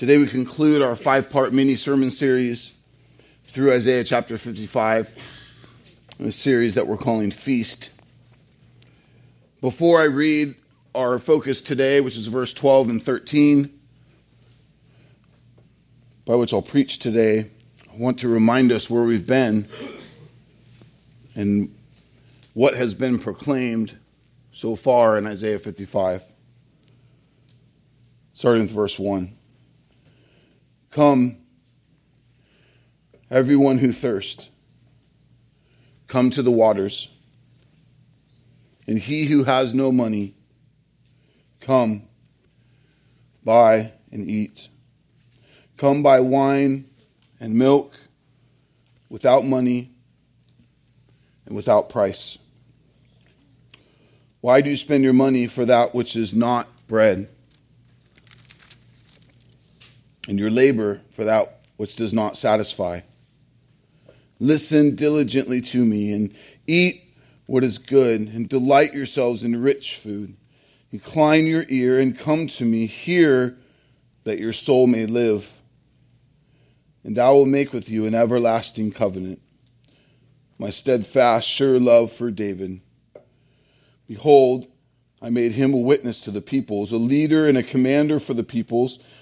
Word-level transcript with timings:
Today 0.00 0.16
we 0.16 0.26
conclude 0.26 0.80
our 0.80 0.96
five 0.96 1.28
part 1.28 1.52
mini 1.52 1.76
sermon 1.76 2.10
series 2.10 2.72
through 3.44 3.70
Isaiah 3.70 4.02
chapter 4.02 4.38
55, 4.38 5.14
a 6.20 6.32
series 6.32 6.74
that 6.76 6.86
we're 6.86 6.96
calling 6.96 7.30
Feast. 7.30 7.90
Before 9.60 10.00
I 10.00 10.04
read 10.04 10.54
our 10.94 11.18
focus 11.18 11.60
today, 11.60 12.00
which 12.00 12.16
is 12.16 12.28
verse 12.28 12.54
12 12.54 12.88
and 12.88 13.02
13, 13.02 13.78
by 16.24 16.34
which 16.34 16.54
I'll 16.54 16.62
preach 16.62 16.98
today, 16.98 17.50
I 17.92 17.96
want 17.98 18.20
to 18.20 18.28
remind 18.28 18.72
us 18.72 18.88
where 18.88 19.02
we've 19.02 19.26
been 19.26 19.68
and 21.34 21.76
what 22.54 22.72
has 22.72 22.94
been 22.94 23.18
proclaimed 23.18 23.98
so 24.50 24.76
far 24.76 25.18
in 25.18 25.26
Isaiah 25.26 25.58
55. 25.58 26.22
Starting 28.32 28.62
with 28.62 28.70
verse 28.70 28.98
1. 28.98 29.36
Come, 30.90 31.36
everyone 33.30 33.78
who 33.78 33.92
thirsts, 33.92 34.50
come 36.08 36.30
to 36.30 36.42
the 36.42 36.50
waters. 36.50 37.08
And 38.88 38.98
he 38.98 39.26
who 39.26 39.44
has 39.44 39.72
no 39.72 39.92
money, 39.92 40.34
come, 41.60 42.08
buy 43.44 43.92
and 44.10 44.28
eat. 44.28 44.68
Come 45.76 46.02
buy 46.02 46.18
wine 46.18 46.90
and 47.38 47.54
milk 47.54 47.94
without 49.08 49.44
money 49.44 49.92
and 51.46 51.54
without 51.54 51.88
price. 51.88 52.36
Why 54.40 54.60
do 54.60 54.70
you 54.70 54.76
spend 54.76 55.04
your 55.04 55.12
money 55.12 55.46
for 55.46 55.64
that 55.66 55.94
which 55.94 56.16
is 56.16 56.34
not 56.34 56.66
bread? 56.88 57.28
And 60.30 60.38
your 60.38 60.48
labor 60.52 61.00
for 61.10 61.24
that 61.24 61.58
which 61.76 61.96
does 61.96 62.14
not 62.14 62.36
satisfy? 62.36 63.00
Listen 64.38 64.94
diligently 64.94 65.60
to 65.60 65.84
me 65.84 66.12
and 66.12 66.32
eat 66.68 67.02
what 67.46 67.64
is 67.64 67.78
good, 67.78 68.20
and 68.20 68.48
delight 68.48 68.94
yourselves 68.94 69.42
in 69.42 69.60
rich 69.60 69.96
food. 69.96 70.36
Incline 70.92 71.46
your 71.46 71.64
ear 71.68 71.98
and 71.98 72.16
come 72.16 72.46
to 72.46 72.64
me. 72.64 72.86
Hear 72.86 73.58
that 74.22 74.38
your 74.38 74.52
soul 74.52 74.86
may 74.86 75.04
live. 75.04 75.52
And 77.02 77.18
I 77.18 77.30
will 77.30 77.44
make 77.44 77.72
with 77.72 77.88
you 77.88 78.06
an 78.06 78.14
everlasting 78.14 78.92
covenant, 78.92 79.42
my 80.60 80.70
steadfast, 80.70 81.48
sure 81.48 81.80
love 81.80 82.12
for 82.12 82.30
David. 82.30 82.82
Behold, 84.06 84.68
I 85.20 85.28
made 85.28 85.52
him 85.52 85.74
a 85.74 85.78
witness 85.78 86.20
to 86.20 86.30
the 86.30 86.40
peoples, 86.40 86.92
a 86.92 86.98
leader 86.98 87.48
and 87.48 87.58
a 87.58 87.64
commander 87.64 88.20
for 88.20 88.32
the 88.32 88.44
peoples. 88.44 89.00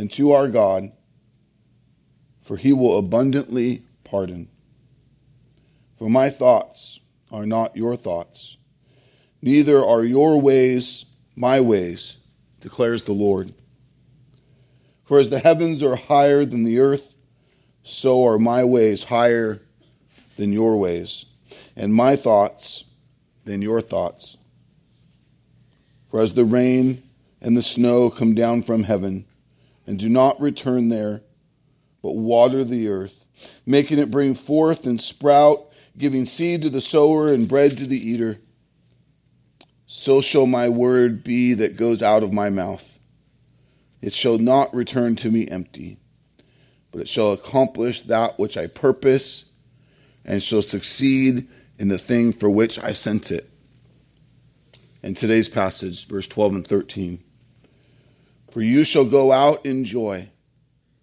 And 0.00 0.10
to 0.12 0.32
our 0.32 0.48
God, 0.48 0.92
for 2.40 2.56
he 2.56 2.72
will 2.72 2.96
abundantly 2.96 3.82
pardon. 4.02 4.48
For 5.98 6.08
my 6.08 6.30
thoughts 6.30 7.00
are 7.30 7.44
not 7.44 7.76
your 7.76 7.96
thoughts, 7.96 8.56
neither 9.42 9.84
are 9.84 10.02
your 10.02 10.40
ways 10.40 11.04
my 11.36 11.60
ways, 11.60 12.16
declares 12.60 13.04
the 13.04 13.12
Lord. 13.12 13.52
For 15.04 15.18
as 15.18 15.28
the 15.28 15.38
heavens 15.38 15.82
are 15.82 15.96
higher 15.96 16.46
than 16.46 16.62
the 16.62 16.78
earth, 16.78 17.14
so 17.84 18.24
are 18.24 18.38
my 18.38 18.64
ways 18.64 19.02
higher 19.02 19.60
than 20.38 20.50
your 20.50 20.78
ways, 20.78 21.26
and 21.76 21.92
my 21.92 22.16
thoughts 22.16 22.84
than 23.44 23.60
your 23.60 23.82
thoughts. 23.82 24.38
For 26.10 26.22
as 26.22 26.32
the 26.32 26.46
rain 26.46 27.02
and 27.42 27.54
the 27.54 27.62
snow 27.62 28.08
come 28.08 28.34
down 28.34 28.62
from 28.62 28.84
heaven, 28.84 29.26
and 29.90 29.98
do 29.98 30.08
not 30.08 30.40
return 30.40 30.88
there, 30.88 31.20
but 32.00 32.14
water 32.14 32.62
the 32.62 32.86
earth, 32.86 33.24
making 33.66 33.98
it 33.98 34.08
bring 34.08 34.36
forth 34.36 34.86
and 34.86 35.02
sprout 35.02 35.66
giving 35.98 36.26
seed 36.26 36.62
to 36.62 36.70
the 36.70 36.80
sower 36.80 37.26
and 37.26 37.48
bread 37.48 37.76
to 37.76 37.88
the 37.88 37.98
eater, 37.98 38.38
so 39.88 40.20
shall 40.20 40.46
my 40.46 40.68
word 40.68 41.24
be 41.24 41.54
that 41.54 41.76
goes 41.76 42.04
out 42.04 42.22
of 42.22 42.32
my 42.32 42.48
mouth. 42.48 43.00
It 44.00 44.14
shall 44.14 44.38
not 44.38 44.72
return 44.72 45.16
to 45.16 45.30
me 45.32 45.48
empty, 45.48 45.98
but 46.92 47.00
it 47.00 47.08
shall 47.08 47.32
accomplish 47.32 48.02
that 48.02 48.38
which 48.38 48.56
I 48.56 48.68
purpose 48.68 49.46
and 50.24 50.40
shall 50.40 50.62
succeed 50.62 51.48
in 51.80 51.88
the 51.88 51.98
thing 51.98 52.32
for 52.32 52.48
which 52.48 52.78
I 52.78 52.92
sent 52.92 53.32
it. 53.32 53.50
In 55.02 55.16
today's 55.16 55.48
passage, 55.48 56.06
verse 56.06 56.28
12 56.28 56.54
and 56.54 56.64
13. 56.64 57.24
For 58.50 58.60
you 58.60 58.84
shall 58.84 59.04
go 59.04 59.32
out 59.32 59.64
in 59.64 59.84
joy 59.84 60.28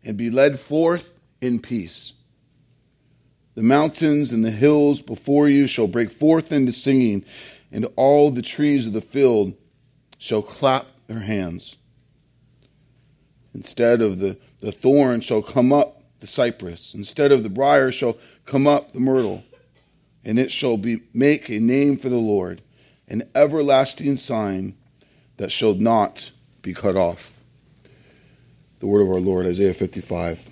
and 0.03 0.17
be 0.17 0.29
led 0.29 0.59
forth 0.59 1.17
in 1.41 1.59
peace. 1.59 2.13
The 3.55 3.63
mountains 3.63 4.31
and 4.31 4.45
the 4.45 4.51
hills 4.51 5.01
before 5.01 5.49
you 5.49 5.65
shall 5.65 5.87
break 5.87 6.11
forth 6.11 6.51
into 6.51 6.71
singing, 6.71 7.25
and 7.71 7.87
all 7.95 8.29
the 8.29 8.41
trees 8.41 8.85
of 8.85 8.93
the 8.93 9.01
field 9.01 9.55
shall 10.17 10.41
clap 10.41 10.85
their 11.07 11.21
hands. 11.21 11.75
Instead 13.53 14.01
of 14.01 14.19
the, 14.19 14.37
the 14.59 14.71
thorn 14.71 15.21
shall 15.21 15.41
come 15.41 15.73
up 15.73 16.03
the 16.19 16.27
cypress, 16.27 16.93
instead 16.93 17.31
of 17.31 17.43
the 17.43 17.49
brier 17.49 17.91
shall 17.91 18.17
come 18.45 18.67
up 18.67 18.93
the 18.93 18.99
myrtle, 18.99 19.43
and 20.23 20.37
it 20.37 20.51
shall 20.51 20.77
be 20.77 21.01
make 21.13 21.49
a 21.49 21.59
name 21.59 21.97
for 21.97 22.09
the 22.09 22.15
Lord, 22.15 22.61
an 23.07 23.23
everlasting 23.33 24.17
sign 24.17 24.75
that 25.37 25.51
shall 25.51 25.73
not 25.73 26.31
be 26.61 26.73
cut 26.73 26.95
off. 26.95 27.36
The 28.79 28.85
word 28.85 29.01
of 29.01 29.09
our 29.09 29.19
Lord, 29.19 29.47
Isaiah 29.47 29.73
55. 29.73 30.49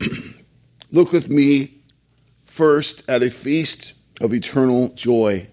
Look 0.90 1.12
with 1.12 1.28
me 1.28 1.74
first 2.44 3.08
at 3.08 3.22
a 3.22 3.28
feast 3.28 3.92
of 4.20 4.32
eternal 4.32 4.88
joy 4.94 5.46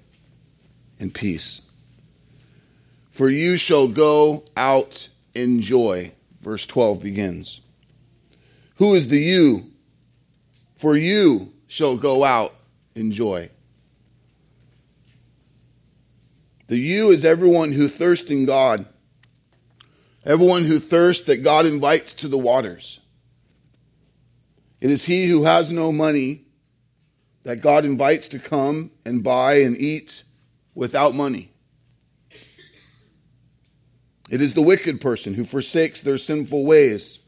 and 1.01 1.13
peace. 1.13 1.62
For 3.12 3.29
you 3.29 3.57
shall 3.57 3.90
go 3.90 4.46
out 4.56 5.09
in 5.34 5.59
joy. 5.62 6.13
Verse 6.40 6.66
12 6.66 7.02
begins. 7.02 7.59
Who 8.78 8.96
is 8.96 9.09
the 9.09 9.19
you? 9.19 9.72
For 10.78 10.96
you 10.96 11.52
shall 11.67 11.97
go 11.97 12.23
out 12.23 12.53
in 12.94 13.12
joy. 13.12 13.50
The 16.67 16.78
you 16.78 17.09
is 17.12 17.25
everyone 17.25 17.73
who 17.73 17.88
thirsts 17.88 18.31
in 18.31 18.46
God, 18.46 18.85
everyone 20.25 20.66
who 20.66 20.80
thirsts 20.80 21.25
that 21.28 21.44
God 21.44 21.66
invites 21.66 22.13
to 22.13 22.28
the 22.28 22.38
waters. 22.38 23.00
It 24.81 24.91
is 24.91 25.06
he 25.06 25.28
who 25.28 25.44
has 25.44 25.69
no 25.69 25.91
money 25.91 26.46
that 27.44 27.62
God 27.62 27.86
invites 27.86 28.28
to 28.30 28.40
come 28.40 28.91
and 29.06 29.24
buy 29.24 29.62
and 29.62 29.80
eat 29.80 30.24
without 30.74 31.14
money. 31.14 31.52
It 34.30 34.41
is 34.41 34.53
the 34.53 34.62
wicked 34.62 35.00
person 35.00 35.35
who 35.35 35.46
forsakes 35.46 36.02
their 36.02 36.18
sinful 36.18 36.66
ways 36.66 37.20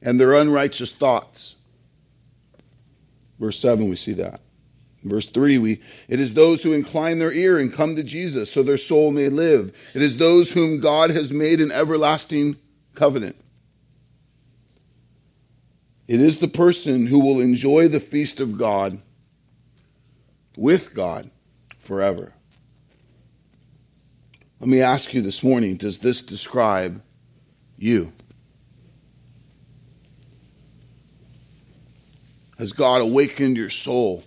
and 0.00 0.18
their 0.18 0.32
unrighteous 0.32 0.92
thoughts. 0.92 1.56
Verse 3.38 3.58
7, 3.60 3.88
we 3.88 3.96
see 3.96 4.14
that. 4.14 4.40
Verse 5.04 5.28
3, 5.28 5.58
we, 5.58 5.80
it 6.08 6.18
is 6.18 6.34
those 6.34 6.62
who 6.62 6.72
incline 6.72 7.18
their 7.18 7.32
ear 7.32 7.58
and 7.58 7.72
come 7.72 7.94
to 7.96 8.02
Jesus 8.02 8.50
so 8.50 8.62
their 8.62 8.76
soul 8.76 9.12
may 9.12 9.28
live. 9.28 9.76
It 9.94 10.02
is 10.02 10.16
those 10.16 10.52
whom 10.52 10.80
God 10.80 11.10
has 11.10 11.32
made 11.32 11.60
an 11.60 11.70
everlasting 11.70 12.56
covenant. 12.94 13.36
It 16.08 16.20
is 16.20 16.38
the 16.38 16.48
person 16.48 17.06
who 17.06 17.20
will 17.20 17.40
enjoy 17.40 17.86
the 17.86 18.00
feast 18.00 18.40
of 18.40 18.58
God 18.58 19.00
with 20.56 20.94
God 20.94 21.30
forever. 21.78 22.32
Let 24.58 24.68
me 24.68 24.80
ask 24.80 25.14
you 25.14 25.22
this 25.22 25.44
morning 25.44 25.76
does 25.76 25.98
this 25.98 26.22
describe 26.22 27.00
you? 27.76 28.12
Has 32.58 32.72
God 32.72 33.02
awakened 33.02 33.56
your 33.56 33.70
soul 33.70 34.24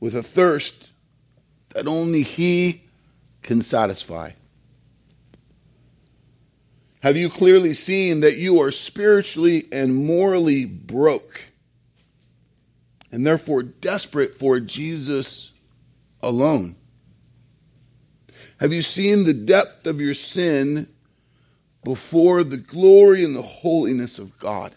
with 0.00 0.14
a 0.14 0.22
thirst 0.22 0.90
that 1.70 1.86
only 1.86 2.22
He 2.22 2.84
can 3.42 3.62
satisfy? 3.62 4.32
Have 7.00 7.16
you 7.16 7.28
clearly 7.28 7.74
seen 7.74 8.20
that 8.20 8.38
you 8.38 8.60
are 8.60 8.72
spiritually 8.72 9.66
and 9.70 9.94
morally 9.94 10.64
broke 10.64 11.42
and 13.12 13.26
therefore 13.26 13.62
desperate 13.62 14.34
for 14.34 14.58
Jesus 14.58 15.52
alone? 16.20 16.76
Have 18.58 18.72
you 18.72 18.82
seen 18.82 19.24
the 19.24 19.34
depth 19.34 19.86
of 19.86 20.00
your 20.00 20.14
sin 20.14 20.88
before 21.84 22.42
the 22.42 22.56
glory 22.56 23.24
and 23.24 23.36
the 23.36 23.42
holiness 23.42 24.18
of 24.18 24.36
God? 24.38 24.74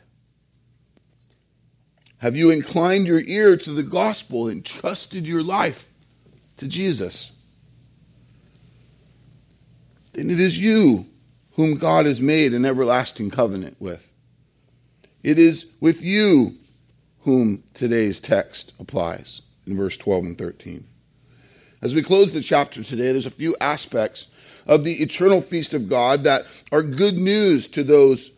Have 2.21 2.35
you 2.35 2.51
inclined 2.51 3.07
your 3.07 3.21
ear 3.21 3.57
to 3.57 3.71
the 3.71 3.81
gospel 3.81 4.47
and 4.47 4.63
trusted 4.63 5.27
your 5.27 5.41
life 5.41 5.89
to 6.57 6.67
Jesus? 6.67 7.31
Then 10.13 10.29
it 10.29 10.39
is 10.39 10.59
you 10.59 11.07
whom 11.53 11.79
God 11.79 12.05
has 12.05 12.21
made 12.21 12.53
an 12.53 12.63
everlasting 12.63 13.31
covenant 13.31 13.77
with. 13.79 14.07
It 15.23 15.39
is 15.39 15.71
with 15.79 16.03
you 16.03 16.57
whom 17.21 17.63
today's 17.73 18.19
text 18.19 18.73
applies 18.79 19.41
in 19.65 19.75
verse 19.75 19.97
12 19.97 20.23
and 20.25 20.37
13. 20.37 20.85
As 21.81 21.95
we 21.95 22.03
close 22.03 22.33
the 22.33 22.41
chapter 22.41 22.83
today, 22.83 23.11
there's 23.11 23.25
a 23.25 23.31
few 23.31 23.55
aspects 23.59 24.27
of 24.67 24.83
the 24.83 25.01
eternal 25.01 25.41
feast 25.41 25.73
of 25.73 25.89
God 25.89 26.23
that 26.25 26.45
are 26.71 26.83
good 26.83 27.15
news 27.15 27.67
to 27.69 27.83
those 27.83 28.29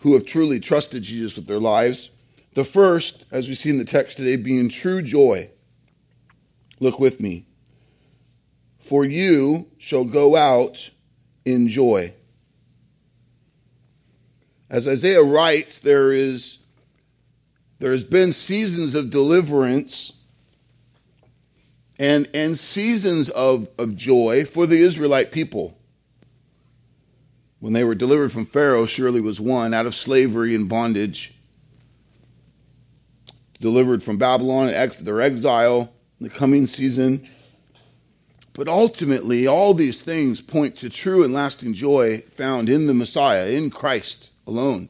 who 0.00 0.14
have 0.14 0.26
truly 0.26 0.58
trusted 0.58 1.04
Jesus 1.04 1.36
with 1.36 1.46
their 1.46 1.60
lives. 1.60 2.10
The 2.56 2.64
first, 2.64 3.26
as 3.30 3.50
we 3.50 3.54
see 3.54 3.68
in 3.68 3.76
the 3.76 3.84
text 3.84 4.16
today, 4.16 4.36
being 4.36 4.70
true 4.70 5.02
joy. 5.02 5.50
Look 6.80 6.98
with 6.98 7.20
me. 7.20 7.44
For 8.78 9.04
you 9.04 9.66
shall 9.76 10.06
go 10.06 10.36
out 10.36 10.88
in 11.44 11.68
joy. 11.68 12.14
As 14.70 14.88
Isaiah 14.88 15.22
writes, 15.22 15.78
there 15.78 16.12
is 16.12 16.64
there 17.78 17.92
has 17.92 18.04
been 18.04 18.32
seasons 18.32 18.94
of 18.94 19.10
deliverance 19.10 20.14
and, 21.98 22.26
and 22.32 22.58
seasons 22.58 23.28
of, 23.28 23.68
of 23.78 23.96
joy 23.96 24.46
for 24.46 24.66
the 24.66 24.80
Israelite 24.80 25.30
people. 25.30 25.76
When 27.60 27.74
they 27.74 27.84
were 27.84 27.94
delivered 27.94 28.32
from 28.32 28.46
Pharaoh, 28.46 28.86
surely 28.86 29.20
was 29.20 29.42
one 29.42 29.74
out 29.74 29.84
of 29.84 29.94
slavery 29.94 30.54
and 30.54 30.70
bondage. 30.70 31.35
Delivered 33.60 34.02
from 34.02 34.18
Babylon, 34.18 34.68
their 35.00 35.20
exile, 35.20 35.92
in 36.20 36.28
the 36.28 36.30
coming 36.30 36.66
season. 36.66 37.28
But 38.52 38.68
ultimately, 38.68 39.46
all 39.46 39.74
these 39.74 40.02
things 40.02 40.40
point 40.40 40.76
to 40.78 40.88
true 40.88 41.22
and 41.22 41.34
lasting 41.34 41.74
joy 41.74 42.22
found 42.32 42.68
in 42.68 42.86
the 42.86 42.94
Messiah, 42.94 43.48
in 43.48 43.70
Christ 43.70 44.30
alone. 44.46 44.88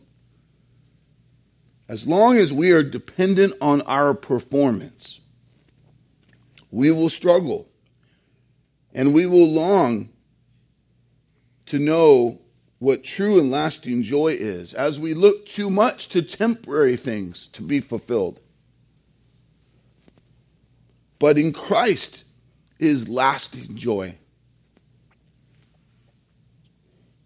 As 1.88 2.06
long 2.06 2.36
as 2.36 2.52
we 2.52 2.72
are 2.72 2.82
dependent 2.82 3.52
on 3.60 3.82
our 3.82 4.14
performance, 4.14 5.20
we 6.70 6.90
will 6.90 7.08
struggle 7.08 7.68
and 8.92 9.14
we 9.14 9.26
will 9.26 9.48
long 9.48 10.08
to 11.66 11.78
know 11.78 12.40
what 12.78 13.04
true 13.04 13.38
and 13.38 13.50
lasting 13.50 14.02
joy 14.02 14.28
is 14.28 14.74
as 14.74 14.98
we 14.98 15.14
look 15.14 15.46
too 15.46 15.70
much 15.70 16.08
to 16.08 16.22
temporary 16.22 16.96
things 16.96 17.46
to 17.48 17.62
be 17.62 17.80
fulfilled. 17.80 18.40
But 21.18 21.38
in 21.38 21.52
Christ 21.52 22.24
is 22.78 23.08
lasting 23.08 23.76
joy. 23.76 24.16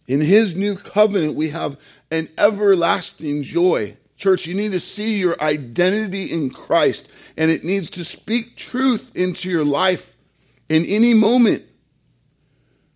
In 0.07 0.21
his 0.21 0.57
new 0.57 0.77
covenant, 0.77 1.37
we 1.37 1.51
have 1.51 1.79
an 2.11 2.29
everlasting 2.39 3.43
joy 3.43 3.97
Church, 4.21 4.47
you 4.47 4.55
need 4.55 4.73
to 4.73 4.81
see 4.81 5.17
your 5.17 5.41
identity 5.41 6.31
in 6.31 6.51
Christ, 6.51 7.11
and 7.39 7.51
it 7.51 7.65
needs 7.65 7.89
to 7.89 8.05
speak 8.05 8.55
truth 8.55 9.11
into 9.15 9.49
your 9.49 9.65
life 9.65 10.15
in 10.69 10.85
any 10.85 11.15
moment 11.15 11.63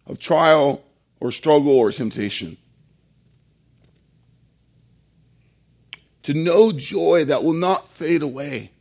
of 0.07 0.19
trial 0.19 0.85
or 1.21 1.33
struggle 1.33 1.73
or 1.73 1.93
temptation. 1.93 2.59
To 6.25 6.35
know 6.35 6.73
joy 6.73 7.25
that 7.25 7.43
will 7.43 7.55
not 7.55 7.89
fade 7.89 8.21
away 8.21 8.73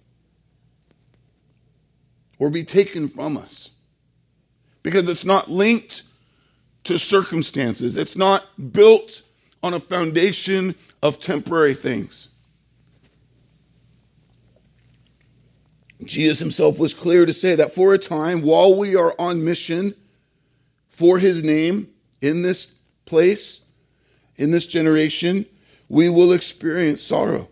or 2.39 2.49
be 2.49 2.63
taken 2.63 3.07
from 3.07 3.37
us 3.37 3.71
because 4.81 5.07
it's 5.07 5.25
not 5.25 5.49
linked 5.49 6.03
to 6.83 6.99
circumstances, 6.99 7.95
it's 7.95 8.17
not 8.17 8.45
built 8.73 9.21
on 9.61 9.73
a 9.73 9.79
foundation 9.79 10.75
of 11.01 11.19
temporary 11.19 11.73
things. 11.73 12.29
Jesus 16.03 16.39
himself 16.39 16.79
was 16.79 16.93
clear 16.93 17.25
to 17.25 17.33
say 17.33 17.55
that 17.55 17.73
for 17.73 17.93
a 17.93 17.97
time, 17.97 18.41
while 18.41 18.75
we 18.75 18.95
are 18.95 19.15
on 19.17 19.45
mission 19.45 19.95
for 20.89 21.17
his 21.17 21.43
name 21.43 21.89
in 22.21 22.41
this 22.41 22.79
place, 23.05 23.61
in 24.35 24.51
this 24.51 24.67
generation, 24.67 25.45
we 25.87 26.09
will 26.09 26.33
experience 26.33 27.01
sorrow. 27.01 27.47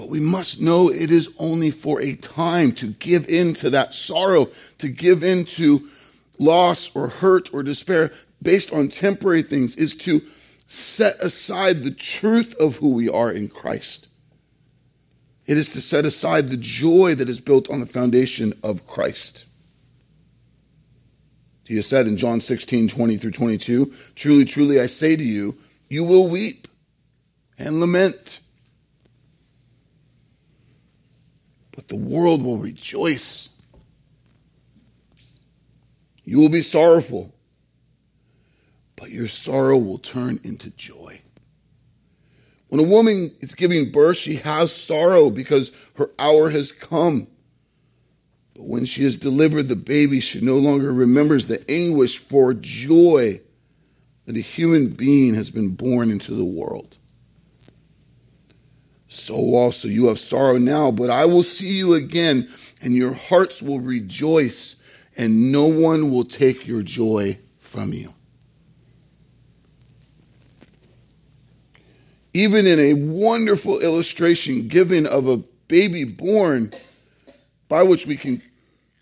But 0.00 0.08
we 0.08 0.18
must 0.18 0.62
know 0.62 0.90
it 0.90 1.10
is 1.10 1.28
only 1.38 1.70
for 1.70 2.00
a 2.00 2.16
time 2.16 2.72
to 2.76 2.92
give 2.92 3.28
in 3.28 3.52
to 3.56 3.68
that 3.68 3.92
sorrow, 3.92 4.48
to 4.78 4.88
give 4.88 5.22
in 5.22 5.44
to 5.44 5.90
loss 6.38 6.90
or 6.96 7.08
hurt 7.08 7.52
or 7.52 7.62
despair 7.62 8.10
based 8.40 8.72
on 8.72 8.88
temporary 8.88 9.42
things, 9.42 9.76
is 9.76 9.94
to 9.96 10.22
set 10.66 11.20
aside 11.20 11.82
the 11.82 11.90
truth 11.90 12.54
of 12.58 12.76
who 12.76 12.94
we 12.94 13.10
are 13.10 13.30
in 13.30 13.48
Christ. 13.48 14.08
It 15.44 15.58
is 15.58 15.68
to 15.74 15.82
set 15.82 16.06
aside 16.06 16.48
the 16.48 16.56
joy 16.56 17.14
that 17.16 17.28
is 17.28 17.38
built 17.38 17.68
on 17.68 17.80
the 17.80 17.86
foundation 17.86 18.54
of 18.62 18.86
Christ. 18.86 19.44
Jesus 21.64 21.88
said 21.88 22.06
in 22.06 22.16
John 22.16 22.40
16, 22.40 22.88
20 22.88 23.18
through 23.18 23.32
22, 23.32 23.92
Truly, 24.14 24.46
truly, 24.46 24.80
I 24.80 24.86
say 24.86 25.14
to 25.14 25.22
you, 25.22 25.58
you 25.90 26.04
will 26.04 26.26
weep 26.26 26.68
and 27.58 27.80
lament. 27.80 28.40
But 31.80 31.88
the 31.88 31.96
world 31.96 32.44
will 32.44 32.58
rejoice. 32.58 33.48
You 36.24 36.38
will 36.38 36.50
be 36.50 36.60
sorrowful, 36.60 37.34
but 38.96 39.10
your 39.10 39.28
sorrow 39.28 39.78
will 39.78 39.96
turn 39.96 40.40
into 40.44 40.68
joy. 40.68 41.22
When 42.68 42.82
a 42.82 42.86
woman 42.86 43.34
is 43.40 43.54
giving 43.54 43.90
birth, 43.90 44.18
she 44.18 44.36
has 44.36 44.74
sorrow 44.74 45.30
because 45.30 45.72
her 45.94 46.10
hour 46.18 46.50
has 46.50 46.70
come. 46.70 47.28
But 48.52 48.66
when 48.66 48.84
she 48.84 49.04
has 49.04 49.16
delivered 49.16 49.68
the 49.68 49.74
baby, 49.74 50.20
she 50.20 50.42
no 50.42 50.56
longer 50.56 50.92
remembers 50.92 51.46
the 51.46 51.64
anguish 51.70 52.18
for 52.18 52.52
joy 52.52 53.40
that 54.26 54.36
a 54.36 54.40
human 54.40 54.88
being 54.88 55.32
has 55.32 55.50
been 55.50 55.70
born 55.76 56.10
into 56.10 56.34
the 56.34 56.44
world. 56.44 56.98
So 59.10 59.34
also 59.54 59.88
you 59.88 60.06
have 60.06 60.18
sorrow 60.18 60.56
now, 60.56 60.90
but 60.90 61.10
I 61.10 61.26
will 61.26 61.42
see 61.42 61.76
you 61.76 61.92
again, 61.92 62.48
and 62.80 62.94
your 62.94 63.12
hearts 63.12 63.60
will 63.60 63.80
rejoice, 63.80 64.76
and 65.16 65.52
no 65.52 65.66
one 65.66 66.10
will 66.10 66.24
take 66.24 66.66
your 66.66 66.82
joy 66.82 67.38
from 67.58 67.92
you. 67.92 68.14
even 72.32 72.66
in 72.66 72.78
a 72.78 72.94
wonderful 72.94 73.80
illustration 73.80 74.68
given 74.68 75.06
of 75.06 75.28
a 75.28 75.38
baby 75.68 76.04
born, 76.04 76.72
by 77.68 77.82
which 77.82 78.06
we 78.06 78.16
can 78.16 78.42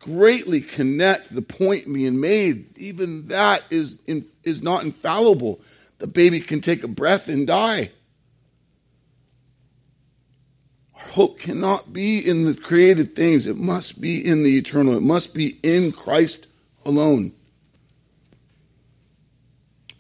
greatly 0.01 0.61
connect 0.61 1.35
the 1.35 1.43
point 1.43 1.93
being 1.93 2.21
made, 2.21 2.67
even 2.77 3.29
that 3.29 3.63
is, 3.71 4.01
in, 4.07 4.25
is 4.45 4.63
not 4.63 4.83
infallible. 4.83 5.61
The 5.99 6.07
baby 6.07 6.41
can 6.41 6.61
take 6.61 6.85
a 6.85 6.89
breath 6.89 7.29
and 7.29 7.47
die. 7.47 7.91
Our 10.99 11.09
hope 11.09 11.39
cannot 11.39 11.93
be 11.93 12.19
in 12.19 12.45
the 12.45 12.55
created 12.55 13.15
things, 13.15 13.47
it 13.47 13.57
must 13.57 14.01
be 14.01 14.25
in 14.25 14.43
the 14.43 14.57
eternal, 14.57 14.97
it 14.97 15.03
must 15.03 15.35
be 15.35 15.59
in 15.63 15.93
Christ 15.93 16.47
alone 16.85 17.33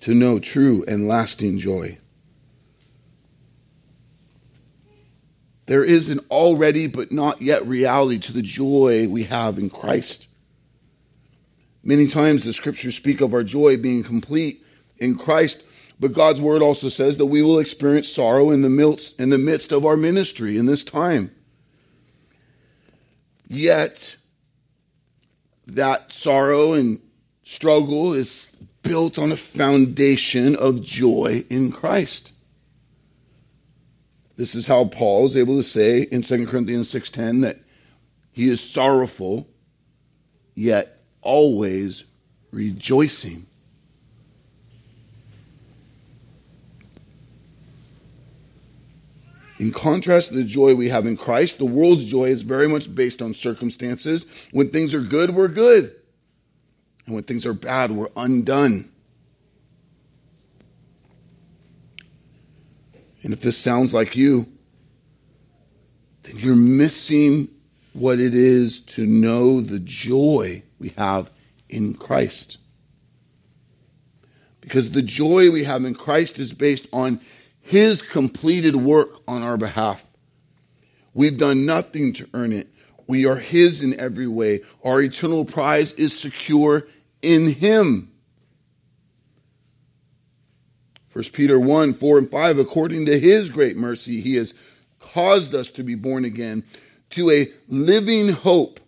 to 0.01 0.15
know 0.15 0.39
true 0.39 0.85
and 0.87 1.09
lasting 1.09 1.59
joy. 1.59 1.99
There 5.67 5.85
is 5.85 6.09
an 6.09 6.21
already 6.31 6.87
but 6.87 7.13
not 7.13 7.43
yet 7.43 7.67
reality 7.67 8.19
to 8.21 8.33
the 8.33 8.43
joy 8.43 9.07
we 9.07 9.25
have 9.25 9.59
in 9.59 9.69
Christ. 9.69 10.27
Many 11.83 12.09
times 12.09 12.43
the 12.43 12.55
scriptures 12.55 12.97
speak 12.97 13.21
of 13.21 13.35
our 13.35 13.45
joy 13.45 13.77
being 13.77 14.03
complete 14.03 14.65
in 14.99 15.19
Christ, 15.19 15.63
but 16.01 16.13
God's 16.13 16.41
word 16.41 16.63
also 16.63 16.89
says 16.89 17.19
that 17.19 17.27
we 17.27 17.43
will 17.43 17.59
experience 17.59 18.09
sorrow 18.09 18.51
in 18.51 18.63
the 18.63 18.71
midst, 18.71 19.19
in 19.19 19.31
the 19.31 19.39
midst 19.39 19.73
of 19.73 19.85
our 19.85 19.97
ministry 19.97 20.57
in 20.57 20.67
this 20.67 20.85
time. 20.85 21.31
Yet, 23.49 24.17
that 25.67 26.13
sorrow 26.13 26.73
and 26.73 27.01
struggle 27.43 28.13
is 28.13 28.57
built 28.83 29.19
on 29.19 29.33
a 29.33 29.37
foundation 29.37 30.55
of 30.55 30.83
joy 30.83 31.45
in 31.51 31.73
Christ. 31.73 32.33
This 34.37 34.55
is 34.55 34.69
how 34.69 34.85
Paul 34.85 35.27
is 35.27 35.37
able 35.37 35.57
to 35.57 35.65
say 35.65 36.03
in 36.03 36.23
2 36.23 36.47
Corinthians 36.47 36.89
6:10 36.89 37.41
that 37.41 37.59
he 38.31 38.49
is 38.49 38.61
sorrowful 38.61 39.49
yet 40.55 41.03
always 41.23 42.05
rejoicing. 42.53 43.48
In 49.59 49.73
contrast 49.73 50.29
to 50.29 50.35
the 50.35 50.45
joy 50.45 50.75
we 50.75 50.89
have 50.89 51.05
in 51.05 51.17
Christ, 51.17 51.59
the 51.59 51.67
world's 51.67 52.05
joy 52.05 52.27
is 52.27 52.43
very 52.43 52.69
much 52.69 52.95
based 52.95 53.21
on 53.21 53.35
circumstances. 53.35 54.25
When 54.53 54.71
things 54.71 54.95
are 54.95 55.01
good, 55.01 55.31
we're 55.31 55.49
good. 55.49 55.95
And 57.07 57.15
when 57.15 57.25
things 57.25 57.45
are 57.45 57.55
bad, 57.55 57.91
we're 57.91 58.11
undone. 58.17 58.91
And 63.23 63.33
if 63.33 63.41
this 63.41 63.59
sounds 63.59 63.93
like 63.93 64.15
you, 64.15 64.47
then 66.23 66.39
you're 66.39 66.55
missing 66.55 67.49
what 67.95 68.21
it 68.21 68.35
is 68.35 68.81
to 68.81 69.07
know 69.07 69.61
the 69.61 69.81
joy 69.81 70.63
we 70.79 70.91
have 70.91 71.33
in 71.69 71.95
Christ. 71.95 72.59
Because 74.61 74.91
the 74.91 75.03
joy 75.03 75.51
we 75.51 75.65
have 75.65 75.85
in 75.85 75.95
Christ 75.95 76.39
is 76.39 76.53
based 76.53 76.87
on 76.93 77.21
his 77.69 78.01
completed 78.01 78.75
work 78.77 79.11
on 79.29 79.43
our 79.43 79.59
behalf. 79.59 80.03
We've 81.13 81.37
done 81.37 81.67
nothing 81.67 82.15
to 82.15 82.27
earn 82.33 82.55
it. 82.55 82.73
We 83.07 83.27
are 83.27 83.37
His 83.37 83.83
in 83.83 83.99
every 84.01 84.27
way. 84.27 84.63
Our 84.83 85.03
eternal 85.03 85.45
prize 85.45 85.93
is 85.93 86.19
secure 86.19 86.89
in 87.21 87.53
Him. 87.53 88.11
1 91.13 91.25
Peter 91.35 91.61
1 91.61 91.93
4 91.93 92.19
and 92.19 92.31
5, 92.31 92.59
according 92.59 93.05
to 93.05 93.21
His 93.21 93.51
great 93.51 93.77
mercy, 93.77 94.23
He 94.23 94.37
has 94.37 94.55
caused 94.99 95.55
us 95.55 95.71
to 95.73 95.83
be 95.83 95.95
born 95.95 96.25
again 96.25 96.65
to 97.11 97.31
a 97.31 97.53
living 97.69 98.31
hope. 98.31 98.81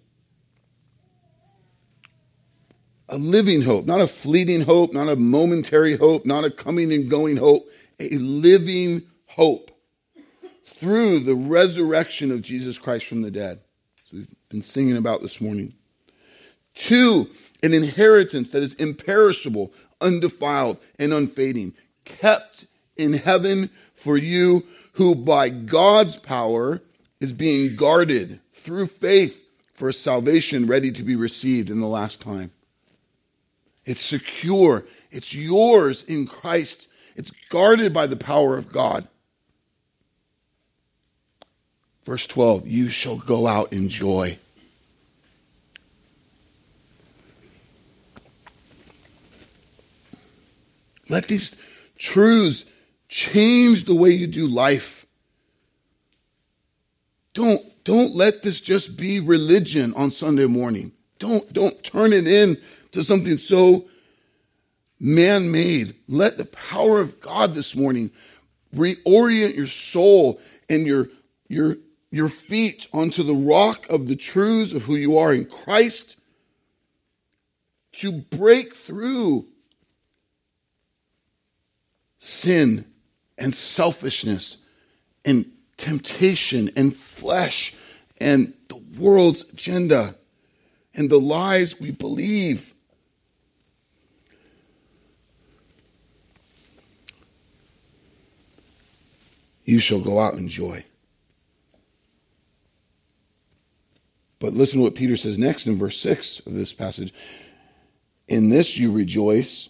A 3.11 3.19
living 3.19 3.61
hope, 3.61 3.85
not 3.85 4.01
a 4.01 4.07
fleeting 4.07 4.63
hope, 4.63 4.95
not 4.95 5.09
a 5.09 5.17
momentary 5.17 5.99
hope, 5.99 6.25
not 6.25 6.45
a 6.45 6.51
coming 6.51 6.91
and 6.95 7.11
going 7.11 7.37
hope 7.37 7.69
a 8.01 8.17
living 8.17 9.03
hope 9.27 9.71
through 10.65 11.21
the 11.21 11.35
resurrection 11.35 12.31
of 12.33 12.43
Jesus 12.43 12.79
Christ 12.79 13.07
from 13.07 13.23
the 13.23 13.31
dead. 13.31 13.61
We've 14.13 14.29
been 14.49 14.63
singing 14.63 14.97
about 14.97 15.21
this 15.21 15.41
morning. 15.41 15.75
Two, 16.75 17.29
an 17.63 17.75
inheritance 17.75 18.51
that 18.51 18.63
is 18.63 18.75
imperishable, 18.75 19.73
undefiled, 20.01 20.79
and 20.99 21.13
unfading, 21.13 21.75
kept 22.05 22.65
in 22.97 23.13
heaven 23.13 23.71
for 23.95 24.17
you, 24.17 24.65
who 24.95 25.15
by 25.15 25.49
God's 25.49 26.17
power 26.17 26.81
is 27.21 27.33
being 27.33 27.77
guarded 27.77 28.41
through 28.53 28.87
faith 28.87 29.39
for 29.75 29.93
salvation 29.93 30.67
ready 30.67 30.91
to 30.93 31.03
be 31.03 31.15
received 31.15 31.71
in 31.71 31.81
the 31.81 31.87
last 31.87 32.21
time. 32.21 32.51
It's 33.85 34.05
secure, 34.05 34.85
it's 35.11 35.35
yours 35.35 36.03
in 36.05 36.27
Christ 36.27 36.87
it's 37.21 37.33
guarded 37.51 37.93
by 37.93 38.07
the 38.07 38.17
power 38.17 38.57
of 38.57 38.73
God. 38.73 39.07
Verse 42.03 42.27
12, 42.27 42.67
you 42.67 42.89
shall 42.89 43.19
go 43.19 43.47
out 43.47 43.75
in 43.75 43.91
joy. 43.91 44.39
Let 51.11 51.29
these 51.29 51.63
truths 51.99 52.65
change 53.11 53.85
the 53.85 53.95
way 53.95 54.13
you 54.13 54.27
do 54.27 54.47
life. 54.49 55.05
Don't, 57.35 57.61
don't 57.85 58.17
let 58.17 58.43
this 58.43 58.63
just 58.63 58.97
be 58.97 59.21
religion 59.21 59.93
on 59.95 60.11
Sunday 60.11 60.47
morning. 60.47 60.93
Don't, 61.19 61.53
don't 61.53 61.85
turn 61.85 62.15
it 62.15 62.27
in 62.27 62.57
to 62.93 63.05
something 63.05 63.37
so 63.37 63.90
man 65.01 65.51
made. 65.51 65.95
Let 66.07 66.37
the 66.37 66.45
power 66.45 67.01
of 67.01 67.21
God 67.21 67.55
this 67.55 67.75
morning 67.75 68.11
reorient 68.75 69.57
your 69.57 69.67
soul 69.67 70.41
and 70.69 70.87
your, 70.87 71.09
your, 71.49 71.79
your 72.11 72.29
feet 72.29 72.87
onto 72.93 73.23
the 73.23 73.35
rock 73.35 73.89
of 73.89 74.07
the 74.07 74.17
truths 74.17 74.73
of 74.73 74.85
who 74.85 74.95
you 74.95 75.19
are 75.19 75.33
in 75.33 75.47
Christ 75.47 76.17
to 77.93 78.13
break 78.13 78.77
through 78.77 79.47
sin 82.19 82.85
and 83.39 83.55
selfishness 83.55 84.59
and 85.25 85.51
temptation 85.77 86.71
and 86.77 86.95
flesh 86.95 87.75
and 88.21 88.55
the 88.69 88.77
world's 88.99 89.49
agenda 89.51 90.15
and 90.95 91.09
the 91.09 91.19
lies 91.19 91.81
we 91.81 91.91
believe 91.91 92.75
you 99.65 99.79
shall 99.79 100.01
go 100.01 100.19
out 100.19 100.35
in 100.35 100.49
joy. 100.49 100.85
But 104.41 104.55
listen 104.55 104.79
to 104.79 104.85
what 104.85 104.95
Peter 104.95 105.17
says 105.17 105.39
next 105.39 105.67
in 105.67 105.77
verse 105.77 105.99
6 106.01 106.41
of 106.47 106.55
this 106.55 106.73
passage. 106.73 107.13
In 108.27 108.49
this 108.49 108.79
you 108.79 108.91
rejoice. 108.91 109.69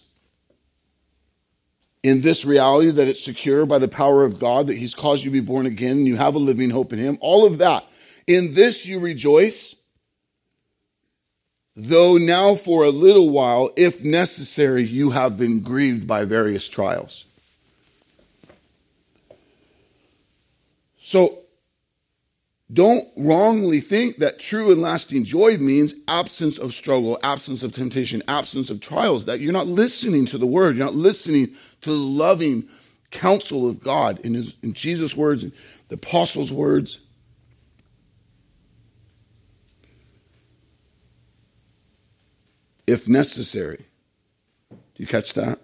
In 2.03 2.21
this 2.21 2.45
reality 2.45 2.89
that 2.89 3.07
it's 3.07 3.23
secure 3.23 3.65
by 3.65 3.77
the 3.77 3.87
power 3.87 4.23
of 4.23 4.39
God, 4.39 4.67
that 4.67 4.77
He's 4.77 4.95
caused 4.95 5.23
you 5.23 5.29
to 5.29 5.33
be 5.33 5.45
born 5.45 5.65
again, 5.65 5.97
and 5.97 6.07
you 6.07 6.15
have 6.15 6.35
a 6.35 6.39
living 6.39 6.71
hope 6.71 6.93
in 6.93 6.99
Him. 6.99 7.17
All 7.21 7.45
of 7.45 7.59
that. 7.59 7.85
In 8.25 8.53
this 8.53 8.87
you 8.87 8.99
rejoice. 8.99 9.75
Though 11.75 12.17
now 12.17 12.55
for 12.55 12.83
a 12.83 12.89
little 12.89 13.29
while, 13.29 13.71
if 13.77 14.03
necessary, 14.03 14.83
you 14.83 15.11
have 15.11 15.37
been 15.37 15.61
grieved 15.61 16.07
by 16.07 16.25
various 16.25 16.67
trials. 16.67 17.25
So 21.11 21.39
don't 22.71 23.05
wrongly 23.17 23.81
think 23.81 24.19
that 24.19 24.39
true 24.39 24.71
and 24.71 24.81
lasting 24.81 25.25
joy 25.25 25.57
means 25.57 25.93
absence 26.07 26.57
of 26.57 26.73
struggle, 26.73 27.19
absence 27.21 27.63
of 27.63 27.73
temptation, 27.73 28.23
absence 28.29 28.69
of 28.69 28.79
trials, 28.79 29.25
that 29.25 29.41
you're 29.41 29.51
not 29.51 29.67
listening 29.67 30.25
to 30.27 30.37
the 30.37 30.45
word, 30.45 30.77
you're 30.77 30.85
not 30.85 30.95
listening 30.95 31.53
to 31.81 31.89
the 31.89 31.97
loving 31.97 32.63
counsel 33.09 33.67
of 33.67 33.83
God 33.83 34.19
in, 34.19 34.35
his, 34.35 34.55
in 34.63 34.71
Jesus' 34.71 35.13
words 35.13 35.43
and 35.43 35.51
the 35.89 35.95
apostles' 35.95 36.49
words. 36.49 36.99
If 42.87 43.09
necessary. 43.09 43.85
Do 44.69 44.77
you 44.95 45.07
catch 45.07 45.33
that? 45.33 45.59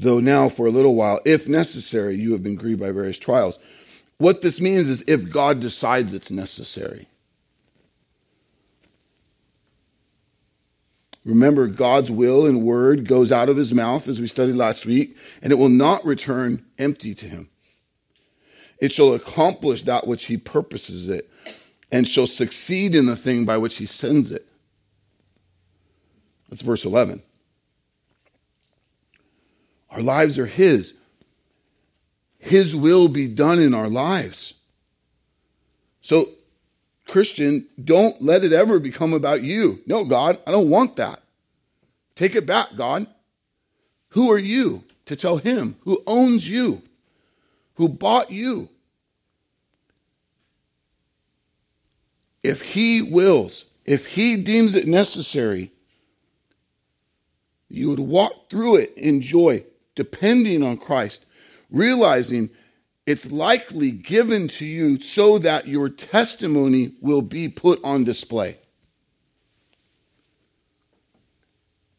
Though 0.00 0.18
now 0.18 0.48
for 0.48 0.66
a 0.66 0.70
little 0.70 0.94
while, 0.94 1.20
if 1.24 1.46
necessary, 1.46 2.16
you 2.16 2.32
have 2.32 2.42
been 2.42 2.56
grieved 2.56 2.80
by 2.80 2.90
various 2.90 3.18
trials. 3.18 3.58
What 4.18 4.42
this 4.42 4.60
means 4.60 4.88
is 4.88 5.02
if 5.06 5.30
God 5.30 5.60
decides 5.60 6.12
it's 6.14 6.30
necessary. 6.30 7.06
Remember, 11.24 11.66
God's 11.66 12.10
will 12.10 12.46
and 12.46 12.62
word 12.62 13.06
goes 13.06 13.30
out 13.30 13.50
of 13.50 13.58
his 13.58 13.74
mouth, 13.74 14.08
as 14.08 14.20
we 14.20 14.26
studied 14.26 14.54
last 14.54 14.86
week, 14.86 15.16
and 15.42 15.52
it 15.52 15.56
will 15.56 15.68
not 15.68 16.04
return 16.04 16.64
empty 16.78 17.14
to 17.14 17.26
him. 17.26 17.50
It 18.78 18.92
shall 18.92 19.12
accomplish 19.12 19.82
that 19.82 20.06
which 20.06 20.24
he 20.24 20.38
purposes 20.38 21.10
it, 21.10 21.30
and 21.92 22.08
shall 22.08 22.26
succeed 22.26 22.94
in 22.94 23.04
the 23.04 23.16
thing 23.16 23.44
by 23.44 23.58
which 23.58 23.76
he 23.76 23.84
sends 23.84 24.30
it. 24.30 24.46
That's 26.48 26.62
verse 26.62 26.86
11. 26.86 27.22
Our 29.90 30.02
lives 30.02 30.38
are 30.38 30.46
His. 30.46 30.94
His 32.38 32.74
will 32.74 33.08
be 33.08 33.28
done 33.28 33.58
in 33.58 33.74
our 33.74 33.88
lives. 33.88 34.54
So, 36.00 36.24
Christian, 37.06 37.68
don't 37.82 38.20
let 38.22 38.44
it 38.44 38.52
ever 38.52 38.78
become 38.78 39.12
about 39.12 39.42
you. 39.42 39.80
No, 39.86 40.04
God, 40.04 40.38
I 40.46 40.50
don't 40.50 40.70
want 40.70 40.96
that. 40.96 41.22
Take 42.16 42.34
it 42.34 42.46
back, 42.46 42.68
God. 42.76 43.06
Who 44.10 44.30
are 44.30 44.38
you 44.38 44.84
to 45.06 45.16
tell 45.16 45.36
Him 45.38 45.76
who 45.82 46.02
owns 46.06 46.48
you, 46.48 46.82
who 47.74 47.88
bought 47.88 48.30
you? 48.30 48.68
If 52.42 52.62
He 52.62 53.02
wills, 53.02 53.66
if 53.84 54.06
He 54.06 54.36
deems 54.36 54.74
it 54.74 54.86
necessary, 54.86 55.72
you 57.68 57.90
would 57.90 58.00
walk 58.00 58.48
through 58.48 58.76
it 58.76 58.96
in 58.96 59.20
joy 59.20 59.64
depending 60.00 60.62
on 60.62 60.78
Christ, 60.78 61.24
realizing 61.70 62.50
it's 63.06 63.30
likely 63.30 63.90
given 63.90 64.48
to 64.48 64.64
you 64.64 65.00
so 65.00 65.38
that 65.38 65.68
your 65.68 65.88
testimony 65.88 66.92
will 67.00 67.22
be 67.22 67.48
put 67.48 67.78
on 67.84 68.04
display. 68.04 68.56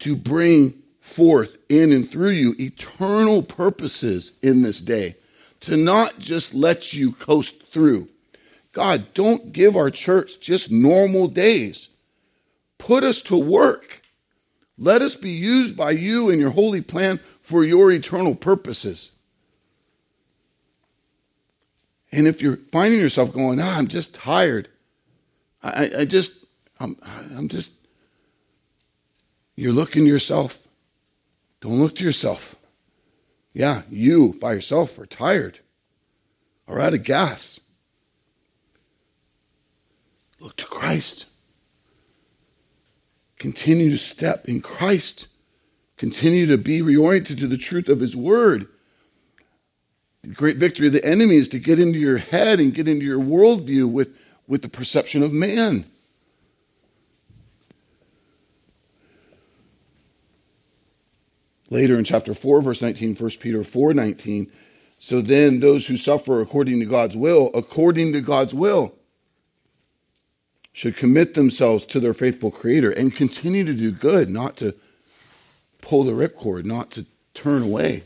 to 0.02 0.16
bring 0.16 0.74
forth 1.00 1.58
in 1.68 1.92
and 1.92 2.10
through 2.10 2.30
you 2.30 2.56
eternal 2.58 3.40
purposes 3.40 4.32
in 4.42 4.62
this 4.62 4.80
day, 4.80 5.14
to 5.60 5.76
not 5.76 6.18
just 6.18 6.52
let 6.52 6.92
you 6.92 7.12
coast 7.12 7.68
through. 7.68 8.08
God, 8.72 9.14
don't 9.14 9.52
give 9.52 9.76
our 9.76 9.92
church 9.92 10.40
just 10.40 10.72
normal 10.72 11.28
days. 11.28 11.88
Put 12.78 13.04
us 13.04 13.22
to 13.22 13.36
work. 13.36 14.02
Let 14.76 15.02
us 15.02 15.14
be 15.14 15.30
used 15.30 15.76
by 15.76 15.92
you 15.92 16.30
and 16.30 16.40
your 16.40 16.50
holy 16.50 16.80
plan 16.80 17.20
for 17.52 17.64
your 17.64 17.92
eternal 17.92 18.34
purposes. 18.34 19.10
And 22.10 22.26
if 22.26 22.40
you're 22.40 22.56
finding 22.56 22.98
yourself 22.98 23.30
going, 23.30 23.60
ah, 23.60 23.76
I'm 23.76 23.88
just 23.88 24.14
tired, 24.14 24.68
I, 25.62 25.90
I 25.98 26.04
just, 26.06 26.46
I'm, 26.80 26.96
I'm 27.36 27.48
just, 27.48 27.72
you're 29.54 29.70
looking 29.70 30.04
to 30.04 30.08
yourself. 30.08 30.66
Don't 31.60 31.78
look 31.78 31.94
to 31.96 32.04
yourself. 32.04 32.56
Yeah, 33.52 33.82
you 33.90 34.34
by 34.40 34.54
yourself 34.54 34.98
are 34.98 35.04
tired 35.04 35.58
or 36.66 36.80
out 36.80 36.94
of 36.94 37.04
gas. 37.04 37.60
Look 40.40 40.56
to 40.56 40.64
Christ. 40.64 41.26
Continue 43.38 43.90
to 43.90 43.98
step 43.98 44.48
in 44.48 44.62
Christ. 44.62 45.26
Continue 46.02 46.46
to 46.46 46.58
be 46.58 46.80
reoriented 46.80 47.38
to 47.38 47.46
the 47.46 47.56
truth 47.56 47.88
of 47.88 48.00
His 48.00 48.16
Word. 48.16 48.66
The 50.22 50.30
great 50.30 50.56
victory 50.56 50.88
of 50.88 50.92
the 50.92 51.04
enemy 51.04 51.36
is 51.36 51.46
to 51.50 51.60
get 51.60 51.78
into 51.78 52.00
your 52.00 52.18
head 52.18 52.58
and 52.58 52.74
get 52.74 52.88
into 52.88 53.04
your 53.04 53.20
worldview 53.20 53.88
with, 53.88 54.08
with 54.48 54.62
the 54.62 54.68
perception 54.68 55.22
of 55.22 55.32
man. 55.32 55.84
Later 61.70 61.96
in 61.96 62.02
chapter 62.02 62.34
4, 62.34 62.62
verse 62.62 62.82
19, 62.82 63.14
1 63.14 63.30
Peter 63.38 63.62
4 63.62 63.94
19. 63.94 64.50
So 64.98 65.20
then, 65.20 65.60
those 65.60 65.86
who 65.86 65.96
suffer 65.96 66.40
according 66.40 66.80
to 66.80 66.86
God's 66.86 67.16
will, 67.16 67.52
according 67.54 68.12
to 68.14 68.20
God's 68.20 68.54
will, 68.54 68.96
should 70.72 70.96
commit 70.96 71.34
themselves 71.34 71.86
to 71.86 72.00
their 72.00 72.12
faithful 72.12 72.50
Creator 72.50 72.90
and 72.90 73.14
continue 73.14 73.64
to 73.64 73.72
do 73.72 73.92
good, 73.92 74.28
not 74.28 74.56
to 74.56 74.74
pull 75.82 76.04
the 76.04 76.12
ripcord, 76.12 76.64
not 76.64 76.90
to 76.92 77.04
turn 77.34 77.62
away. 77.62 78.04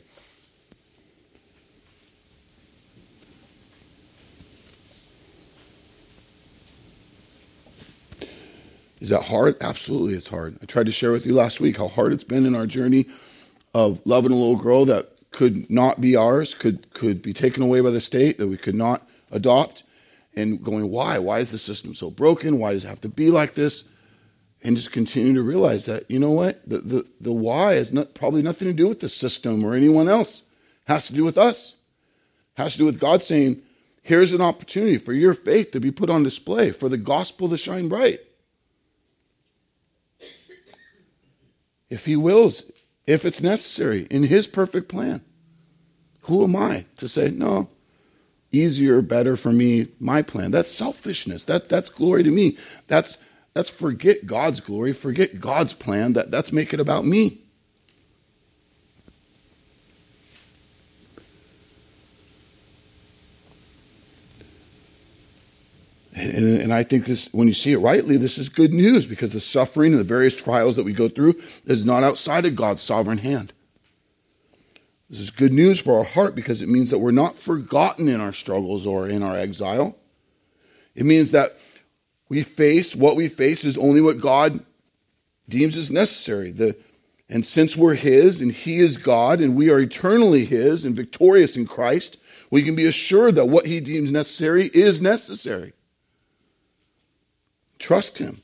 Is 9.01 9.11
that 9.11 9.23
hard? 9.23 9.57
Absolutely, 9.61 10.15
it's 10.15 10.27
hard. 10.27 10.59
I 10.61 10.65
tried 10.65 10.87
to 10.87 10.93
share 10.93 11.13
with 11.13 11.25
you 11.27 11.35
last 11.35 11.61
week 11.61 11.77
how 11.77 11.87
hard 11.87 12.13
it's 12.13 12.25
been 12.25 12.45
in 12.45 12.57
our 12.57 12.67
journey 12.67 13.07
of 13.73 14.01
loving 14.05 14.33
a 14.33 14.35
little 14.35 14.57
girl 14.57 14.85
that 14.87 15.11
could 15.31 15.71
not 15.71 16.01
be 16.01 16.17
ours, 16.17 16.55
could 16.55 16.93
could 16.93 17.23
be 17.23 17.33
taken 17.33 17.63
away 17.63 17.81
by 17.81 17.91
the 17.91 18.01
state, 18.01 18.39
that 18.39 18.49
we 18.49 18.57
could 18.57 18.75
not 18.75 19.07
adopt 19.31 19.85
and 20.35 20.63
going, 20.63 20.91
why? 20.91 21.19
Why 21.19 21.41
is 21.41 21.51
the 21.51 21.59
system 21.59 21.95
so 21.95 22.11
broken? 22.11 22.59
Why 22.59 22.73
does 22.73 22.85
it 22.85 22.89
have 22.89 23.01
to 23.03 23.09
be 23.09 23.31
like 23.31 23.55
this? 23.55 23.85
And 24.63 24.77
just 24.77 24.91
continue 24.91 25.35
to 25.35 25.43
realize 25.43 25.85
that, 25.87 26.11
you 26.11 26.19
know 26.19 26.33
what? 26.33 26.69
The, 26.69 26.79
the, 26.79 27.07
the 27.21 27.33
why 27.33 27.75
has 27.75 27.93
not, 27.93 28.15
probably 28.15 28.43
nothing 28.43 28.67
to 28.69 28.75
do 28.75 28.89
with 28.89 29.01
the 29.01 29.09
system 29.09 29.65
or 29.65 29.75
anyone 29.75 30.09
else. 30.09 30.41
It 30.89 30.93
has 30.93 31.07
to 31.09 31.13
do 31.13 31.25
with 31.25 31.39
us. 31.39 31.75
It 32.57 32.63
has 32.63 32.73
to 32.73 32.79
do 32.79 32.85
with 32.87 32.99
God 32.99 33.23
saying, 33.23 33.63
here's 34.03 34.33
an 34.33 34.41
opportunity 34.41 34.99
for 34.99 35.13
your 35.13 35.35
faith 35.35 35.71
to 35.73 35.81
be 35.81 35.91
put 35.91 36.11
on 36.11 36.23
display, 36.23 36.71
for 36.73 36.89
the 36.89 36.97
gospel 36.97 37.49
to 37.49 37.57
shine 37.57 37.89
bright. 37.89 38.21
If 41.89 42.07
He 42.07 42.17
wills, 42.17 42.65
if 43.07 43.25
it's 43.25 43.41
necessary, 43.41 44.09
in 44.11 44.25
His 44.25 44.47
perfect 44.49 44.89
plan. 44.89 45.23
Who 46.23 46.43
am 46.43 46.57
I 46.57 46.87
to 46.97 47.09
say, 47.09 47.31
no, 47.31 47.69
easier, 48.51 49.01
better 49.03 49.37
for 49.37 49.53
me, 49.53 49.89
my 50.01 50.23
plan. 50.23 50.51
That's 50.51 50.73
selfishness. 50.73 51.45
That, 51.45 51.69
that's 51.69 51.91
glory 51.91 52.25
to 52.25 52.31
me. 52.31 52.59
That's, 52.89 53.19
that's 53.57 53.71
forget 53.71 54.27
God's 54.27 54.61
glory, 54.61 54.93
forget 54.93 55.41
God's 55.41 55.73
plan. 55.73 56.13
That, 56.13 56.31
that's 56.31 56.53
make 56.53 56.75
it 56.75 56.79
about 56.79 57.07
me. 57.07 57.39
And, 66.15 66.61
and, 66.61 66.71
I 66.71 66.83
think 66.83 67.07
this, 67.07 67.33
when 67.33 67.49
you 67.49 67.55
see 67.55 67.73
it 67.73 67.79
rightly, 67.79 68.19
this 68.19 68.37
is 68.37 68.51
good 68.51 68.75
news 68.75 69.07
because 69.07 69.33
the 69.33 69.41
suffering 69.41 69.93
and 69.93 70.01
the 70.01 70.05
various 70.05 70.37
trials 70.37 70.77
that 70.77 70.85
we 70.85 70.93
go 70.93 71.09
through 71.09 71.41
is 71.65 71.83
not 71.83 72.03
outside 72.03 72.45
of 72.45 72.57
God's 72.57 72.83
sovereign 72.83 73.19
hand. 73.19 73.55
This 75.09 75.21
is 75.21 75.31
good 75.31 75.55
news 75.55 75.81
for 75.81 75.97
our 75.97 76.05
heart 76.05 76.35
because 76.35 76.61
it 76.61 76.69
means 76.69 76.91
that 76.91 76.99
we're 76.99 77.11
not 77.11 77.37
forgotten 77.37 78.07
in 78.07 78.21
our 78.21 78.35
struggles 78.35 78.85
or 78.85 79.09
in 79.09 79.23
our 79.23 79.35
exile. 79.35 79.97
It 80.95 81.07
means 81.07 81.31
that 81.31 81.57
we 82.29 82.43
face 82.43 82.97
what 82.97 83.17
we 83.17 83.29
face 83.29 83.65
is 83.65 83.79
only 83.79 84.01
what 84.01 84.21
God 84.21 84.65
deems 85.49 85.77
as 85.77 85.91
necessary. 85.91 86.51
The, 86.51 86.77
and 87.29 87.45
since 87.45 87.77
we're 87.77 87.95
His 87.95 88.41
and 88.41 88.53
He 88.53 88.79
is 88.79 88.97
God 88.97 89.41
and 89.41 89.57
we 89.57 89.71
are 89.71 89.81
eternally 89.81 90.45
His 90.45 90.85
and 90.85 90.97
victorious 90.97 91.57
in 91.57 91.67
Christ, 91.67 92.19
we 92.51 92.63
can 92.63 92.77
be 92.77 92.87
assured 92.87 93.35
that 93.37 93.49
what 93.49 93.67
He 93.67 93.81
deems 93.81 94.13
necessary 94.13 94.71
is 94.73 95.01
necessary. 95.01 95.73
Trust 97.79 98.19
Him. 98.19 98.43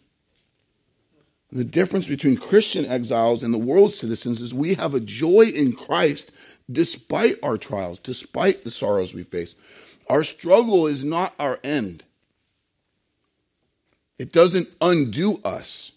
The 1.51 1.65
difference 1.65 2.09
between 2.09 2.39
Christian 2.39 2.87
exiles 2.87 3.43
and 3.43 3.53
the 3.53 3.59
world 3.59 3.93
citizens 3.93 4.41
is 4.41 4.55
we 4.55 4.75
have 4.75 4.95
a 4.95 5.01
joy 5.01 5.47
in 5.55 5.75
Christ 5.75 6.33
despite 6.71 7.37
our 7.43 7.59
trials, 7.59 7.99
despite 7.99 8.65
the 8.65 8.71
sorrows 8.71 9.13
we 9.13 9.23
face. 9.23 9.55
Our 10.09 10.25
struggle 10.25 10.87
is 10.87 11.05
not 11.05 11.35
our 11.39 11.61
end, 11.63 12.05
it 14.19 14.33
doesn't 14.33 14.69
undo 14.81 15.41
us. 15.45 15.93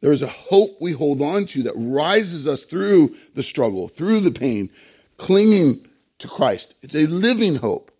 There 0.00 0.12
is 0.12 0.22
a 0.22 0.28
hope 0.28 0.80
we 0.80 0.92
hold 0.92 1.22
on 1.22 1.46
to 1.46 1.62
that 1.64 1.74
rises 1.74 2.46
us 2.46 2.64
through 2.64 3.16
the 3.34 3.42
struggle, 3.42 3.88
through 3.88 4.20
the 4.20 4.30
pain, 4.30 4.70
clinging 5.16 5.86
to 6.18 6.28
Christ. 6.28 6.74
It's 6.82 6.94
a 6.94 7.06
living 7.06 7.56
hope, 7.56 7.90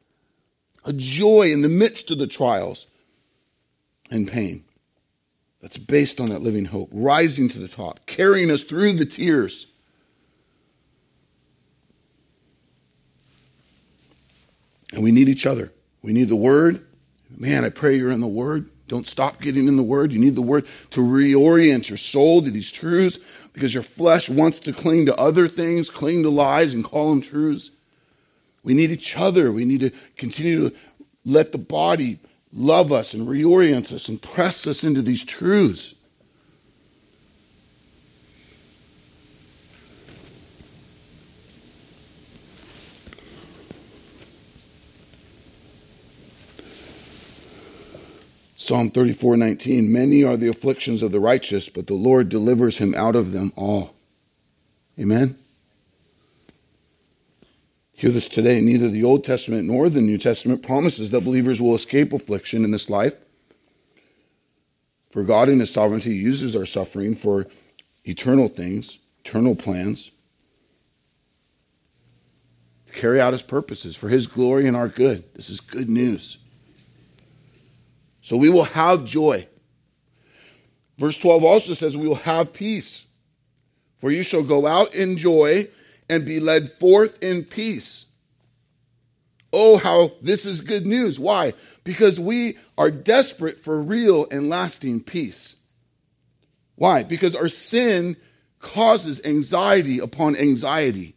a 0.85 0.93
joy 0.93 1.53
in 1.53 1.63
the 1.63 1.69
midst 1.69 2.11
of 2.11 2.19
the 2.19 2.27
trials 2.27 2.87
and 4.11 4.31
pain 4.31 4.65
that's 5.61 5.79
based 5.79 6.21
on 6.21 6.29
that 6.29 6.43
living 6.43 6.67
hope, 6.67 6.91
rising 6.93 7.49
to 7.49 7.59
the 7.59 7.69
top, 7.69 8.01
carrying 8.07 8.51
us 8.51 8.63
through 8.63 8.93
the 8.93 9.07
tears 9.07 9.67
And 14.93 15.03
we 15.03 15.13
need 15.13 15.29
each 15.29 15.47
other. 15.47 15.73
We 16.03 16.13
need 16.13 16.29
the 16.29 16.37
Word. 16.37 16.87
Man, 17.31 17.65
I 17.65 17.71
pray 17.71 17.97
you're 17.97 18.11
in 18.11 18.21
the 18.21 18.27
Word. 18.27 18.71
Don't 18.89 19.07
stop 19.07 19.41
getting 19.41 19.67
in 19.67 19.77
the 19.77 19.83
Word. 19.83 20.13
You 20.13 20.21
need 20.21 20.37
the 20.37 20.43
Word 20.43 20.67
to 20.91 21.01
reorient 21.01 21.89
your 21.89 21.99
soul 21.99 22.43
to 22.43 22.51
these 22.51 22.71
truths 22.71 23.19
because 23.53 23.75
your 23.75 23.83
flesh 23.83 24.29
wants 24.29 24.61
to 24.61 24.73
cling 24.73 25.07
to 25.07 25.17
other 25.17 25.49
things, 25.49 25.91
cling 25.91 26.23
to 26.23 26.31
lies, 26.31 26.73
and 26.73 26.85
call 26.85 27.11
them 27.11 27.21
truths. 27.21 27.71
We 28.63 28.75
need 28.75 28.91
each 28.91 29.17
other. 29.17 29.51
We 29.51 29.65
need 29.65 29.81
to 29.81 29.91
continue 30.17 30.71
to 30.71 30.77
let 31.25 31.53
the 31.53 31.59
body 31.59 32.21
love 32.53 32.93
us 32.93 33.13
and 33.13 33.27
reorient 33.27 33.93
us 33.93 34.09
and 34.09 34.23
press 34.23 34.67
us 34.67 34.85
into 34.85 35.03
these 35.03 35.25
truths. 35.25 35.96
Psalm 48.67 48.91
34:19 48.91 49.93
many 49.93 50.25
are 50.25 50.37
the 50.37 50.49
afflictions 50.49 51.01
of 51.01 51.13
the 51.13 51.21
righteous, 51.21 51.69
but 51.69 51.87
the 51.87 51.95
Lord 51.95 52.29
delivers 52.29 52.79
him 52.79 52.97
out 52.97 53.15
of 53.15 53.31
them 53.31 53.53
all. 53.55 53.95
Amen? 54.99 55.39
Hear 57.93 58.11
this 58.11 58.29
today. 58.29 58.61
Neither 58.61 58.89
the 58.89 59.05
Old 59.05 59.23
Testament 59.23 59.69
nor 59.69 59.89
the 59.89 60.01
New 60.01 60.19
Testament 60.19 60.65
promises 60.65 61.13
that 61.13 61.23
believers 61.23 61.61
will 61.61 61.77
escape 61.77 62.13
affliction 62.13 62.65
in 62.65 62.73
this 62.73 62.91
life. 62.91 63.15
For 65.11 65.23
God, 65.23 65.49
in 65.49 65.61
His 65.61 65.71
sovereignty, 65.71 66.17
uses 66.17 66.57
our 66.57 66.67
suffering 66.67 67.15
for 67.15 67.47
eternal 68.05 68.49
things, 68.49 68.99
eternal 69.21 69.55
plans, 69.55 70.11
to 72.87 72.93
carry 72.93 73.21
out 73.21 73.33
His 73.33 73.43
purposes 73.43 73.95
for 73.95 74.09
His 74.09 74.27
glory 74.27 74.67
and 74.67 74.77
our 74.77 74.89
good. 74.89 75.23
This 75.35 75.51
is 75.51 75.61
good 75.61 75.89
news. 75.89 76.39
So 78.27 78.37
we 78.37 78.51
will 78.51 78.65
have 78.65 79.05
joy. 79.05 79.47
Verse 80.99 81.17
12 81.17 81.45
also 81.45 81.75
says, 81.75 81.97
We 81.97 82.09
will 82.09 82.17
have 82.17 82.53
peace. 82.53 83.07
For 83.99 84.11
you 84.11 84.25
shall 84.25 84.43
go 84.43 84.67
out 84.67 84.93
in 84.97 85.17
joy 85.17 85.69
and 86.11 86.27
be 86.27 86.41
led 86.41 86.73
forth 86.73 87.23
in 87.23 87.45
peace. 87.45 88.07
Oh, 89.53 89.77
how 89.77 90.11
this 90.21 90.45
is 90.45 90.61
good 90.61 90.85
news. 90.85 91.21
Why? 91.21 91.53
Because 91.85 92.19
we 92.19 92.59
are 92.77 92.91
desperate 92.91 93.61
for 93.61 93.81
real 93.81 94.27
and 94.33 94.49
lasting 94.49 95.05
peace. 95.05 95.55
Why? 96.75 97.05
Because 97.05 97.37
our 97.37 97.49
sin 97.49 98.17
causes 98.59 99.21
anxiety 99.25 100.01
upon 100.01 100.35
anxiety. 100.35 101.15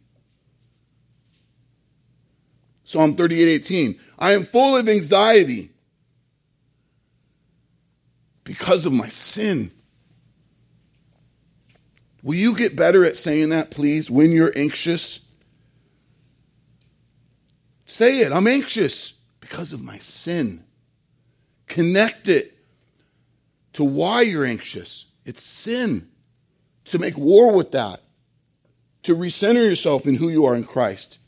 Psalm 2.84 3.16
38 3.16 3.48
18. 3.48 4.00
I 4.16 4.32
am 4.34 4.44
full 4.44 4.76
of 4.76 4.88
anxiety 4.88 5.69
because 8.50 8.84
of 8.84 8.92
my 8.92 9.08
sin. 9.08 9.70
Will 12.24 12.34
you 12.34 12.56
get 12.56 12.74
better 12.74 13.04
at 13.04 13.16
saying 13.16 13.50
that, 13.50 13.70
please, 13.70 14.10
when 14.10 14.32
you're 14.32 14.50
anxious? 14.56 15.24
Say 17.86 18.22
it. 18.22 18.32
I'm 18.32 18.48
anxious 18.48 19.12
because 19.38 19.72
of 19.72 19.80
my 19.80 19.98
sin. 19.98 20.64
Connect 21.68 22.26
it 22.26 22.58
to 23.74 23.84
why 23.84 24.22
you're 24.22 24.44
anxious. 24.44 25.06
It's 25.24 25.44
sin. 25.44 26.08
To 26.86 26.98
make 26.98 27.16
war 27.16 27.52
with 27.52 27.70
that. 27.70 28.02
To 29.04 29.14
recenter 29.14 29.64
yourself 29.64 30.08
in 30.08 30.16
who 30.16 30.28
you 30.28 30.44
are 30.44 30.56
in 30.56 30.64
Christ. 30.64 31.18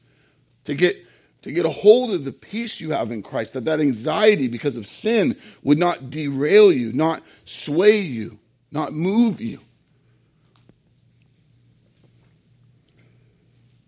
To 0.65 0.75
get 0.75 0.97
to 1.43 1.53
get 1.53 1.67
a 1.67 1.71
hold 1.71 2.13
of 2.13 2.25
the 2.25 2.33
peace 2.33 2.81
you 2.81 2.93
have 2.93 3.11
in 3.11 3.23
Christ, 3.23 3.53
that 3.55 3.65
that 3.65 3.81
anxiety 3.81 4.49
because 4.49 4.77
of 4.77 4.87
sin 4.87 5.37
would 5.63 5.79
not 5.79 6.11
derail 6.11 6.73
you, 6.73 6.93
not 6.93 7.21
sway 7.45 7.99
you, 7.99 8.39
not 8.71 8.93
move 8.93 9.41
you. 9.41 9.59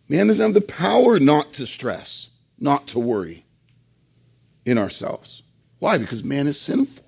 Man 0.08 0.26
doesn't 0.26 0.44
have 0.44 0.54
the 0.54 0.60
power 0.60 1.18
not 1.18 1.54
to 1.54 1.66
stress, 1.66 2.28
not 2.58 2.88
to 2.88 2.98
worry 2.98 3.46
in 4.66 4.76
ourselves. 4.76 5.42
Why? 5.78 5.98
Because 5.98 6.22
man 6.22 6.46
is 6.46 6.60
sinful. 6.60 7.04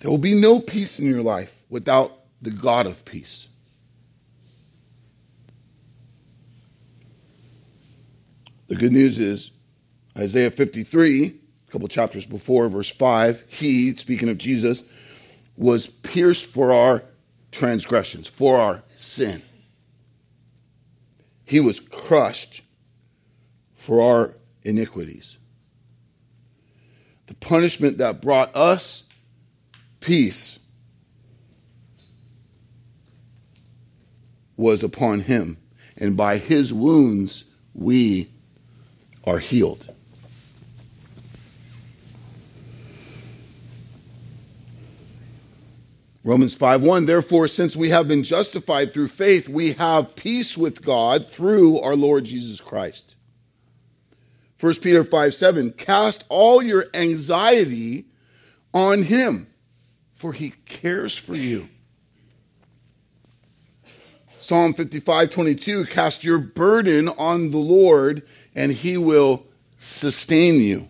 There 0.00 0.10
will 0.10 0.18
be 0.18 0.40
no 0.40 0.60
peace 0.60 0.98
in 0.98 1.06
your 1.06 1.22
life 1.22 1.64
without 1.68 2.12
the 2.40 2.50
God 2.50 2.86
of 2.86 3.04
peace. 3.04 3.48
The 8.68 8.76
good 8.76 8.92
news 8.92 9.18
is 9.18 9.50
Isaiah 10.16 10.50
53, 10.50 11.24
a 11.26 11.72
couple 11.72 11.88
chapters 11.88 12.26
before, 12.26 12.68
verse 12.68 12.90
5, 12.90 13.44
he, 13.48 13.96
speaking 13.96 14.28
of 14.28 14.36
Jesus, 14.36 14.82
was 15.56 15.86
pierced 15.86 16.44
for 16.44 16.70
our 16.72 17.02
transgressions, 17.50 18.26
for 18.26 18.58
our 18.58 18.82
sin. 18.96 19.42
He 21.46 21.60
was 21.60 21.80
crushed 21.80 22.60
for 23.74 24.02
our 24.02 24.34
iniquities. 24.62 25.38
The 27.26 27.34
punishment 27.34 27.96
that 27.98 28.20
brought 28.20 28.54
us 28.54 29.04
peace 30.00 30.58
was 34.58 34.82
upon 34.82 35.20
him, 35.20 35.56
and 35.96 36.18
by 36.18 36.36
his 36.36 36.70
wounds 36.70 37.44
we 37.72 38.28
are 39.28 39.38
healed. 39.38 39.94
Romans 46.24 46.54
5:1 46.54 47.06
Therefore 47.06 47.48
since 47.48 47.74
we 47.76 47.90
have 47.90 48.08
been 48.08 48.22
justified 48.22 48.92
through 48.92 49.08
faith 49.08 49.48
we 49.48 49.72
have 49.72 50.14
peace 50.14 50.58
with 50.58 50.82
God 50.82 51.26
through 51.26 51.78
our 51.80 51.96
Lord 51.96 52.24
Jesus 52.24 52.60
Christ. 52.60 53.14
1 54.60 54.74
Peter 54.76 55.04
5 55.04 55.34
7 55.34 55.72
Cast 55.72 56.24
all 56.28 56.62
your 56.62 56.86
anxiety 56.92 58.06
on 58.74 59.04
him, 59.04 59.46
for 60.12 60.32
he 60.32 60.50
cares 60.66 61.16
for 61.16 61.34
you. 61.34 61.68
Psalm 64.40 64.74
55:22 64.74 65.88
Cast 65.88 66.24
your 66.24 66.38
burden 66.38 67.08
on 67.08 67.50
the 67.50 67.58
Lord, 67.58 68.22
and 68.54 68.72
he 68.72 68.96
will 68.96 69.44
sustain 69.78 70.60
you. 70.60 70.88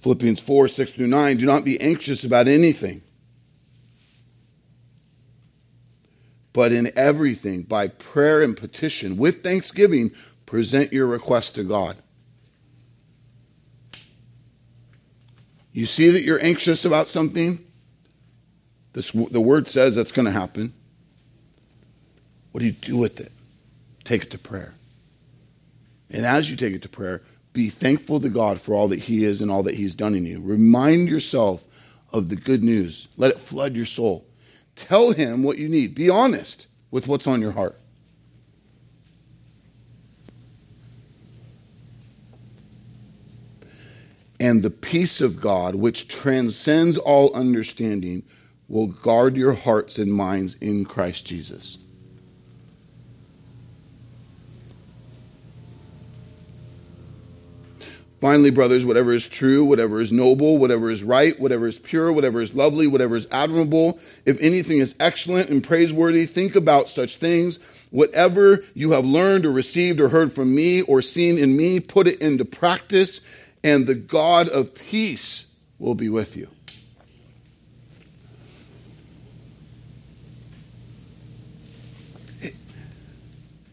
Philippians 0.00 0.40
4 0.40 0.68
6 0.68 0.92
through 0.94 1.06
9. 1.06 1.36
Do 1.36 1.46
not 1.46 1.64
be 1.64 1.80
anxious 1.80 2.24
about 2.24 2.48
anything, 2.48 3.02
but 6.52 6.72
in 6.72 6.90
everything, 6.96 7.62
by 7.62 7.88
prayer 7.88 8.42
and 8.42 8.56
petition, 8.56 9.18
with 9.18 9.42
thanksgiving, 9.42 10.10
present 10.46 10.92
your 10.92 11.06
request 11.06 11.54
to 11.56 11.64
God. 11.64 11.98
You 15.72 15.86
see 15.86 16.10
that 16.10 16.22
you're 16.22 16.42
anxious 16.44 16.84
about 16.84 17.08
something? 17.08 17.64
This, 18.92 19.12
the 19.12 19.40
word 19.40 19.68
says 19.68 19.94
that's 19.94 20.12
going 20.12 20.26
to 20.26 20.32
happen. 20.32 20.72
What 22.52 22.60
do 22.60 22.66
you 22.66 22.72
do 22.72 22.96
with 22.96 23.20
it? 23.20 23.30
Take 24.04 24.24
it 24.24 24.30
to 24.32 24.38
prayer. 24.38 24.74
And 26.10 26.26
as 26.26 26.50
you 26.50 26.56
take 26.56 26.74
it 26.74 26.82
to 26.82 26.88
prayer, 26.88 27.22
be 27.52 27.70
thankful 27.70 28.20
to 28.20 28.28
God 28.28 28.60
for 28.60 28.74
all 28.74 28.88
that 28.88 28.98
He 29.00 29.24
is 29.24 29.40
and 29.40 29.50
all 29.50 29.62
that 29.64 29.76
He's 29.76 29.94
done 29.94 30.14
in 30.14 30.24
you. 30.24 30.40
Remind 30.40 31.08
yourself 31.08 31.64
of 32.12 32.28
the 32.28 32.36
good 32.36 32.62
news. 32.64 33.08
Let 33.16 33.30
it 33.30 33.38
flood 33.38 33.74
your 33.74 33.86
soul. 33.86 34.26
Tell 34.74 35.12
Him 35.12 35.42
what 35.42 35.58
you 35.58 35.68
need. 35.68 35.94
Be 35.94 36.10
honest 36.10 36.66
with 36.90 37.06
what's 37.06 37.26
on 37.26 37.40
your 37.40 37.52
heart. 37.52 37.79
And 44.40 44.62
the 44.62 44.70
peace 44.70 45.20
of 45.20 45.40
God, 45.40 45.74
which 45.74 46.08
transcends 46.08 46.96
all 46.96 47.32
understanding, 47.34 48.22
will 48.68 48.86
guard 48.86 49.36
your 49.36 49.52
hearts 49.52 49.98
and 49.98 50.10
minds 50.10 50.54
in 50.54 50.86
Christ 50.86 51.26
Jesus. 51.26 51.76
Finally, 58.20 58.50
brothers, 58.50 58.84
whatever 58.84 59.12
is 59.12 59.28
true, 59.28 59.64
whatever 59.64 60.00
is 60.00 60.12
noble, 60.12 60.58
whatever 60.58 60.90
is 60.90 61.02
right, 61.02 61.38
whatever 61.40 61.66
is 61.66 61.78
pure, 61.78 62.12
whatever 62.12 62.42
is 62.42 62.54
lovely, 62.54 62.86
whatever 62.86 63.16
is 63.16 63.26
admirable, 63.32 63.98
if 64.26 64.38
anything 64.40 64.78
is 64.78 64.94
excellent 65.00 65.48
and 65.48 65.64
praiseworthy, 65.64 66.26
think 66.26 66.54
about 66.54 66.90
such 66.90 67.16
things. 67.16 67.58
Whatever 67.90 68.62
you 68.74 68.90
have 68.92 69.06
learned 69.06 69.46
or 69.46 69.52
received 69.52 70.00
or 70.00 70.10
heard 70.10 70.32
from 70.32 70.54
me 70.54 70.82
or 70.82 71.00
seen 71.00 71.38
in 71.38 71.56
me, 71.56 71.80
put 71.80 72.06
it 72.06 72.20
into 72.20 72.44
practice, 72.44 73.22
and 73.62 73.86
the 73.86 73.94
God 73.94 74.48
of 74.48 74.74
peace 74.74 75.52
will 75.78 75.94
be 75.94 76.08
with 76.08 76.36
you. 76.36 76.48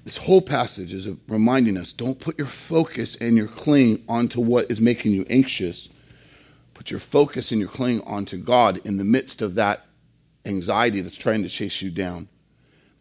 This 0.08 0.15
whole 0.15 0.41
passage 0.41 0.93
is 0.93 1.10
reminding 1.28 1.76
us 1.76 1.91
don't 1.91 2.17
put 2.17 2.38
your 2.38 2.47
focus 2.47 3.17
and 3.17 3.36
your 3.36 3.50
cling 3.50 4.06
onto 4.08 4.39
what 4.39 4.71
is 4.71 4.80
making 4.80 5.12
you 5.12 5.26
anxious. 5.30 5.89
Put 6.73 6.91
your 6.91 7.02
focus 7.02 7.52
and 7.52 7.60
your 7.60 7.69
cling 7.69 8.00
onto 8.06 8.38
God 8.38 8.80
in 8.86 8.95
the 8.95 9.04
midst 9.04 9.41
of 9.41 9.56
that 9.56 9.86
anxiety 10.45 11.02
that's 11.02 11.17
trying 11.17 11.43
to 11.43 11.50
chase 11.50 11.82
you 11.82 11.91
down. 11.91 12.30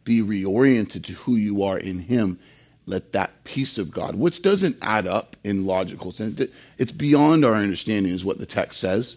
Be 0.02 0.20
reoriented 0.20 1.04
to 1.04 1.12
who 1.12 1.36
you 1.36 1.62
are 1.62 1.78
in 1.78 2.00
Him. 2.00 2.40
Let 2.86 3.12
that 3.12 3.44
peace 3.44 3.78
of 3.78 3.90
God, 3.90 4.14
which 4.14 4.42
doesn't 4.42 4.76
add 4.80 5.06
up 5.06 5.36
in 5.42 5.66
logical 5.66 6.12
sense, 6.12 6.40
it's 6.78 6.92
beyond 6.92 7.44
our 7.44 7.54
understanding, 7.54 8.12
is 8.12 8.24
what 8.24 8.38
the 8.38 8.46
text 8.46 8.80
says. 8.80 9.16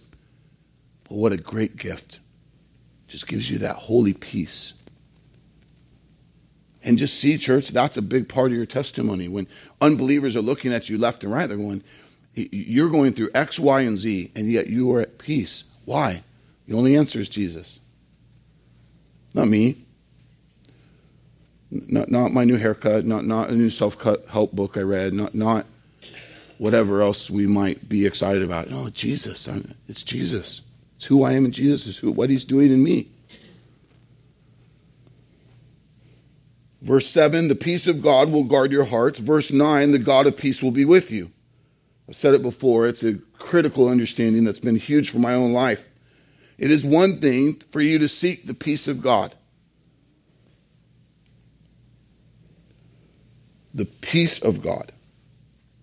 But 1.04 1.16
what 1.16 1.32
a 1.32 1.38
great 1.38 1.78
gift. 1.78 2.20
Just 3.08 3.28
gives 3.28 3.50
you 3.50 3.60
that 3.60 3.76
holy 3.76 4.14
peace 4.14 4.74
and 6.84 6.98
just 6.98 7.20
see, 7.20 7.38
church, 7.38 7.70
that's 7.70 7.98
a 7.98 8.02
big 8.02 8.30
part 8.30 8.52
of 8.52 8.58
your 8.58 8.66
testimony. 8.66 9.28
When 9.28 9.48
unbelievers 9.82 10.36
are 10.36 10.42
looking 10.42 10.74
at 10.74 10.90
you 10.90 10.98
left 10.98 11.24
and 11.24 11.34
right, 11.34 11.48
they're 11.48 11.58
going, 11.58 11.84
You're 12.36 12.90
going 12.90 13.14
through 13.14 13.32
X, 13.34 13.60
Y, 13.60 13.82
and 13.82 13.98
Z, 13.98 14.32
and 14.36 14.50
yet 14.50 14.68
you 14.68 14.94
are 14.96 15.02
at 15.02 15.18
peace. 15.18 15.66
Why? 15.86 16.24
The 16.68 16.78
only 16.78 16.96
answer 16.96 17.20
is 17.20 17.30
Jesus. 17.30 17.80
Not 19.34 19.48
me. 19.48 19.78
Not, 21.72 22.10
not 22.10 22.34
my 22.34 22.46
new 22.46 22.58
haircut, 22.58 23.06
not, 23.06 23.26
not 23.26 23.50
a 23.50 23.56
new 23.56 23.70
self 23.70 24.02
help 24.30 24.54
book 24.54 24.76
I 24.78 24.82
read, 24.82 25.14
not, 25.14 25.36
not 25.36 25.66
whatever 26.58 27.02
else 27.02 27.30
we 27.30 27.48
might 27.48 27.88
be 27.88 28.06
excited 28.06 28.44
about. 28.44 28.70
No, 28.70 28.90
Jesus. 28.90 29.48
It's 29.88 30.04
Jesus. 30.04 30.62
It's 30.98 31.06
who 31.06 31.24
I 31.24 31.34
am 31.34 31.46
in 31.46 31.52
Jesus, 31.52 31.88
it's 31.88 31.98
who, 32.00 32.12
what 32.12 32.30
he's 32.30 32.44
doing 32.44 32.72
in 32.72 32.84
me. 32.84 33.08
Verse 36.82 37.08
7, 37.08 37.48
the 37.48 37.56
peace 37.56 37.88
of 37.88 38.02
God 38.02 38.30
will 38.30 38.44
guard 38.44 38.72
your 38.72 38.86
hearts. 38.86 39.20
Verse 39.20 39.52
9, 39.52 39.92
the 39.92 40.00
God 40.00 40.28
of 40.28 40.38
peace 40.38 40.62
will 40.62 40.72
be 40.72 40.86
with 40.86 41.12
you. 41.12 41.32
I've 42.08 42.16
said 42.16 42.34
it 42.34 42.42
before, 42.42 42.88
it's 42.88 43.04
a 43.04 43.16
critical 43.38 43.88
understanding 43.88 44.44
that's 44.44 44.60
been 44.60 44.76
huge 44.76 45.10
for 45.10 45.20
my 45.20 45.34
own 45.34 45.54
life. 45.54 45.88
It 46.58 46.72
is 46.72 46.84
one 46.84 47.22
thing 47.22 47.62
for 47.72 47.80
you 47.80 48.00
to 48.00 48.10
seek 48.10 48.46
the 48.46 48.54
peace 48.54 48.88
of 48.88 49.02
God. 49.02 49.36
The 53.74 53.86
peace 53.86 54.40
of 54.40 54.62
God. 54.62 54.92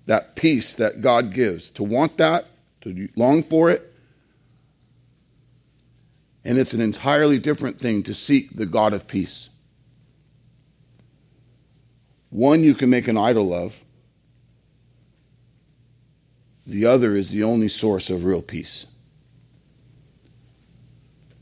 That 0.07 0.37
peace 0.37 0.75
that 0.75 1.01
God 1.01 1.33
gives. 1.33 1.71
To 1.73 1.83
want 1.83 2.17
that, 2.19 2.47
to 2.83 3.09
long 3.17 3.43
for 3.43 3.71
it. 3.71 3.93
And 6.45 6.59
it's 6.59 6.73
an 6.73 6.81
entirely 6.81 7.39
different 7.39 7.81
thing 7.81 8.03
to 8.05 8.15
seek 8.15 8.55
the 8.55 8.67
God 8.67 8.93
of 8.93 9.09
peace. 9.09 9.49
One 12.31 12.63
you 12.63 12.75
can 12.75 12.91
make 12.91 13.09
an 13.09 13.17
idol 13.17 13.53
of, 13.53 13.79
the 16.67 16.87
other 16.87 17.17
is 17.17 17.31
the 17.31 17.43
only 17.43 17.69
source 17.69 18.11
of 18.11 18.25
real 18.25 18.43
peace 18.43 18.87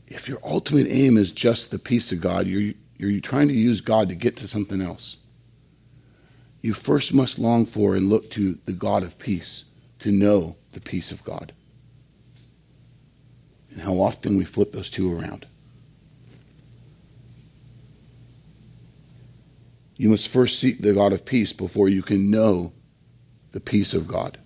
if 0.07 0.29
your 0.29 0.39
ultimate 0.43 0.87
aim 0.89 1.17
is 1.17 1.31
just 1.31 1.71
the 1.71 1.79
peace 1.79 2.11
of 2.11 2.21
God, 2.21 2.47
you're, 2.47 2.73
you're 2.97 3.19
trying 3.19 3.47
to 3.47 3.53
use 3.53 3.81
God 3.81 4.09
to 4.09 4.15
get 4.15 4.37
to 4.37 4.47
something 4.47 4.81
else. 4.81 5.17
You 6.65 6.73
first 6.73 7.13
must 7.13 7.37
long 7.37 7.67
for 7.67 7.95
and 7.95 8.09
look 8.09 8.31
to 8.31 8.57
the 8.65 8.73
God 8.73 9.03
of 9.03 9.19
peace 9.19 9.65
to 9.99 10.11
know 10.11 10.55
the 10.71 10.81
peace 10.81 11.11
of 11.11 11.23
God. 11.23 11.53
And 13.69 13.81
how 13.81 13.99
often 13.99 14.35
we 14.35 14.45
flip 14.45 14.71
those 14.71 14.89
two 14.89 15.15
around. 15.15 15.45
You 19.95 20.09
must 20.09 20.27
first 20.27 20.57
seek 20.57 20.81
the 20.81 20.95
God 20.95 21.13
of 21.13 21.23
peace 21.23 21.53
before 21.53 21.87
you 21.87 22.01
can 22.01 22.31
know 22.31 22.73
the 23.51 23.61
peace 23.61 23.93
of 23.93 24.07
God. 24.07 24.39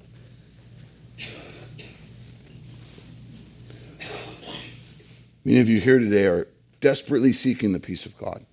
Many 5.46 5.62
of 5.62 5.70
you 5.70 5.80
here 5.80 6.00
today 6.00 6.26
are 6.26 6.50
desperately 6.82 7.32
seeking 7.32 7.72
the 7.72 7.80
peace 7.80 8.06
of 8.06 8.18
God. 8.18 8.46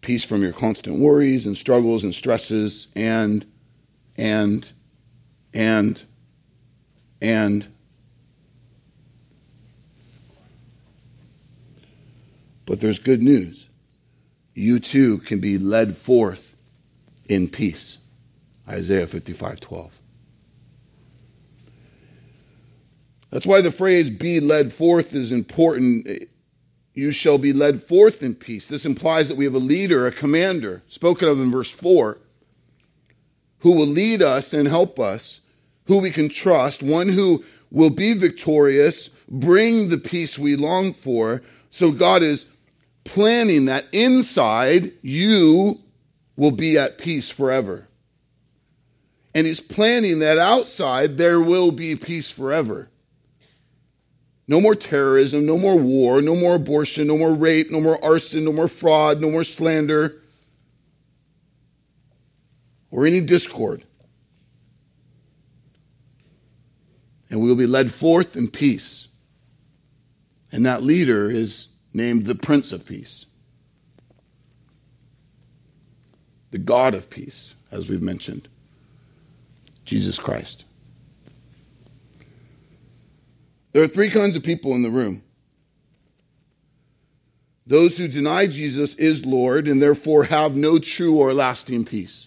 Peace 0.00 0.24
from 0.24 0.42
your 0.42 0.52
constant 0.52 0.98
worries 0.98 1.46
and 1.46 1.56
struggles 1.56 2.04
and 2.04 2.14
stresses 2.14 2.86
and, 2.96 3.44
and, 4.16 4.72
and, 5.52 6.02
and. 7.20 7.66
But 12.64 12.80
there's 12.80 12.98
good 12.98 13.22
news. 13.22 13.68
You 14.54 14.78
too 14.78 15.18
can 15.18 15.40
be 15.40 15.58
led 15.58 15.96
forth 15.96 16.56
in 17.28 17.48
peace. 17.48 17.98
Isaiah 18.68 19.06
55 19.06 19.60
12. 19.60 20.00
That's 23.30 23.46
why 23.46 23.60
the 23.60 23.70
phrase 23.70 24.10
be 24.10 24.40
led 24.40 24.72
forth 24.72 25.14
is 25.14 25.30
important. 25.30 26.06
You 27.00 27.12
shall 27.12 27.38
be 27.38 27.54
led 27.54 27.82
forth 27.82 28.22
in 28.22 28.34
peace. 28.34 28.66
This 28.66 28.84
implies 28.84 29.28
that 29.28 29.38
we 29.38 29.46
have 29.46 29.54
a 29.54 29.58
leader, 29.58 30.06
a 30.06 30.12
commander, 30.12 30.82
spoken 30.86 31.30
of 31.30 31.40
in 31.40 31.50
verse 31.50 31.70
4, 31.70 32.18
who 33.60 33.72
will 33.72 33.86
lead 33.86 34.20
us 34.20 34.52
and 34.52 34.68
help 34.68 35.00
us, 35.00 35.40
who 35.86 36.00
we 36.00 36.10
can 36.10 36.28
trust, 36.28 36.82
one 36.82 37.08
who 37.08 37.42
will 37.70 37.88
be 37.88 38.12
victorious, 38.12 39.08
bring 39.30 39.88
the 39.88 39.96
peace 39.96 40.38
we 40.38 40.56
long 40.56 40.92
for. 40.92 41.40
So 41.70 41.90
God 41.90 42.22
is 42.22 42.44
planning 43.04 43.64
that 43.64 43.86
inside 43.92 44.92
you 45.00 45.80
will 46.36 46.50
be 46.50 46.76
at 46.76 46.98
peace 46.98 47.30
forever. 47.30 47.88
And 49.34 49.46
He's 49.46 49.60
planning 49.60 50.18
that 50.18 50.36
outside 50.36 51.16
there 51.16 51.40
will 51.40 51.72
be 51.72 51.96
peace 51.96 52.30
forever. 52.30 52.89
No 54.50 54.60
more 54.60 54.74
terrorism, 54.74 55.46
no 55.46 55.56
more 55.56 55.76
war, 55.76 56.20
no 56.20 56.34
more 56.34 56.56
abortion, 56.56 57.06
no 57.06 57.16
more 57.16 57.32
rape, 57.32 57.70
no 57.70 57.80
more 57.80 58.04
arson, 58.04 58.44
no 58.44 58.52
more 58.52 58.66
fraud, 58.66 59.20
no 59.20 59.30
more 59.30 59.44
slander, 59.44 60.16
or 62.90 63.06
any 63.06 63.20
discord. 63.20 63.84
And 67.30 67.40
we 67.40 67.46
will 67.46 67.54
be 67.54 67.68
led 67.68 67.92
forth 67.92 68.34
in 68.34 68.50
peace. 68.50 69.06
And 70.50 70.66
that 70.66 70.82
leader 70.82 71.30
is 71.30 71.68
named 71.94 72.26
the 72.26 72.34
Prince 72.34 72.72
of 72.72 72.84
Peace, 72.84 73.26
the 76.50 76.58
God 76.58 76.94
of 76.94 77.08
peace, 77.08 77.54
as 77.70 77.88
we've 77.88 78.02
mentioned, 78.02 78.48
Jesus 79.84 80.18
Christ. 80.18 80.64
There 83.72 83.82
are 83.82 83.88
three 83.88 84.10
kinds 84.10 84.36
of 84.36 84.42
people 84.42 84.74
in 84.74 84.82
the 84.82 84.90
room 84.90 85.22
those 87.66 87.96
who 87.96 88.08
deny 88.08 88.48
Jesus 88.48 88.94
is 88.94 89.24
Lord 89.24 89.68
and 89.68 89.80
therefore 89.80 90.24
have 90.24 90.56
no 90.56 90.80
true 90.80 91.18
or 91.18 91.32
lasting 91.32 91.84
peace. 91.84 92.26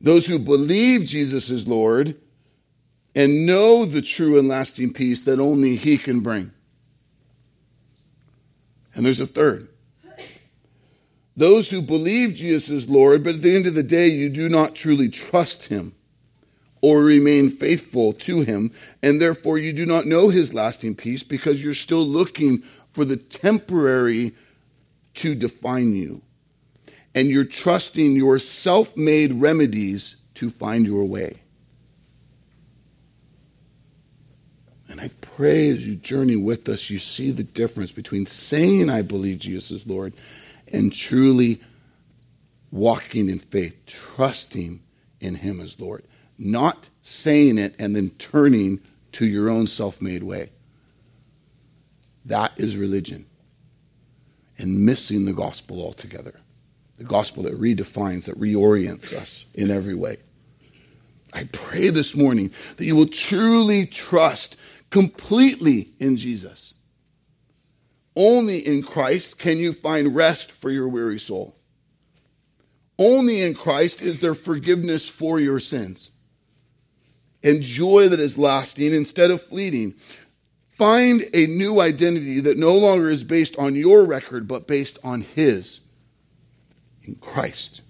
Those 0.00 0.26
who 0.26 0.38
believe 0.38 1.04
Jesus 1.04 1.50
is 1.50 1.66
Lord 1.66 2.16
and 3.14 3.44
know 3.44 3.84
the 3.84 4.02
true 4.02 4.38
and 4.38 4.46
lasting 4.46 4.92
peace 4.92 5.24
that 5.24 5.40
only 5.40 5.74
He 5.74 5.98
can 5.98 6.20
bring. 6.20 6.52
And 8.94 9.04
there's 9.04 9.20
a 9.20 9.26
third. 9.26 9.68
Those 11.36 11.70
who 11.70 11.82
believe 11.82 12.34
Jesus 12.34 12.70
is 12.70 12.88
Lord, 12.88 13.24
but 13.24 13.36
at 13.36 13.42
the 13.42 13.56
end 13.56 13.66
of 13.66 13.74
the 13.74 13.82
day, 13.82 14.08
you 14.08 14.28
do 14.28 14.48
not 14.48 14.76
truly 14.76 15.08
trust 15.08 15.68
Him 15.68 15.94
or 16.82 17.00
remain 17.00 17.48
faithful 17.48 18.12
to 18.12 18.42
him, 18.42 18.72
and 19.02 19.20
therefore 19.20 19.56
you 19.56 19.72
do 19.72 19.86
not 19.86 20.04
know 20.04 20.28
his 20.28 20.52
lasting 20.52 20.96
peace 20.96 21.22
because 21.22 21.62
you're 21.62 21.72
still 21.72 22.04
looking 22.04 22.62
for 22.90 23.04
the 23.04 23.16
temporary 23.16 24.34
to 25.14 25.34
define 25.34 25.94
you. 25.94 26.20
And 27.14 27.28
you're 27.28 27.44
trusting 27.44 28.16
your 28.16 28.38
self 28.38 28.96
made 28.96 29.34
remedies 29.34 30.16
to 30.34 30.50
find 30.50 30.84
your 30.84 31.04
way. 31.04 31.36
And 34.88 35.00
I 35.00 35.08
pray 35.20 35.70
as 35.70 35.86
you 35.86 35.94
journey 35.94 36.36
with 36.36 36.68
us, 36.68 36.90
you 36.90 36.98
see 36.98 37.30
the 37.30 37.44
difference 37.44 37.92
between 37.92 38.26
saying, 38.26 38.90
I 38.90 39.02
believe 39.02 39.38
Jesus 39.38 39.70
is 39.70 39.86
Lord, 39.86 40.14
and 40.70 40.92
truly 40.92 41.60
walking 42.70 43.28
in 43.28 43.38
faith, 43.38 43.76
trusting 43.86 44.80
in 45.20 45.34
Him 45.36 45.60
as 45.60 45.78
Lord 45.78 46.04
not 46.38 46.88
saying 47.02 47.58
it 47.58 47.74
and 47.78 47.94
then 47.94 48.10
turning 48.10 48.80
to 49.12 49.26
your 49.26 49.48
own 49.48 49.66
self 49.66 50.00
made 50.00 50.22
way. 50.22 50.50
That 52.24 52.52
is 52.56 52.76
religion. 52.76 53.26
And 54.58 54.86
missing 54.86 55.24
the 55.24 55.32
gospel 55.32 55.82
altogether. 55.82 56.38
The 56.98 57.04
gospel 57.04 57.42
that 57.44 57.60
redefines, 57.60 58.24
that 58.24 58.38
reorients 58.38 59.12
us 59.12 59.44
in 59.54 59.70
every 59.70 59.94
way. 59.94 60.18
I 61.32 61.44
pray 61.44 61.88
this 61.88 62.14
morning 62.14 62.52
that 62.76 62.84
you 62.84 62.94
will 62.94 63.08
truly 63.08 63.86
trust 63.86 64.56
completely 64.90 65.90
in 65.98 66.16
Jesus. 66.16 66.74
Only 68.14 68.58
in 68.58 68.82
Christ 68.82 69.38
can 69.38 69.56
you 69.56 69.72
find 69.72 70.14
rest 70.14 70.52
for 70.52 70.70
your 70.70 70.86
weary 70.86 71.18
soul. 71.18 71.56
Only 72.98 73.40
in 73.40 73.54
Christ 73.54 74.02
is 74.02 74.20
there 74.20 74.34
forgiveness 74.34 75.08
for 75.08 75.40
your 75.40 75.58
sins 75.58 76.12
and 77.42 77.62
joy 77.62 78.08
that 78.08 78.20
is 78.20 78.38
lasting 78.38 78.94
instead 78.94 79.30
of 79.30 79.42
fleeting. 79.42 79.94
Find 80.70 81.22
a 81.34 81.46
new 81.46 81.80
identity 81.80 82.40
that 82.40 82.56
no 82.56 82.74
longer 82.74 83.10
is 83.10 83.24
based 83.24 83.56
on 83.58 83.74
your 83.74 84.04
record, 84.04 84.48
but 84.48 84.66
based 84.66 84.98
on 85.04 85.22
His 85.22 85.80
in 87.04 87.16
Christ. 87.16 87.82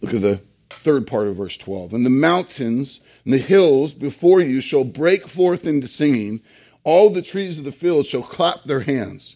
Look 0.00 0.14
at 0.14 0.20
the 0.20 0.40
third 0.70 1.06
part 1.06 1.26
of 1.26 1.36
verse 1.36 1.56
12. 1.56 1.92
And 1.92 2.04
the 2.04 2.10
mountains 2.10 3.00
and 3.24 3.34
the 3.34 3.38
hills 3.38 3.94
before 3.94 4.40
you 4.40 4.60
shall 4.60 4.84
break 4.84 5.26
forth 5.26 5.66
into 5.66 5.88
singing. 5.88 6.40
All 6.84 7.10
the 7.10 7.22
trees 7.22 7.58
of 7.58 7.64
the 7.64 7.72
field 7.72 8.06
shall 8.06 8.22
clap 8.22 8.64
their 8.64 8.80
hands. 8.80 9.35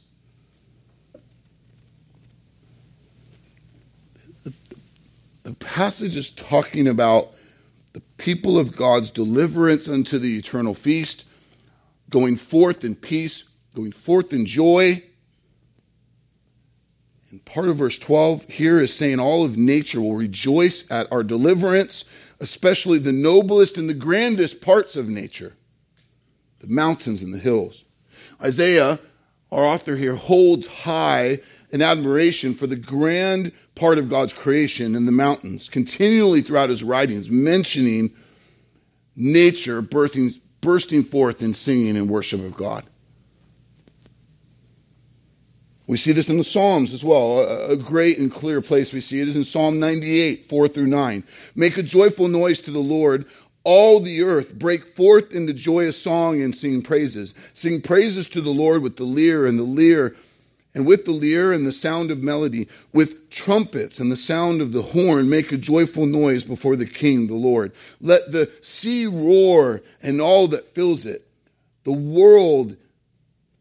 The 5.51 5.57
passage 5.57 6.17
is 6.17 6.31
talking 6.31 6.87
about 6.87 7.33
the 7.93 8.01
people 8.19 8.57
of 8.57 8.77
God's 8.77 9.11
deliverance 9.11 9.89
unto 9.89 10.17
the 10.17 10.39
eternal 10.39 10.75
feast, 10.75 11.25
going 12.09 12.37
forth 12.37 12.85
in 12.85 12.95
peace, 12.95 13.49
going 13.75 13.91
forth 13.91 14.33
in 14.33 14.47
joy. 14.47 15.03
And 17.33 17.45
part 17.45 17.69
of 17.69 17.79
verse 17.79 17.99
12 17.99 18.45
here 18.45 18.81
is 18.81 18.95
saying 18.95 19.19
all 19.19 19.45
of 19.45 19.57
nature 19.57 20.01
will 20.01 20.15
rejoice 20.15 20.89
at 20.89 21.11
our 21.11 21.25
deliverance, 21.25 22.05
especially 22.39 23.01
the 23.01 23.11
noblest 23.11 23.77
and 23.77 23.89
the 23.89 23.95
grandest 23.95 24.61
parts 24.61 24.95
of 24.95 25.09
nature, 25.09 25.55
the 26.61 26.69
mountains 26.69 27.23
and 27.23 27.35
the 27.35 27.39
hills. 27.39 27.83
Isaiah, 28.41 29.01
our 29.51 29.65
author 29.65 29.97
here, 29.97 30.15
holds 30.15 30.69
high 30.69 31.41
an 31.73 31.83
admiration 31.83 32.55
for 32.55 32.69
the 32.69 32.77
grand 32.77 33.51
part 33.75 33.99
of 33.99 34.09
God's 34.09 34.33
creation 34.33 34.95
in 34.95 35.07
the 35.07 35.13
mountains, 35.13 35.69
continually 35.69 36.43
throughout 36.43 36.71
his 36.71 36.83
writings, 36.83 37.31
mentioning 37.31 38.11
nature 39.17 39.83
birthing, 39.83 40.41
bursting 40.61 41.03
forth 41.03 41.43
in 41.43 41.55
singing 41.55 41.97
and 41.97 42.09
worship 42.09 42.41
of 42.41 42.57
God. 42.57 42.85
We 45.91 45.97
see 45.97 46.13
this 46.13 46.29
in 46.29 46.39
the 46.39 46.45
Psalms 46.45 46.93
as 46.93 47.03
well. 47.03 47.41
A, 47.41 47.77
great 47.77 48.17
and 48.19 48.31
clear 48.31 48.63
place 48.63 48.93
we 48.93 49.01
see 49.01 49.21
it 49.21 49.27
is 49.27 49.35
in 49.35 49.43
Psalm 49.43 49.81
98, 49.81 50.47
4 50.47 50.69
through 50.69 50.87
9. 50.87 51.25
Make 51.57 51.77
a 51.79 51.83
joyful 51.83 52.29
noise 52.29 52.61
to 52.61 52.71
the 52.71 52.79
Lord, 52.79 53.27
all 53.65 53.99
the 53.99 54.23
earth. 54.23 54.55
Break 54.55 54.87
forth 54.87 55.35
into 55.35 55.53
joyous 55.53 56.01
song 56.01 56.41
and 56.41 56.55
sing 56.55 56.83
praises. 56.83 57.35
Sing 57.55 57.83
praises 57.83 58.29
to 58.29 58.41
the 58.41 58.53
Lord 58.53 58.83
with 58.83 58.99
the 58.99 59.05
lyre 59.05 59.47
and 59.47 59.59
the 59.59 59.65
lyre 59.65 60.15
and 60.75 60.87
with 60.87 61.05
the 61.05 61.13
lyre 61.13 61.53
and 61.53 61.67
the 61.67 61.73
sound 61.73 62.11
of 62.11 62.23
melody, 62.23 62.69
with 62.93 63.29
trumpets 63.29 63.99
and 63.99 64.11
the 64.11 64.17
sound 64.17 64.61
of 64.61 64.73
the 64.73 64.83
horn, 64.83 65.29
make 65.29 65.51
a 65.51 65.57
joyful 65.57 66.07
noise 66.07 66.45
before 66.45 66.77
the 66.77 66.87
King, 66.87 67.27
the 67.27 67.35
Lord. 67.35 67.73
Let 68.01 68.31
the 68.31 68.51
sea 68.63 69.07
roar 69.07 69.83
and 70.03 70.21
all 70.21 70.47
that 70.49 70.75
fills 70.75 71.07
it, 71.07 71.27
the 71.85 71.93
world 71.93 72.77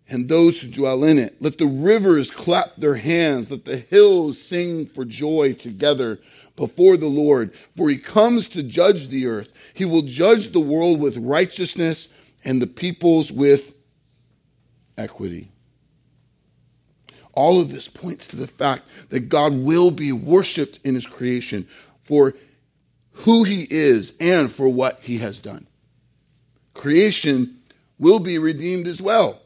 and 0.10 0.28
those 0.28 0.62
who 0.62 0.70
dwell 0.70 1.04
in 1.04 1.20
it. 1.20 1.36
Let 1.40 1.58
the 1.58 1.68
rivers 1.68 2.32
clap 2.32 2.76
their 2.76 2.96
hands. 2.96 3.52
Let 3.52 3.66
the 3.66 3.78
hills 3.78 4.42
sing 4.42 4.88
for 4.88 5.06
joy 5.06 5.54
together 5.54 6.20
before 6.56 6.98
the 6.98 7.08
Lord. 7.08 7.54
For 7.78 7.90
he 7.90 7.98
comes 7.98 8.48
to 8.50 8.64
judge 8.64 9.10
the 9.10 9.28
earth. 9.28 9.52
He 9.74 9.86
will 9.86 10.02
judge 10.02 10.52
the 10.52 10.60
world 10.60 11.00
with 11.00 11.18
righteousness 11.18 12.10
and 12.44 12.62
the 12.62 12.68
peoples 12.68 13.32
with 13.32 13.76
equity. 14.98 15.52
All 17.40 17.62
of 17.62 17.72
this 17.72 17.88
points 17.88 18.28
to 18.28 18.36
the 18.36 18.48
fact 18.48 18.82
that 19.12 19.30
God 19.30 19.54
will 19.54 19.92
be 19.92 20.12
worshiped 20.12 20.78
in 20.84 20.94
his 20.94 21.08
creation 21.08 21.70
for 22.02 22.34
who 23.12 23.46
he 23.46 23.66
is 23.70 24.12
and 24.20 24.52
for 24.52 24.68
what 24.68 25.00
he 25.04 25.20
has 25.20 25.40
done. 25.40 25.66
Creation 26.74 27.60
will 27.98 28.20
be 28.20 28.38
redeemed 28.38 28.88
as 28.88 29.02
well. 29.02 29.42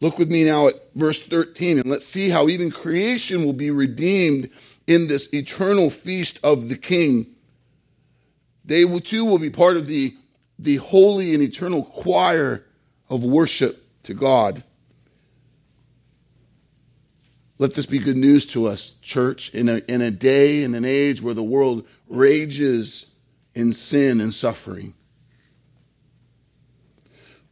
Look 0.00 0.18
with 0.18 0.30
me 0.30 0.44
now 0.44 0.68
at 0.68 0.74
verse 0.94 1.22
13 1.22 1.78
and 1.78 1.88
let's 1.88 2.06
see 2.06 2.28
how 2.28 2.48
even 2.48 2.70
creation 2.70 3.42
will 3.42 3.54
be 3.54 3.70
redeemed 3.70 4.50
in 4.86 5.06
this 5.06 5.32
eternal 5.32 5.88
feast 5.88 6.38
of 6.44 6.68
the 6.68 6.76
King. 6.76 7.28
They 8.62 8.84
will 8.84 9.00
too 9.00 9.24
will 9.24 9.38
be 9.38 9.48
part 9.48 9.78
of 9.78 9.86
the, 9.86 10.14
the 10.58 10.76
holy 10.76 11.32
and 11.32 11.42
eternal 11.42 11.82
choir 11.82 12.62
of 13.08 13.24
worship 13.24 13.86
to 14.02 14.12
God. 14.12 14.64
Let 17.62 17.74
this 17.74 17.86
be 17.86 18.00
good 18.00 18.16
news 18.16 18.44
to 18.46 18.66
us, 18.66 18.94
church, 19.02 19.54
in 19.54 19.68
a, 19.68 19.76
in 19.86 20.02
a 20.02 20.10
day 20.10 20.64
and 20.64 20.74
an 20.74 20.84
age 20.84 21.22
where 21.22 21.32
the 21.32 21.44
world 21.44 21.86
rages 22.08 23.06
in 23.54 23.72
sin 23.72 24.20
and 24.20 24.34
suffering. 24.34 24.94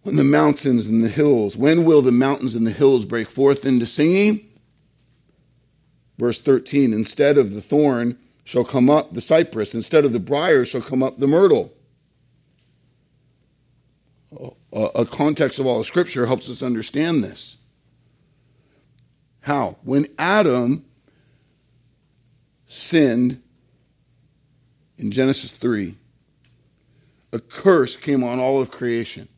When 0.03 0.17
the 0.17 0.25
mountains 0.25 0.87
and 0.87 1.05
the 1.05 1.09
hills, 1.09 1.57
when 1.57 1.85
will 1.85 2.03
the 2.03 2.11
mountains 2.11 2.57
and 2.57 2.67
the 2.67 2.73
hills 2.73 3.05
break 3.05 3.31
forth 3.31 3.65
into 3.65 3.87
singing? 3.87 4.49
Verse 6.19 6.41
13, 6.41 6.93
instead 6.93 7.39
of 7.39 7.55
the 7.55 7.61
thorn 7.61 8.19
shall 8.43 8.65
come 8.65 8.91
up 8.91 9.13
the 9.13 9.21
cypress, 9.21 9.77
instead 9.77 10.05
of 10.05 10.13
the 10.13 10.19
brier 10.19 10.65
shall 10.65 10.83
come 10.83 11.05
up 11.05 11.19
the 11.19 11.29
myrtle. 11.29 11.73
A 14.73 15.07
context 15.07 15.61
of 15.61 15.67
all 15.67 15.79
of 15.79 15.87
Scripture 15.87 16.27
helps 16.27 16.51
us 16.51 16.65
understand 16.65 17.23
this. 17.23 17.59
How? 19.43 19.79
When 19.83 20.07
Adam 20.19 20.85
sinned 22.67 23.43
in 24.99 25.11
Genesis 25.11 25.51
3, 25.51 25.97
a 27.33 27.39
curse 27.39 27.97
came 27.97 28.23
on 28.23 28.39
all 28.39 28.61
of 28.61 28.71
creation. 28.71 29.29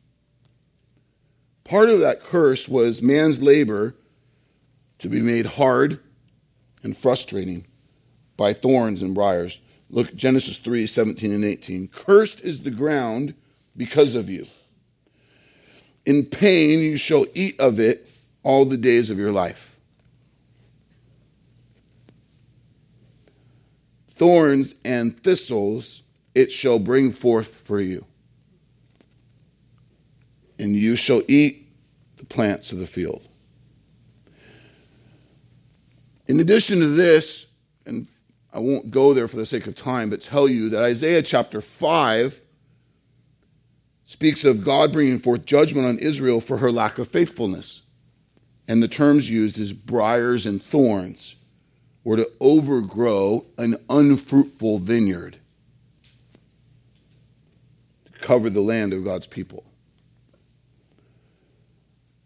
Part 1.64 1.90
of 1.90 2.00
that 2.00 2.24
curse 2.24 2.68
was 2.68 3.00
man's 3.00 3.40
labor 3.40 3.94
to 4.98 5.08
be 5.08 5.20
made 5.20 5.46
hard 5.46 6.00
and 6.82 6.96
frustrating 6.96 7.66
by 8.36 8.52
thorns 8.52 9.02
and 9.02 9.14
briars. 9.14 9.60
Look, 9.88 10.14
Genesis 10.14 10.58
3 10.58 10.86
17 10.86 11.32
and 11.32 11.44
18. 11.44 11.88
Cursed 11.88 12.40
is 12.40 12.62
the 12.62 12.70
ground 12.70 13.34
because 13.76 14.14
of 14.14 14.28
you. 14.28 14.46
In 16.04 16.24
pain 16.24 16.80
you 16.80 16.96
shall 16.96 17.26
eat 17.34 17.58
of 17.60 17.78
it 17.78 18.10
all 18.42 18.64
the 18.64 18.76
days 18.76 19.10
of 19.10 19.18
your 19.18 19.30
life. 19.30 19.71
Thorns 24.22 24.76
and 24.84 25.20
thistles 25.24 26.04
it 26.32 26.52
shall 26.52 26.78
bring 26.78 27.10
forth 27.10 27.56
for 27.56 27.80
you. 27.80 28.06
And 30.60 30.76
you 30.76 30.94
shall 30.94 31.22
eat 31.26 31.68
the 32.18 32.24
plants 32.24 32.70
of 32.70 32.78
the 32.78 32.86
field. 32.86 33.26
In 36.28 36.38
addition 36.38 36.78
to 36.78 36.86
this, 36.86 37.46
and 37.84 38.06
I 38.54 38.60
won't 38.60 38.92
go 38.92 39.12
there 39.12 39.26
for 39.26 39.38
the 39.38 39.44
sake 39.44 39.66
of 39.66 39.74
time, 39.74 40.08
but 40.08 40.22
tell 40.22 40.46
you 40.46 40.68
that 40.68 40.84
Isaiah 40.84 41.22
chapter 41.22 41.60
5 41.60 42.42
speaks 44.04 44.44
of 44.44 44.62
God 44.62 44.92
bringing 44.92 45.18
forth 45.18 45.44
judgment 45.46 45.88
on 45.88 45.98
Israel 45.98 46.40
for 46.40 46.58
her 46.58 46.70
lack 46.70 46.98
of 46.98 47.08
faithfulness. 47.08 47.82
And 48.68 48.80
the 48.80 48.86
terms 48.86 49.28
used 49.28 49.58
is 49.58 49.72
briars 49.72 50.46
and 50.46 50.62
thorns 50.62 51.34
were 52.04 52.16
to 52.16 52.30
overgrow 52.40 53.44
an 53.58 53.76
unfruitful 53.88 54.78
vineyard 54.78 55.36
to 58.04 58.12
cover 58.20 58.50
the 58.50 58.60
land 58.60 58.92
of 58.92 59.04
God's 59.04 59.26
people. 59.26 59.64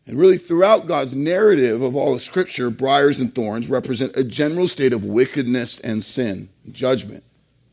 And 0.06 0.18
really, 0.18 0.38
throughout 0.38 0.86
God's 0.86 1.16
narrative 1.16 1.82
of 1.82 1.96
all 1.96 2.14
of 2.14 2.22
Scripture, 2.22 2.70
briars 2.70 3.18
and 3.18 3.34
thorns 3.34 3.68
represent 3.68 4.16
a 4.16 4.22
general 4.22 4.68
state 4.68 4.92
of 4.92 5.04
wickedness 5.04 5.80
and 5.80 6.02
sin, 6.02 6.48
judgment, 6.70 7.24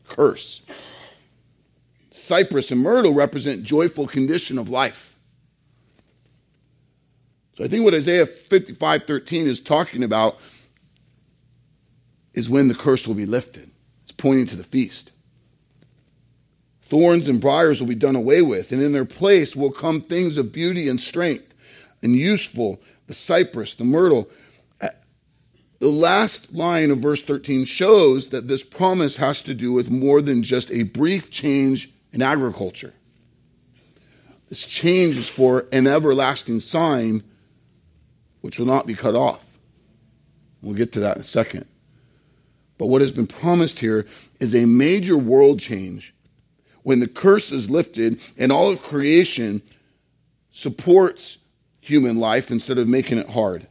curse. 0.08 0.62
Cypress 2.10 2.72
and 2.72 2.82
myrtle 2.82 3.14
represent 3.14 3.62
joyful 3.62 4.08
condition 4.08 4.58
of 4.58 4.68
life. 4.68 5.16
So 7.56 7.64
I 7.64 7.68
think 7.68 7.84
what 7.84 7.94
Isaiah 7.94 8.26
55 8.26 9.04
13 9.04 9.46
is 9.46 9.60
talking 9.60 10.02
about 10.02 10.36
is 12.34 12.50
when 12.50 12.68
the 12.68 12.74
curse 12.74 13.06
will 13.06 13.14
be 13.14 13.26
lifted. 13.26 13.70
It's 14.02 14.12
pointing 14.12 14.46
to 14.46 14.56
the 14.56 14.64
feast. 14.64 15.12
Thorns 16.82 17.26
and 17.26 17.40
briars 17.40 17.80
will 17.80 17.88
be 17.88 17.94
done 17.94 18.16
away 18.16 18.42
with, 18.42 18.70
and 18.70 18.82
in 18.82 18.92
their 18.92 19.06
place 19.06 19.56
will 19.56 19.72
come 19.72 20.00
things 20.00 20.36
of 20.36 20.52
beauty 20.52 20.88
and 20.88 21.00
strength 21.00 21.54
and 22.02 22.14
useful 22.14 22.80
the 23.06 23.14
cypress, 23.14 23.74
the 23.74 23.84
myrtle. 23.84 24.28
The 25.80 25.88
last 25.90 26.54
line 26.54 26.90
of 26.90 26.98
verse 26.98 27.22
13 27.22 27.64
shows 27.64 28.30
that 28.30 28.48
this 28.48 28.62
promise 28.62 29.16
has 29.16 29.42
to 29.42 29.54
do 29.54 29.72
with 29.72 29.90
more 29.90 30.22
than 30.22 30.42
just 30.42 30.70
a 30.70 30.84
brief 30.84 31.30
change 31.30 31.90
in 32.12 32.22
agriculture. 32.22 32.94
This 34.48 34.64
change 34.64 35.18
is 35.18 35.28
for 35.28 35.66
an 35.72 35.86
everlasting 35.86 36.60
sign 36.60 37.22
which 38.40 38.58
will 38.58 38.66
not 38.66 38.86
be 38.86 38.94
cut 38.94 39.14
off. 39.14 39.44
We'll 40.62 40.74
get 40.74 40.92
to 40.92 41.00
that 41.00 41.16
in 41.16 41.22
a 41.22 41.26
second. 41.26 41.66
But 42.78 42.86
what 42.86 43.00
has 43.00 43.12
been 43.12 43.26
promised 43.26 43.78
here 43.78 44.06
is 44.40 44.54
a 44.54 44.64
major 44.64 45.16
world 45.16 45.60
change 45.60 46.14
when 46.82 47.00
the 47.00 47.08
curse 47.08 47.52
is 47.52 47.70
lifted 47.70 48.20
and 48.36 48.52
all 48.52 48.70
of 48.70 48.82
creation 48.82 49.62
supports 50.52 51.38
human 51.80 52.16
life 52.16 52.50
instead 52.50 52.78
of 52.78 52.88
making 52.88 53.18
it 53.18 53.30
hard. 53.30 53.66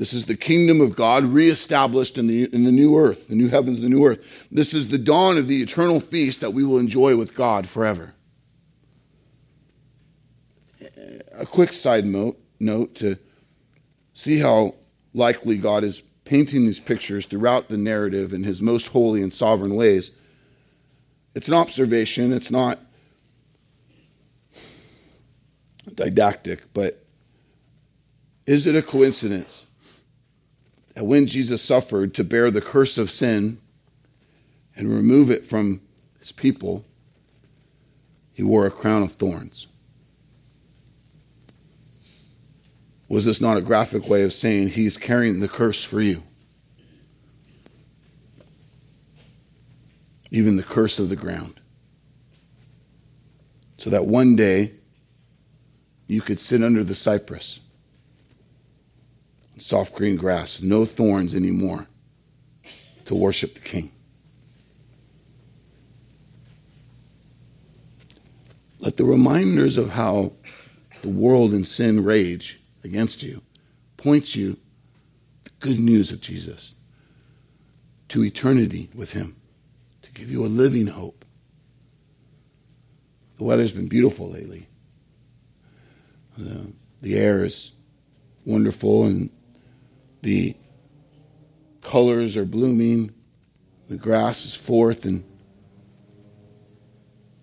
This 0.00 0.14
is 0.14 0.24
the 0.24 0.36
kingdom 0.36 0.80
of 0.80 0.96
God 0.96 1.24
reestablished 1.24 2.16
in 2.16 2.26
the, 2.26 2.44
in 2.54 2.64
the 2.64 2.72
new 2.72 2.96
earth, 2.96 3.28
the 3.28 3.34
new 3.34 3.48
heavens, 3.48 3.80
the 3.80 3.88
new 3.88 4.06
earth. 4.06 4.46
This 4.50 4.72
is 4.72 4.88
the 4.88 4.96
dawn 4.96 5.36
of 5.36 5.46
the 5.46 5.60
eternal 5.60 6.00
feast 6.00 6.40
that 6.40 6.54
we 6.54 6.64
will 6.64 6.78
enjoy 6.78 7.16
with 7.16 7.34
God 7.34 7.68
forever. 7.68 8.14
A 11.34 11.44
quick 11.44 11.74
side 11.74 12.06
note, 12.06 12.38
note 12.58 12.94
to 12.96 13.18
see 14.14 14.38
how 14.38 14.74
likely 15.12 15.58
God 15.58 15.84
is 15.84 16.02
painting 16.30 16.64
these 16.64 16.78
pictures 16.78 17.26
throughout 17.26 17.68
the 17.68 17.76
narrative 17.76 18.32
in 18.32 18.44
his 18.44 18.62
most 18.62 18.86
holy 18.86 19.20
and 19.20 19.34
sovereign 19.34 19.74
ways. 19.74 20.12
It's 21.34 21.48
an 21.48 21.54
observation, 21.54 22.32
it's 22.32 22.52
not 22.52 22.78
didactic, 25.92 26.72
but 26.72 27.04
is 28.46 28.64
it 28.64 28.76
a 28.76 28.82
coincidence 28.82 29.66
that 30.94 31.04
when 31.04 31.26
Jesus 31.26 31.62
suffered 31.62 32.14
to 32.14 32.22
bear 32.22 32.48
the 32.48 32.60
curse 32.60 32.96
of 32.96 33.10
sin 33.10 33.58
and 34.76 34.88
remove 34.88 35.32
it 35.32 35.48
from 35.48 35.80
his 36.20 36.30
people, 36.30 36.84
he 38.32 38.44
wore 38.44 38.66
a 38.66 38.70
crown 38.70 39.02
of 39.02 39.14
thorns? 39.14 39.66
Was 43.10 43.24
this 43.24 43.40
not 43.40 43.56
a 43.56 43.60
graphic 43.60 44.08
way 44.08 44.22
of 44.22 44.32
saying 44.32 44.68
he's 44.68 44.96
carrying 44.96 45.40
the 45.40 45.48
curse 45.48 45.82
for 45.82 46.00
you? 46.00 46.22
Even 50.30 50.56
the 50.56 50.62
curse 50.62 51.00
of 51.00 51.08
the 51.08 51.16
ground. 51.16 51.60
So 53.78 53.90
that 53.90 54.06
one 54.06 54.36
day 54.36 54.74
you 56.06 56.20
could 56.20 56.38
sit 56.38 56.62
under 56.62 56.84
the 56.84 56.94
cypress, 56.94 57.58
soft 59.58 59.96
green 59.96 60.14
grass, 60.14 60.62
no 60.62 60.84
thorns 60.84 61.34
anymore, 61.34 61.88
to 63.06 63.16
worship 63.16 63.54
the 63.54 63.60
King. 63.60 63.90
Let 68.78 68.96
the 68.96 69.04
reminders 69.04 69.76
of 69.76 69.90
how 69.90 70.30
the 71.02 71.08
world 71.08 71.50
and 71.50 71.66
sin 71.66 72.04
rage 72.04 72.59
against 72.82 73.22
you 73.22 73.42
points 73.96 74.34
you 74.34 74.56
the 75.44 75.50
good 75.60 75.78
news 75.78 76.10
of 76.10 76.20
Jesus 76.20 76.74
to 78.08 78.24
eternity 78.24 78.88
with 78.94 79.12
him 79.12 79.36
to 80.02 80.10
give 80.12 80.30
you 80.30 80.44
a 80.44 80.48
living 80.48 80.88
hope. 80.88 81.24
The 83.38 83.44
weather's 83.44 83.72
been 83.72 83.88
beautiful 83.88 84.30
lately. 84.30 84.68
The, 86.36 86.72
the 87.00 87.16
air 87.16 87.44
is 87.44 87.72
wonderful 88.44 89.04
and 89.04 89.30
the 90.22 90.56
colors 91.82 92.36
are 92.36 92.44
blooming. 92.44 93.12
The 93.88 93.96
grass 93.96 94.44
is 94.44 94.54
forth 94.54 95.04
and 95.04 95.24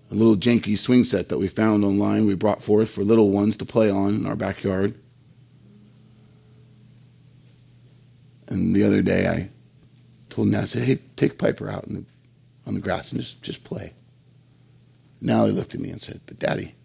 a 0.09 0.15
little 0.15 0.37
janky 0.37 0.77
swing 0.77 1.03
set 1.03 1.29
that 1.29 1.37
we 1.37 1.47
found 1.47 1.83
online 1.83 2.25
we 2.25 2.33
brought 2.33 2.63
forth 2.63 2.89
for 2.89 3.03
little 3.03 3.29
ones 3.29 3.57
to 3.57 3.65
play 3.65 3.89
on 3.89 4.15
in 4.15 4.25
our 4.25 4.37
backyard 4.37 4.97
And 8.47 8.75
the 8.75 8.83
other 8.83 9.01
day 9.01 9.27
I 9.27 9.49
told 10.29 10.47
him, 10.47 10.55
I 10.55 10.65
said, 10.65 10.83
hey, 10.83 10.99
take 11.15 11.37
Piper 11.37 11.69
out 11.69 11.87
the, 11.87 12.05
on 12.65 12.73
the 12.73 12.79
grass 12.79 13.11
and 13.11 13.21
just, 13.21 13.41
just 13.41 13.63
play. 13.63 13.93
Now 15.19 15.45
he 15.45 15.51
looked 15.51 15.73
at 15.73 15.81
me 15.81 15.89
and 15.89 16.01
said, 16.01 16.21
but 16.25 16.39
Daddy, 16.39 16.75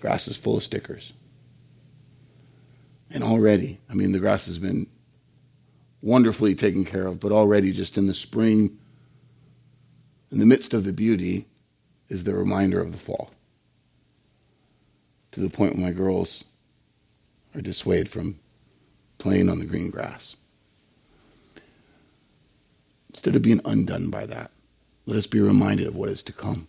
grass 0.00 0.28
is 0.28 0.36
full 0.36 0.56
of 0.56 0.62
stickers. 0.62 1.12
And 3.10 3.22
already, 3.22 3.80
I 3.90 3.94
mean, 3.94 4.12
the 4.12 4.18
grass 4.18 4.46
has 4.46 4.58
been 4.58 4.86
wonderfully 6.02 6.54
taken 6.54 6.84
care 6.84 7.06
of, 7.06 7.20
but 7.20 7.32
already 7.32 7.72
just 7.72 7.98
in 7.98 8.06
the 8.06 8.14
spring, 8.14 8.78
in 10.30 10.38
the 10.38 10.46
midst 10.46 10.74
of 10.74 10.84
the 10.84 10.92
beauty, 10.92 11.46
is 12.08 12.24
the 12.24 12.34
reminder 12.34 12.80
of 12.80 12.92
the 12.92 12.98
fall. 12.98 13.30
To 15.32 15.40
the 15.40 15.50
point 15.50 15.74
where 15.74 15.86
my 15.86 15.92
girls 15.92 16.44
are 17.54 17.60
dissuaded 17.60 18.08
from 18.08 18.38
playing 19.18 19.48
on 19.48 19.58
the 19.58 19.64
green 19.64 19.90
grass. 19.90 20.36
Instead 23.26 23.38
of 23.38 23.42
being 23.42 23.60
undone 23.64 24.08
by 24.08 24.24
that, 24.24 24.52
let 25.04 25.16
us 25.16 25.26
be 25.26 25.40
reminded 25.40 25.88
of 25.88 25.96
what 25.96 26.08
is 26.08 26.22
to 26.22 26.32
come, 26.32 26.68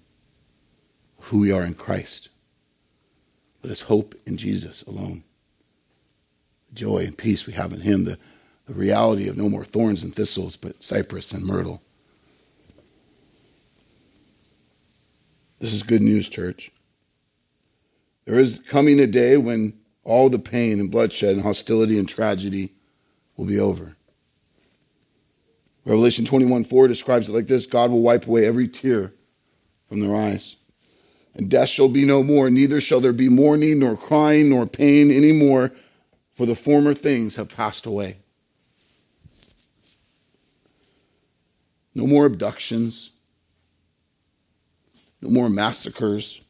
who 1.20 1.38
we 1.38 1.52
are 1.52 1.62
in 1.62 1.76
Christ. 1.76 2.30
Let 3.62 3.70
us 3.70 3.82
hope 3.82 4.16
in 4.26 4.38
Jesus 4.38 4.82
alone. 4.82 5.24
The 6.70 6.74
joy 6.74 6.98
and 7.06 7.16
peace 7.16 7.46
we 7.46 7.54
have 7.54 7.74
in 7.74 7.82
Him, 7.82 8.06
the, 8.06 8.18
the 8.66 8.74
reality 8.74 9.28
of 9.28 9.38
no 9.38 9.50
more 9.50 9.66
thorns 9.66 10.02
and 10.02 10.16
thistles, 10.16 10.56
but 10.56 10.82
cypress 10.82 11.32
and 11.32 11.46
myrtle. 11.46 11.80
This 15.60 15.74
is 15.74 15.84
good 15.84 16.02
news, 16.02 16.28
church. 16.28 16.72
There 18.26 18.40
is 18.40 18.64
coming 18.68 19.00
a 19.00 19.06
day 19.06 19.38
when 19.38 19.78
all 20.04 20.28
the 20.28 20.40
pain 20.40 20.80
and 20.80 20.90
bloodshed 20.90 21.36
and 21.36 21.44
hostility 21.44 22.00
and 22.00 22.10
tragedy 22.10 22.74
will 23.36 23.46
be 23.46 23.60
over. 23.60 23.97
Revelation 25.88 26.26
21 26.26 26.66
4 26.66 26.90
describes 26.90 27.30
it 27.30 27.32
like 27.32 27.48
this 27.48 27.66
God 27.66 27.92
will 27.92 28.02
wipe 28.02 28.28
away 28.28 28.46
every 28.46 28.68
tear 28.68 29.14
from 29.88 30.02
their 30.02 30.14
eyes. 30.14 30.58
And 31.34 31.50
death 31.50 31.70
shall 31.70 31.88
be 31.88 32.04
no 32.04 32.24
more, 32.24 32.50
neither 32.50 32.82
shall 32.82 33.00
there 33.00 33.14
be 33.14 33.30
mourning, 33.30 33.80
nor 33.80 33.96
crying, 33.96 34.50
nor 34.50 34.66
pain 34.66 35.10
any 35.12 35.32
more, 35.32 35.72
for 36.34 36.46
the 36.46 36.56
former 36.56 36.94
things 36.94 37.38
have 37.38 37.56
passed 37.56 37.86
away. 37.86 38.18
No 41.96 42.06
more 42.06 42.26
abductions, 42.26 43.12
no 45.22 45.30
more 45.30 45.50
massacres, 45.50 46.42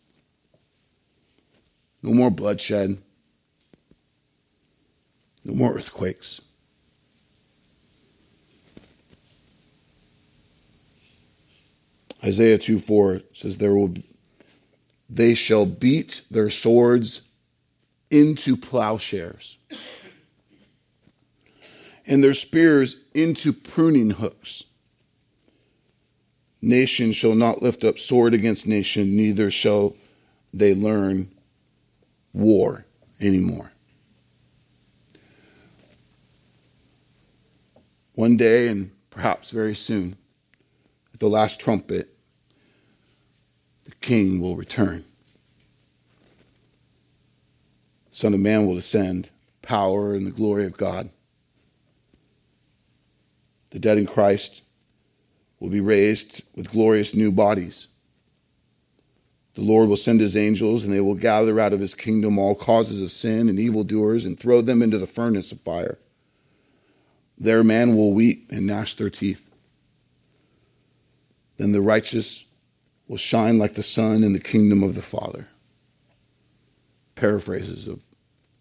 no 2.02 2.12
more 2.12 2.32
bloodshed, 2.32 2.98
no 5.44 5.54
more 5.54 5.74
earthquakes. 5.74 6.42
Isaiah 12.24 12.58
2 12.58 12.80
4 12.80 13.22
says, 13.34 13.58
There 13.58 13.76
will 13.76 13.94
they 15.10 15.36
shall 15.36 15.66
beat 15.66 16.22
their 16.30 16.50
swords 16.50 17.22
into 18.10 18.58
plowshares 18.58 19.58
and 22.08 22.24
their 22.24 22.34
spears 22.34 22.96
into 23.14 23.52
pruning 23.52 24.12
hooks. 24.12 24.64
Nation 26.62 27.12
shall 27.12 27.36
not 27.36 27.62
lift 27.62 27.84
up 27.84 28.00
sword 28.00 28.34
against 28.34 28.66
nation, 28.66 29.16
neither 29.16 29.52
shall 29.52 29.96
they 30.54 30.74
learn 30.74 31.30
war 32.34 32.86
anymore. 33.20 33.72
One 38.16 38.38
day, 38.38 38.68
and 38.70 38.92
perhaps 39.12 39.52
very 39.52 39.76
soon, 39.76 40.16
at 41.18 41.22
the 41.22 41.28
last 41.28 41.60
trumpet, 41.60 42.16
the 43.86 43.92
king 44.02 44.40
will 44.40 44.56
return. 44.56 45.04
Son 48.12 48.36
of 48.36 48.40
Man 48.40 48.68
will 48.68 48.76
descend, 48.76 49.32
power 49.64 50.14
and 50.14 50.28
the 50.28 50.32
glory 50.32 50.68
of 50.68 50.78
God. 50.78 51.10
The 53.72 53.80
dead 53.80 53.98
in 53.98 54.06
Christ 54.06 54.62
will 55.60 55.70
be 55.70 55.82
raised 55.82 56.44
with 56.54 56.70
glorious 56.70 57.16
new 57.16 57.32
bodies. 57.32 57.88
The 59.56 59.62
Lord 59.62 59.90
will 59.90 59.98
send 59.98 60.22
his 60.22 60.38
angels, 60.38 60.84
and 60.84 60.94
they 60.94 61.02
will 61.02 61.16
gather 61.16 61.60
out 61.60 61.74
of 61.74 61.80
his 61.80 61.96
kingdom 61.96 62.38
all 62.38 62.54
causes 62.54 63.02
of 63.02 63.12
sin 63.12 63.50
and 63.50 63.58
evildoers 63.58 64.24
and 64.24 64.40
throw 64.40 64.62
them 64.62 64.84
into 64.84 65.00
the 65.00 65.08
furnace 65.08 65.52
of 65.52 65.62
fire. 65.62 65.98
There 67.40 67.64
man 67.64 67.96
will 67.96 68.14
weep 68.14 68.52
and 68.52 68.68
gnash 68.68 68.94
their 68.94 69.10
teeth. 69.10 69.47
Then 71.58 71.72
the 71.72 71.82
righteous 71.82 72.46
will 73.08 73.18
shine 73.18 73.58
like 73.58 73.74
the 73.74 73.84
sun 73.84 74.24
in 74.24 74.34
the 74.34 74.40
kingdom 74.40 74.84
of 74.84 74.96
the 74.96 75.02
Father. 75.02 75.48
Paraphrases 77.16 77.88
of 77.88 78.02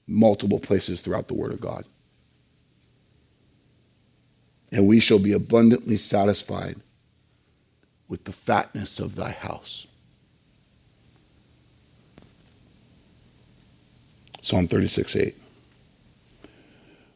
multiple 0.06 0.58
places 0.58 1.00
throughout 1.00 1.28
the 1.28 1.34
Word 1.34 1.52
of 1.52 1.60
God. 1.60 1.84
And 4.72 4.86
we 4.86 5.00
shall 5.00 5.18
be 5.18 5.32
abundantly 5.32 5.96
satisfied 5.96 6.76
with 8.08 8.24
the 8.24 8.32
fatness 8.32 8.98
of 8.98 9.14
thy 9.14 9.30
house. 9.30 9.86
Psalm 14.42 14.68
36 14.68 15.16
8. 15.16 15.34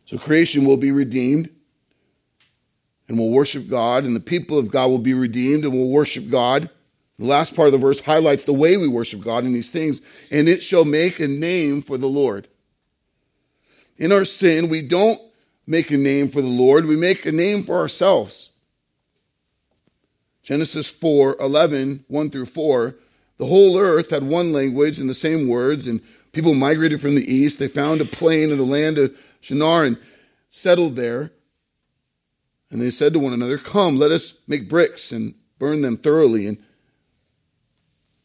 So 0.07 0.19
creation 0.19 0.65
will 0.65 0.77
be 0.77 0.91
redeemed 0.91 1.49
and 3.11 3.19
will 3.19 3.31
worship 3.31 3.69
God, 3.69 4.05
and 4.05 4.15
the 4.15 4.21
people 4.21 4.57
of 4.57 4.71
God 4.71 4.87
will 4.87 5.01
be 5.01 5.15
redeemed 5.15 5.65
and 5.65 5.73
will 5.73 5.91
worship 5.91 6.31
God. 6.31 6.71
The 7.19 7.25
last 7.25 7.57
part 7.57 7.67
of 7.67 7.73
the 7.73 7.79
verse 7.79 7.99
highlights 7.99 8.45
the 8.45 8.53
way 8.53 8.77
we 8.77 8.87
worship 8.87 9.21
God 9.21 9.45
in 9.45 9.53
these 9.53 9.73
things, 9.73 10.01
and 10.31 10.49
it 10.49 10.63
shall 10.63 10.85
make 10.85 11.19
a 11.19 11.27
name 11.27 11.83
for 11.83 11.99
the 11.99 12.07
Lord. 12.07 12.47
In 13.99 14.13
our 14.13 14.25
sin, 14.25 14.69
we 14.69 14.81
don't 14.81 15.21
make 15.67 15.91
a 15.91 15.97
name 15.97 16.29
for 16.29 16.41
the 16.41 16.47
Lord, 16.47 16.87
we 16.87 16.95
make 16.95 17.27
a 17.27 17.33
name 17.33 17.65
for 17.65 17.79
ourselves. 17.79 18.51
Genesis 20.45 20.89
4 20.89 21.37
11, 21.41 22.05
1 22.07 22.31
through 22.31 22.47
4. 22.47 22.95
The 23.39 23.47
whole 23.47 23.77
earth 23.77 24.11
had 24.11 24.23
one 24.23 24.53
language 24.53 25.01
and 25.01 25.11
the 25.11 25.15
same 25.15 25.49
words, 25.49 25.89
and 25.89 26.01
people 26.31 26.55
migrated 26.55 27.01
from 27.01 27.17
the 27.17 27.29
east. 27.29 27.59
They 27.59 27.67
found 27.67 28.01
a 28.01 28.05
plain 28.05 28.53
in 28.53 28.59
the 28.59 28.63
land 28.63 28.99
of 28.99 29.19
Shinar 29.41 29.85
and 29.85 29.99
settled 30.49 30.95
there. 30.95 31.33
And 32.71 32.81
they 32.81 32.91
said 32.91 33.13
to 33.13 33.19
one 33.19 33.33
another, 33.33 33.59
Come, 33.59 33.99
let 33.99 34.11
us 34.11 34.39
make 34.47 34.69
bricks 34.69 35.13
and 35.13 35.35
burn 35.59 35.83
them 35.83 35.97
thoroughly. 35.97 36.47
And 36.47 36.59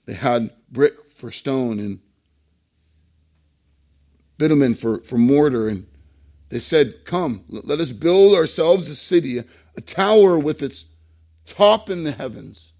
they 0.05 0.13
had 0.13 0.51
brick 0.71 1.09
for 1.09 1.31
stone 1.31 1.79
and 1.79 1.99
bitumen 4.37 4.75
for, 4.75 4.99
for 4.99 5.17
mortar. 5.17 5.67
And 5.67 5.87
they 6.49 6.59
said, 6.59 7.05
Come, 7.05 7.43
let 7.49 7.79
us 7.79 7.91
build 7.91 8.35
ourselves 8.35 8.89
a 8.89 8.95
city, 8.95 9.39
a, 9.39 9.45
a 9.75 9.81
tower 9.81 10.37
with 10.37 10.61
its 10.61 10.85
top 11.45 11.89
in 11.89 12.03
the 12.03 12.11
heavens. 12.11 12.71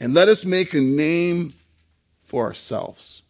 And 0.00 0.14
let 0.14 0.28
us 0.28 0.44
make 0.44 0.74
a 0.74 0.80
name 0.80 1.54
for 2.22 2.44
ourselves 2.44 3.22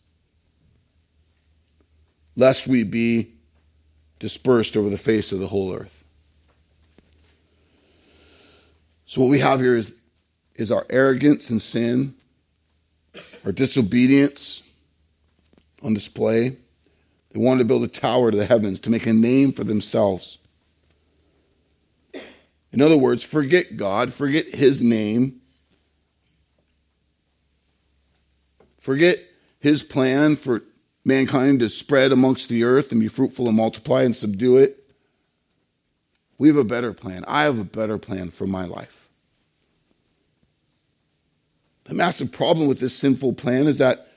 lest 2.36 2.66
we 2.66 2.82
be 2.82 3.34
dispersed 4.18 4.76
over 4.76 4.88
the 4.88 4.98
face 4.98 5.32
of 5.32 5.38
the 5.38 5.48
whole 5.48 5.74
earth. 5.74 5.99
So, 9.10 9.22
what 9.22 9.30
we 9.30 9.40
have 9.40 9.58
here 9.58 9.74
is, 9.74 9.92
is 10.54 10.70
our 10.70 10.86
arrogance 10.88 11.50
and 11.50 11.60
sin, 11.60 12.14
our 13.44 13.50
disobedience 13.50 14.62
on 15.82 15.94
display. 15.94 16.50
They 17.32 17.40
wanted 17.40 17.58
to 17.58 17.64
build 17.64 17.82
a 17.82 17.88
tower 17.88 18.30
to 18.30 18.36
the 18.36 18.46
heavens 18.46 18.78
to 18.82 18.90
make 18.90 19.06
a 19.06 19.12
name 19.12 19.50
for 19.50 19.64
themselves. 19.64 20.38
In 22.72 22.80
other 22.80 22.96
words, 22.96 23.24
forget 23.24 23.76
God, 23.76 24.12
forget 24.12 24.46
His 24.46 24.80
name, 24.80 25.40
forget 28.78 29.18
His 29.58 29.82
plan 29.82 30.36
for 30.36 30.62
mankind 31.04 31.58
to 31.58 31.68
spread 31.68 32.12
amongst 32.12 32.48
the 32.48 32.62
earth 32.62 32.92
and 32.92 33.00
be 33.00 33.08
fruitful 33.08 33.48
and 33.48 33.56
multiply 33.56 34.04
and 34.04 34.14
subdue 34.14 34.58
it. 34.58 34.79
We 36.40 36.48
have 36.48 36.56
a 36.56 36.64
better 36.64 36.94
plan. 36.94 37.22
I 37.28 37.42
have 37.42 37.58
a 37.58 37.64
better 37.64 37.98
plan 37.98 38.30
for 38.30 38.46
my 38.46 38.64
life. 38.64 39.10
The 41.84 41.92
massive 41.92 42.32
problem 42.32 42.66
with 42.66 42.80
this 42.80 42.96
sinful 42.96 43.34
plan 43.34 43.66
is 43.66 43.76
that 43.76 44.08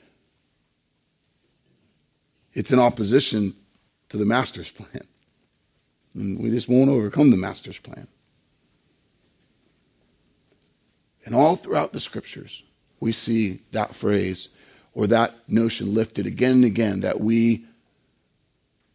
it's 2.54 2.72
in 2.72 2.80
opposition 2.80 3.54
to 4.08 4.16
the 4.16 4.24
master's 4.24 4.72
plan. 4.72 5.06
And 6.14 6.40
we 6.40 6.50
just 6.50 6.70
won't 6.70 6.90
overcome 6.90 7.30
the 7.30 7.36
master's 7.36 7.78
plan. 7.78 8.08
And 11.26 11.36
all 11.36 11.58
throughout 11.58 11.92
the 11.92 12.00
scriptures, 12.00 12.64
we 13.02 13.12
see 13.12 13.60
that 13.72 13.96
phrase 13.96 14.48
or 14.94 15.08
that 15.08 15.34
notion 15.50 15.94
lifted 15.94 16.26
again 16.26 16.54
and 16.54 16.66
again 16.66 17.02
that 17.02 17.20
we 17.20 17.66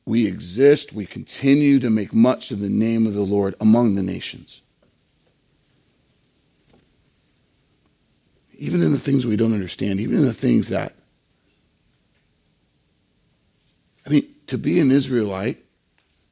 we 0.09 0.27
exist, 0.27 0.95
we 0.95 1.05
continue 1.05 1.79
to 1.79 1.91
make 1.91 2.15
much 2.15 2.51
of 2.51 2.61
the 2.61 2.71
name 2.71 3.07
of 3.07 3.13
the 3.13 3.21
Lord 3.21 3.55
among 3.61 3.95
the 3.95 4.03
nations. 4.03 4.63
Even 8.55 8.83
in 8.83 8.91
the 8.91 8.99
things 8.99 9.27
we 9.27 9.37
don't 9.37 9.53
understand, 9.53 10.01
even 10.01 10.17
in 10.17 10.25
the 10.25 10.33
things 10.33 10.71
that 10.71 10.95
I 14.07 14.11
mean, 14.11 14.35
to 14.47 14.57
be 14.57 14.81
an 14.81 14.91
Israelite 14.91 15.63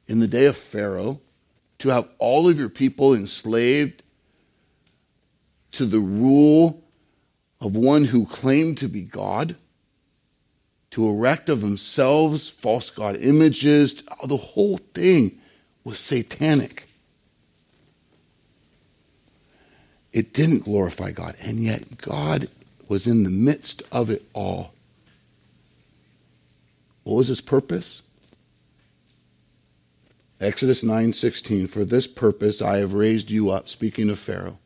in 0.07 0.19
the 0.19 0.27
day 0.27 0.45
of 0.45 0.57
Pharaoh, 0.57 1.21
to 1.77 1.89
have 1.89 2.09
all 2.17 2.49
of 2.49 2.57
your 2.57 2.69
people 2.69 3.13
enslaved 3.13 4.01
to 5.73 5.85
the 5.85 5.99
rule 5.99 6.83
of 7.61 7.75
one 7.75 8.05
who 8.05 8.25
claimed 8.25 8.79
to 8.79 8.87
be 8.87 9.03
God, 9.03 9.55
to 10.91 11.07
erect 11.07 11.49
of 11.49 11.61
themselves 11.61 12.47
false 12.49 12.89
God 12.89 13.17
images, 13.17 14.03
the 14.23 14.37
whole 14.37 14.77
thing 14.77 15.39
was 15.83 15.99
satanic. 15.99 16.87
It 20.13 20.33
didn't 20.33 20.63
glorify 20.63 21.11
God, 21.11 21.35
and 21.39 21.59
yet 21.59 21.97
God 21.97 22.49
was 22.87 23.05
in 23.05 23.23
the 23.23 23.29
midst 23.29 23.83
of 23.91 24.09
it 24.09 24.23
all. 24.33 24.73
What 27.03 27.15
was 27.15 27.27
his 27.27 27.41
purpose? 27.41 28.01
Exodus 30.39 30.83
9:16 30.83 31.67
For 31.67 31.83
this 31.83 32.07
purpose 32.07 32.61
I 32.61 32.77
have 32.77 32.93
raised 32.93 33.31
you 33.31 33.49
up 33.49 33.67
speaking 33.69 34.09
of 34.09 34.19
Pharaoh. 34.19 34.59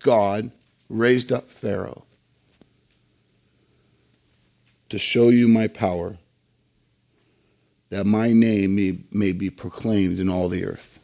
God 0.00 0.50
raised 0.88 1.30
up 1.30 1.50
Pharaoh 1.50 2.04
to 4.90 4.98
show 4.98 5.28
you 5.28 5.48
my 5.48 5.68
power 5.68 6.18
that 7.88 8.04
my 8.04 8.32
name 8.32 8.76
may, 8.76 8.98
may 9.10 9.32
be 9.32 9.50
proclaimed 9.50 10.20
in 10.20 10.28
all 10.28 10.48
the 10.48 10.64
earth. 10.64 10.98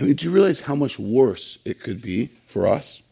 I 0.00 0.04
mean, 0.04 0.14
do 0.14 0.26
you 0.26 0.30
realize 0.30 0.60
how 0.60 0.76
much 0.76 0.98
worse 0.98 1.58
it 1.64 1.80
could 1.80 2.00
be 2.00 2.30
for 2.46 2.68
us? 2.68 3.02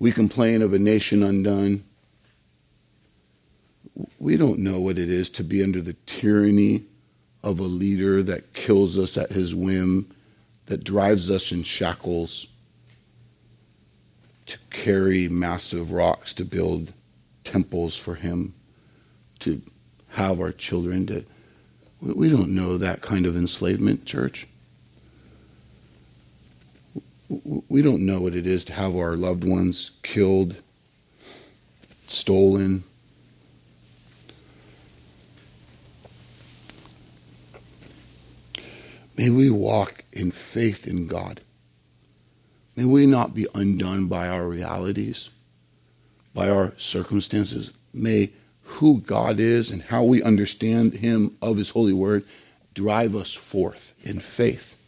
We 0.00 0.10
complain 0.10 0.62
of 0.62 0.74
a 0.74 0.78
nation 0.80 1.22
undone. 1.22 1.84
We 4.18 4.36
don't 4.36 4.58
know 4.58 4.80
what 4.80 4.98
it 4.98 5.08
is 5.08 5.30
to 5.30 5.44
be 5.44 5.62
under 5.62 5.80
the 5.80 5.92
tyranny 6.06 6.86
of 7.42 7.58
a 7.58 7.64
leader 7.64 8.22
that 8.22 8.54
kills 8.54 8.98
us 8.98 9.16
at 9.16 9.30
his 9.30 9.54
whim, 9.54 10.14
that 10.66 10.84
drives 10.84 11.30
us 11.30 11.52
in 11.52 11.62
shackles 11.62 12.46
to 14.46 14.58
carry 14.70 15.28
massive 15.28 15.92
rocks 15.92 16.34
to 16.34 16.44
build 16.44 16.92
temples 17.44 17.96
for 17.96 18.14
him, 18.14 18.54
to 19.40 19.60
have 20.10 20.40
our 20.40 20.52
children 20.52 21.06
to. 21.06 21.24
We 22.00 22.28
don't 22.28 22.54
know 22.54 22.78
that 22.78 23.00
kind 23.00 23.26
of 23.26 23.36
enslavement, 23.36 24.06
church 24.06 24.46
we 27.68 27.82
don't 27.82 28.04
know 28.04 28.20
what 28.20 28.36
it 28.36 28.46
is 28.46 28.64
to 28.66 28.72
have 28.72 28.94
our 28.94 29.16
loved 29.16 29.44
ones 29.44 29.92
killed, 30.02 30.56
stolen. 32.06 32.84
May 39.16 39.30
we 39.30 39.50
walk 39.50 40.04
in 40.12 40.30
faith 40.30 40.86
in 40.86 41.06
God. 41.06 41.40
May 42.76 42.84
we 42.84 43.06
not 43.06 43.34
be 43.34 43.46
undone 43.54 44.06
by 44.06 44.28
our 44.28 44.46
realities, 44.46 45.28
by 46.34 46.48
our 46.48 46.72
circumstances. 46.78 47.72
May 47.92 48.30
who 48.62 49.00
God 49.00 49.38
is 49.38 49.70
and 49.70 49.82
how 49.82 50.04
we 50.04 50.22
understand 50.22 50.94
Him 50.94 51.36
of 51.42 51.58
His 51.58 51.70
holy 51.70 51.92
word 51.92 52.24
drive 52.74 53.14
us 53.14 53.34
forth 53.34 53.92
in 54.02 54.18
faith. 54.20 54.81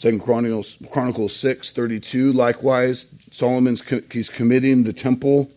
Second 0.00 0.20
Chronicles, 0.20 0.78
Chronicles 0.90 1.36
6, 1.36 1.72
32, 1.72 2.32
likewise, 2.32 3.14
Solomon's 3.32 3.82
he's 4.10 4.30
committing 4.30 4.84
the 4.84 4.94
temple. 4.94 5.50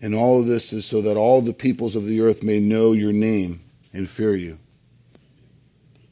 And 0.00 0.14
all 0.14 0.38
of 0.38 0.46
this 0.46 0.72
is 0.72 0.86
so 0.86 1.02
that 1.02 1.16
all 1.16 1.40
the 1.40 1.52
peoples 1.52 1.96
of 1.96 2.06
the 2.06 2.20
earth 2.20 2.44
may 2.44 2.60
know 2.60 2.92
your 2.92 3.12
name 3.12 3.62
and 3.92 4.08
fear 4.08 4.36
you. 4.36 4.60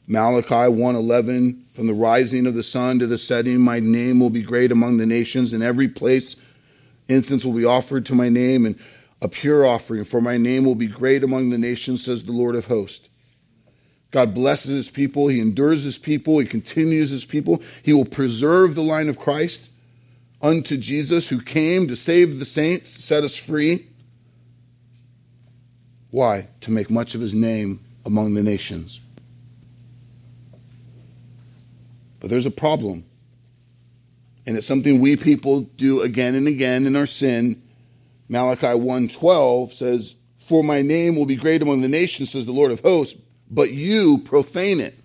Malachi 0.07 0.69
1:11 0.69 1.59
from 1.73 1.87
the 1.87 1.93
rising 1.93 2.45
of 2.45 2.53
the 2.53 2.63
sun 2.63 2.99
to 2.99 3.07
the 3.07 3.17
setting 3.17 3.61
my 3.61 3.79
name 3.79 4.19
will 4.19 4.29
be 4.29 4.43
great 4.43 4.73
among 4.73 4.97
the 4.97 5.05
nations 5.05 5.53
and 5.53 5.63
every 5.63 5.87
place 5.87 6.35
incense 7.07 7.45
will 7.45 7.53
be 7.53 7.63
offered 7.63 8.05
to 8.07 8.13
my 8.13 8.27
name 8.27 8.65
and 8.65 8.75
a 9.21 9.29
pure 9.29 9.65
offering 9.65 10.03
for 10.03 10.19
my 10.19 10.35
name 10.35 10.65
will 10.65 10.75
be 10.75 10.87
great 10.87 11.23
among 11.23 11.49
the 11.49 11.57
nations 11.57 12.03
says 12.03 12.25
the 12.25 12.33
Lord 12.33 12.57
of 12.57 12.65
hosts 12.65 13.07
God 14.13 14.35
blesses 14.35 14.75
his 14.75 14.89
people. 14.91 15.27
He 15.27 15.39
endures 15.39 15.83
his 15.83 15.97
people. 15.97 16.37
He 16.37 16.45
continues 16.45 17.09
his 17.09 17.25
people. 17.25 17.63
He 17.81 17.93
will 17.93 18.05
preserve 18.05 18.75
the 18.75 18.83
line 18.83 19.09
of 19.09 19.17
Christ 19.17 19.71
unto 20.39 20.77
Jesus, 20.77 21.29
who 21.29 21.41
came 21.41 21.87
to 21.87 21.95
save 21.95 22.37
the 22.37 22.45
saints, 22.45 22.91
set 22.91 23.23
us 23.23 23.35
free. 23.35 23.87
Why? 26.11 26.47
To 26.61 26.69
make 26.69 26.91
much 26.91 27.15
of 27.15 27.21
his 27.21 27.33
name 27.33 27.79
among 28.05 28.35
the 28.35 28.43
nations. 28.43 28.99
But 32.19 32.29
there's 32.29 32.45
a 32.45 32.51
problem. 32.51 33.05
And 34.45 34.57
it's 34.57 34.67
something 34.67 34.99
we 34.99 35.15
people 35.15 35.61
do 35.61 36.01
again 36.01 36.35
and 36.35 36.47
again 36.47 36.85
in 36.85 36.95
our 36.95 37.07
sin. 37.07 37.63
Malachi 38.29 38.77
1:12 38.77 39.73
says, 39.73 40.13
"For 40.37 40.63
my 40.63 40.83
name 40.83 41.15
will 41.15 41.25
be 41.25 41.35
great 41.35 41.63
among 41.63 41.81
the 41.81 41.87
nations," 41.87 42.29
says 42.29 42.45
the 42.45 42.51
Lord 42.51 42.71
of 42.71 42.81
hosts, 42.81 43.17
but 43.53 43.71
you 43.71 44.19
profane 44.25 44.79
it. 44.79 44.97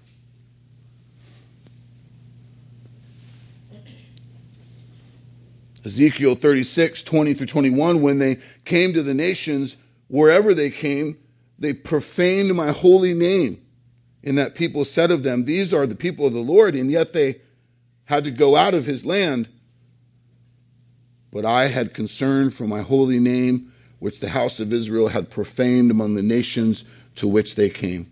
Ezekiel 5.84 6.34
36, 6.34 7.02
20 7.02 7.34
through 7.34 7.46
21, 7.46 8.00
when 8.00 8.18
they 8.18 8.38
came 8.64 8.92
to 8.92 9.02
the 9.02 9.14
nations, 9.14 9.76
wherever 10.08 10.54
they 10.54 10.70
came, 10.70 11.18
they 11.58 11.72
profaned 11.72 12.54
my 12.54 12.70
holy 12.70 13.14
name. 13.14 13.62
In 14.22 14.34
that 14.34 14.54
people 14.54 14.84
said 14.84 15.10
of 15.10 15.22
them, 15.22 15.44
These 15.44 15.72
are 15.72 15.86
the 15.86 15.94
people 15.94 16.26
of 16.26 16.32
the 16.32 16.40
Lord, 16.40 16.74
and 16.74 16.90
yet 16.90 17.12
they 17.12 17.40
had 18.04 18.24
to 18.24 18.30
go 18.30 18.56
out 18.56 18.74
of 18.74 18.86
his 18.86 19.06
land. 19.06 19.48
But 21.30 21.44
I 21.44 21.66
had 21.66 21.94
concern 21.94 22.50
for 22.50 22.66
my 22.66 22.80
holy 22.80 23.18
name, 23.18 23.72
which 23.98 24.20
the 24.20 24.30
house 24.30 24.60
of 24.60 24.72
Israel 24.72 25.08
had 25.08 25.30
profaned 25.30 25.90
among 25.90 26.14
the 26.14 26.22
nations 26.22 26.84
to 27.16 27.28
which 27.28 27.54
they 27.54 27.68
came. 27.68 28.10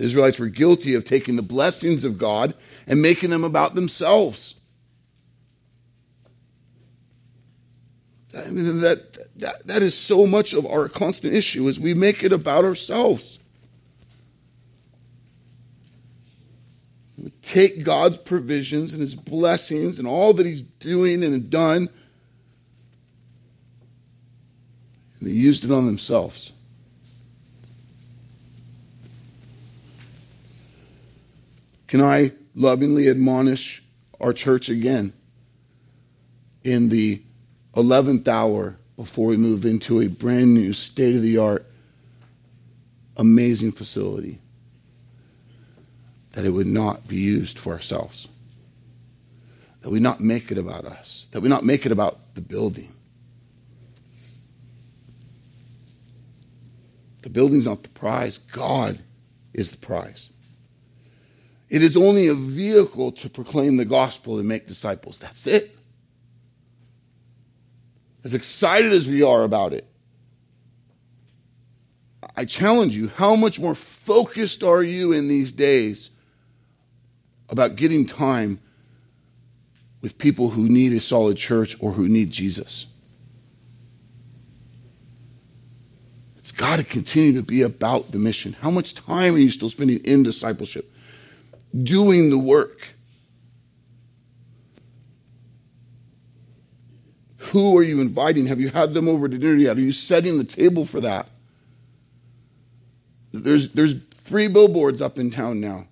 The 0.00 0.06
Israelites 0.06 0.38
were 0.38 0.48
guilty 0.48 0.94
of 0.94 1.04
taking 1.04 1.36
the 1.36 1.42
blessings 1.42 2.04
of 2.04 2.16
God 2.16 2.54
and 2.86 3.02
making 3.02 3.28
them 3.28 3.44
about 3.44 3.74
themselves. 3.74 4.54
I 8.34 8.48
mean, 8.48 8.80
that, 8.80 9.18
that, 9.36 9.66
that 9.66 9.82
is 9.82 9.94
so 9.94 10.26
much 10.26 10.54
of 10.54 10.64
our 10.64 10.88
constant 10.88 11.34
issue 11.34 11.68
is 11.68 11.78
we 11.78 11.92
make 11.92 12.24
it 12.24 12.32
about 12.32 12.64
ourselves. 12.64 13.40
We 17.18 17.28
take 17.42 17.84
God's 17.84 18.16
provisions 18.16 18.94
and 18.94 19.02
his 19.02 19.14
blessings 19.14 19.98
and 19.98 20.08
all 20.08 20.32
that 20.32 20.46
he's 20.46 20.62
doing 20.62 21.22
and 21.22 21.50
done, 21.50 21.90
and 25.18 25.28
they 25.28 25.34
used 25.34 25.62
it 25.62 25.70
on 25.70 25.84
themselves. 25.84 26.52
Can 31.90 32.00
I 32.00 32.30
lovingly 32.54 33.08
admonish 33.08 33.82
our 34.20 34.32
church 34.32 34.68
again 34.68 35.12
in 36.62 36.88
the 36.88 37.20
11th 37.74 38.28
hour 38.28 38.76
before 38.96 39.26
we 39.26 39.36
move 39.36 39.64
into 39.64 40.00
a 40.00 40.06
brand 40.06 40.54
new, 40.54 40.72
state 40.72 41.16
of 41.16 41.22
the 41.22 41.36
art, 41.36 41.66
amazing 43.16 43.72
facility? 43.72 44.38
That 46.32 46.44
it 46.44 46.50
would 46.50 46.68
not 46.68 47.08
be 47.08 47.16
used 47.16 47.58
for 47.58 47.72
ourselves. 47.72 48.28
That 49.80 49.90
we 49.90 49.98
not 49.98 50.20
make 50.20 50.52
it 50.52 50.58
about 50.58 50.84
us. 50.84 51.26
That 51.32 51.40
we 51.40 51.48
not 51.48 51.64
make 51.64 51.86
it 51.86 51.90
about 51.90 52.36
the 52.36 52.40
building. 52.40 52.94
The 57.22 57.30
building's 57.30 57.64
not 57.64 57.82
the 57.82 57.88
prize. 57.88 58.38
God 58.38 59.00
is 59.52 59.72
the 59.72 59.78
prize. 59.78 60.29
It 61.70 61.82
is 61.82 61.96
only 61.96 62.26
a 62.26 62.34
vehicle 62.34 63.12
to 63.12 63.30
proclaim 63.30 63.76
the 63.76 63.84
gospel 63.84 64.40
and 64.40 64.48
make 64.48 64.66
disciples. 64.66 65.18
That's 65.18 65.46
it. 65.46 65.76
As 68.24 68.34
excited 68.34 68.92
as 68.92 69.06
we 69.06 69.22
are 69.22 69.44
about 69.44 69.72
it, 69.72 69.86
I 72.36 72.44
challenge 72.44 72.94
you 72.96 73.08
how 73.08 73.36
much 73.36 73.60
more 73.60 73.74
focused 73.74 74.62
are 74.62 74.82
you 74.82 75.12
in 75.12 75.28
these 75.28 75.52
days 75.52 76.10
about 77.48 77.76
getting 77.76 78.04
time 78.04 78.60
with 80.02 80.18
people 80.18 80.50
who 80.50 80.68
need 80.68 80.92
a 80.92 81.00
solid 81.00 81.36
church 81.36 81.76
or 81.80 81.92
who 81.92 82.08
need 82.08 82.30
Jesus? 82.30 82.86
It's 86.38 86.52
got 86.52 86.78
to 86.78 86.84
continue 86.84 87.34
to 87.40 87.46
be 87.46 87.62
about 87.62 88.10
the 88.10 88.18
mission. 88.18 88.54
How 88.54 88.70
much 88.70 88.94
time 88.94 89.36
are 89.36 89.38
you 89.38 89.50
still 89.50 89.70
spending 89.70 89.98
in 89.98 90.24
discipleship? 90.24 90.89
Doing 91.76 92.30
the 92.30 92.38
work? 92.38 92.94
Who 97.38 97.76
are 97.76 97.82
you 97.82 98.00
inviting? 98.00 98.46
Have 98.46 98.60
you 98.60 98.68
had 98.68 98.94
them 98.94 99.08
over 99.08 99.28
to 99.28 99.38
dinner 99.38 99.54
yet? 99.54 99.76
Are 99.76 99.80
you 99.80 99.92
setting 99.92 100.38
the 100.38 100.44
table 100.44 100.84
for 100.84 101.00
that? 101.00 101.28
There's, 103.32 103.72
there's 103.72 104.04
three 104.04 104.48
billboards 104.48 105.00
up 105.00 105.18
in 105.18 105.30
town 105.30 105.60
now. 105.60 105.86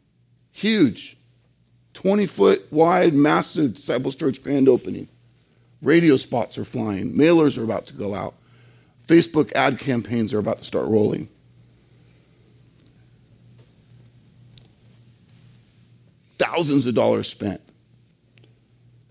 Huge. 0.52 1.16
20 1.94 2.26
foot 2.26 2.72
wide, 2.72 3.14
massive 3.14 3.74
Disciples 3.74 4.14
Church 4.14 4.42
grand 4.42 4.68
opening. 4.68 5.08
Radio 5.82 6.16
spots 6.16 6.58
are 6.58 6.64
flying. 6.64 7.14
Mailers 7.14 7.58
are 7.58 7.64
about 7.64 7.86
to 7.86 7.94
go 7.94 8.14
out. 8.14 8.34
Facebook 9.06 9.52
ad 9.54 9.78
campaigns 9.78 10.34
are 10.34 10.38
about 10.38 10.58
to 10.58 10.64
start 10.64 10.86
rolling. 10.86 11.28
Thousands 16.58 16.86
of 16.86 16.94
dollars 16.94 17.28
spent. 17.28 17.60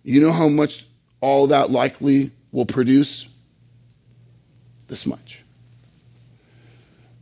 You 0.03 0.19
know 0.19 0.33
how 0.33 0.49
much 0.49 0.85
all 1.21 1.47
that 1.47 1.71
likely 1.71 2.31
will 2.51 2.65
produce? 2.65 3.29
This 4.89 5.05
much. 5.05 5.43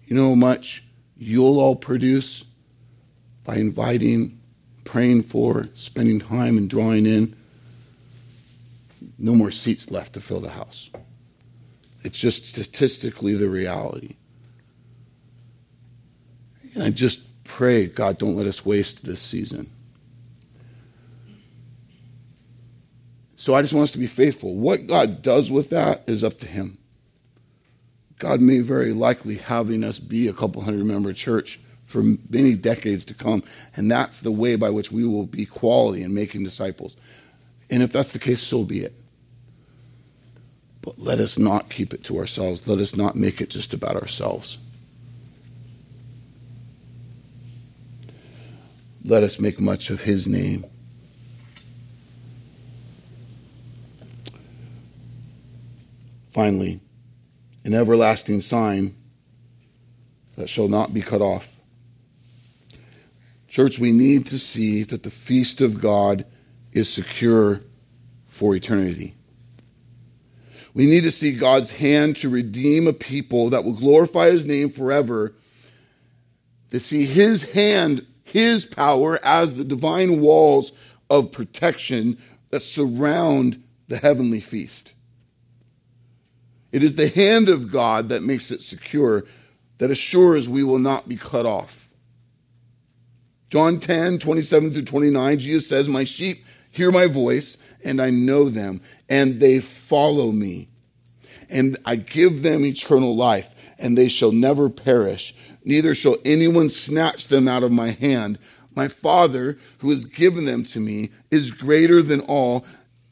You 0.07 0.15
know 0.15 0.30
how 0.30 0.36
much 0.36 0.84
you'll 1.15 1.59
all 1.59 1.76
produce 1.76 2.43
by 3.43 3.57
inviting, 3.57 4.39
praying 4.84 5.23
for, 5.23 5.65
spending 5.76 6.19
time 6.19 6.57
and 6.57 6.67
drawing 6.67 7.05
in? 7.05 7.36
No 9.19 9.36
more 9.36 9.51
seats 9.51 9.91
left 9.91 10.13
to 10.13 10.21
fill 10.21 10.41
the 10.41 10.49
house. 10.49 10.89
It's 12.03 12.19
just 12.19 12.47
statistically 12.47 13.36
the 13.36 13.49
reality. 13.49 14.15
And 16.73 16.82
I 16.82 16.89
just 16.89 17.43
pray, 17.43 17.86
God, 17.86 18.17
don't 18.17 18.36
let 18.36 18.47
us 18.47 18.65
waste 18.65 19.05
this 19.05 19.21
season. 19.21 19.69
So 23.45 23.53
I 23.53 23.61
just 23.61 23.75
want 23.75 23.83
us 23.83 23.91
to 23.91 23.99
be 23.99 24.07
faithful. 24.07 24.55
What 24.55 24.87
God 24.87 25.21
does 25.21 25.51
with 25.51 25.69
that 25.69 26.01
is 26.07 26.23
up 26.23 26.39
to 26.39 26.47
Him. 26.47 26.79
God 28.17 28.41
may 28.41 28.61
very 28.61 28.91
likely 28.91 29.35
having 29.35 29.83
us 29.83 29.99
be 29.99 30.27
a 30.27 30.33
couple 30.33 30.63
hundred 30.63 30.83
member 30.87 31.13
church 31.13 31.59
for 31.85 32.01
many 32.31 32.55
decades 32.55 33.05
to 33.05 33.13
come, 33.13 33.43
and 33.75 33.91
that's 33.91 34.21
the 34.21 34.31
way 34.31 34.55
by 34.55 34.71
which 34.71 34.91
we 34.91 35.05
will 35.05 35.27
be 35.27 35.45
quality 35.45 36.01
in 36.01 36.11
making 36.15 36.43
disciples. 36.43 36.97
And 37.69 37.83
if 37.83 37.91
that's 37.91 38.13
the 38.13 38.17
case, 38.17 38.41
so 38.41 38.63
be 38.63 38.79
it. 38.79 38.95
But 40.81 40.97
let 40.97 41.19
us 41.19 41.37
not 41.37 41.69
keep 41.69 41.93
it 41.93 42.03
to 42.05 42.17
ourselves. 42.17 42.67
Let 42.67 42.79
us 42.79 42.95
not 42.95 43.15
make 43.15 43.41
it 43.41 43.51
just 43.51 43.75
about 43.75 43.95
ourselves. 43.95 44.57
Let 49.03 49.21
us 49.21 49.39
make 49.39 49.59
much 49.59 49.91
of 49.91 50.01
His 50.01 50.27
name. 50.27 50.65
Finally, 56.36 56.81
an 57.63 57.73
everlasting 57.73 58.41
sign 58.41 58.93
that 60.36 60.49
shall 60.49 60.67
not 60.67 60.93
be 60.93 60.99
cut 60.99 61.21
off. 61.21 61.61
Church, 63.47 63.79
we 63.79 63.93
need 63.93 64.25
to 64.25 64.38
see 64.38 64.83
that 64.83 65.03
the 65.03 65.09
feast 65.09 65.61
of 65.61 65.79
God 65.79 66.25
is 66.73 66.91
secure 66.91 67.61
for 68.27 68.53
eternity. 68.53 69.15
We 70.73 70.88
need 70.88 71.03
to 71.03 71.11
see 71.11 71.31
God's 71.31 71.71
hand 71.71 72.17
to 72.17 72.27
redeem 72.27 72.86
a 72.86 72.91
people 72.91 73.49
that 73.51 73.63
will 73.63 73.71
glorify 73.71 74.29
his 74.29 74.45
name 74.45 74.67
forever, 74.67 75.33
to 76.71 76.81
see 76.81 77.05
his 77.05 77.53
hand, 77.53 78.05
his 78.25 78.65
power 78.65 79.21
as 79.23 79.55
the 79.55 79.63
divine 79.63 80.19
walls 80.19 80.73
of 81.09 81.31
protection 81.31 82.17
that 82.49 82.59
surround 82.61 83.63
the 83.88 83.95
heavenly 83.95 84.41
feast. 84.41 84.94
It 86.76 86.84
is 86.84 86.95
the 86.95 87.07
hand 87.07 87.47
of 87.47 87.71
God 87.71 88.09
that 88.09 88.21
makes 88.21 88.51
it 88.51 88.61
secure, 88.61 89.23
that 89.78 89.91
assures 89.91 90.49
we 90.49 90.61
will 90.61 90.78
not 90.78 91.07
be 91.07 91.15
cut 91.15 91.45
off. 91.45 91.88
John 93.49 93.80
10, 93.80 94.19
27 94.19 94.73
through 94.73 94.82
29, 94.82 95.39
Jesus 95.39 95.69
says, 95.69 95.88
My 95.88 96.03
sheep 96.03 96.43
hear 96.69 96.91
my 96.91 97.07
voice, 97.07 97.55
and 97.86 98.01
I 98.01 98.09
know 98.09 98.49
them, 98.49 98.82
and 99.07 99.39
they 99.39 99.61
follow 99.61 100.34
me. 100.34 100.67
And 101.49 101.78
I 101.86 101.95
give 101.95 102.41
them 102.41 102.65
eternal 102.65 103.15
life, 103.15 103.55
and 103.80 103.97
they 103.97 104.09
shall 104.09 104.34
never 104.34 104.69
perish, 104.69 105.34
neither 105.63 105.95
shall 105.95 106.17
anyone 106.26 106.69
snatch 106.69 107.30
them 107.30 107.47
out 107.47 107.63
of 107.63 107.71
my 107.71 107.91
hand. 107.91 108.38
My 108.76 108.89
Father, 108.89 109.57
who 109.78 109.91
has 109.91 110.03
given 110.03 110.43
them 110.43 110.65
to 110.65 110.82
me, 110.82 111.11
is 111.32 111.51
greater 111.51 112.01
than 112.01 112.19
all 112.19 112.65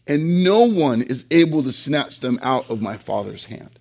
and 0.08 0.44
no 0.44 0.64
one 0.64 1.02
is 1.02 1.26
able 1.32 1.64
to 1.64 1.72
snatch 1.72 2.20
them 2.20 2.40
out 2.42 2.70
of 2.70 2.82
my 2.82 2.98
Father's 2.98 3.46
hand. 3.46 3.80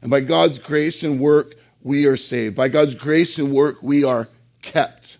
And 0.00 0.10
by 0.10 0.20
God's 0.20 0.58
grace 0.58 1.02
and 1.02 1.18
work, 1.18 1.56
we 1.82 2.06
are 2.06 2.16
saved. 2.16 2.54
By 2.54 2.68
God's 2.68 2.94
grace 2.94 3.38
and 3.38 3.52
work, 3.52 3.82
we 3.82 4.04
are 4.04 4.28
kept. 4.62 5.18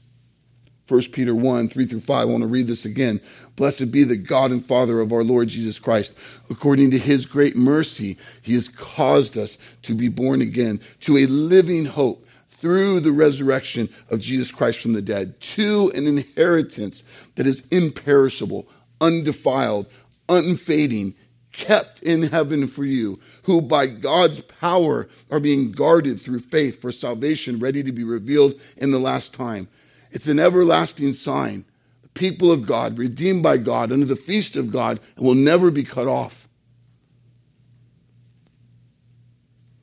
1 0.86 1.02
Peter 1.12 1.34
1 1.34 1.68
3 1.68 1.86
through 1.86 2.00
5. 2.00 2.16
I 2.16 2.24
want 2.24 2.42
to 2.42 2.48
read 2.48 2.66
this 2.66 2.84
again. 2.84 3.20
Blessed 3.56 3.90
be 3.90 4.04
the 4.04 4.16
God 4.16 4.52
and 4.52 4.64
Father 4.64 5.00
of 5.00 5.12
our 5.12 5.24
Lord 5.24 5.48
Jesus 5.48 5.78
Christ. 5.78 6.16
According 6.48 6.92
to 6.92 6.98
his 6.98 7.26
great 7.26 7.56
mercy, 7.56 8.16
he 8.40 8.54
has 8.54 8.68
caused 8.68 9.36
us 9.36 9.58
to 9.82 9.94
be 9.94 10.08
born 10.08 10.40
again 10.40 10.80
to 11.00 11.18
a 11.18 11.26
living 11.26 11.84
hope 11.84 12.24
through 12.60 13.00
the 13.00 13.12
resurrection 13.12 13.88
of 14.10 14.20
Jesus 14.20 14.50
Christ 14.50 14.80
from 14.80 14.92
the 14.92 15.02
dead 15.02 15.40
to 15.40 15.92
an 15.94 16.06
inheritance 16.06 17.04
that 17.36 17.46
is 17.46 17.66
imperishable, 17.70 18.68
undefiled, 19.00 19.86
unfading, 20.28 21.14
kept 21.52 22.02
in 22.02 22.22
heaven 22.22 22.68
for 22.68 22.84
you, 22.84 23.18
who 23.44 23.60
by 23.60 23.86
God's 23.86 24.40
power 24.40 25.08
are 25.30 25.40
being 25.40 25.72
guarded 25.72 26.20
through 26.20 26.40
faith 26.40 26.80
for 26.80 26.92
salvation 26.92 27.58
ready 27.58 27.82
to 27.82 27.92
be 27.92 28.04
revealed 28.04 28.54
in 28.76 28.90
the 28.90 28.98
last 28.98 29.34
time. 29.34 29.68
It's 30.10 30.28
an 30.28 30.38
everlasting 30.38 31.14
sign. 31.14 31.64
The 32.02 32.08
people 32.10 32.52
of 32.52 32.66
God, 32.66 32.98
redeemed 32.98 33.42
by 33.42 33.56
God, 33.56 33.92
under 33.92 34.06
the 34.06 34.16
feast 34.16 34.56
of 34.56 34.70
God, 34.70 35.00
and 35.16 35.26
will 35.26 35.34
never 35.34 35.70
be 35.70 35.84
cut 35.84 36.06
off. 36.06 36.48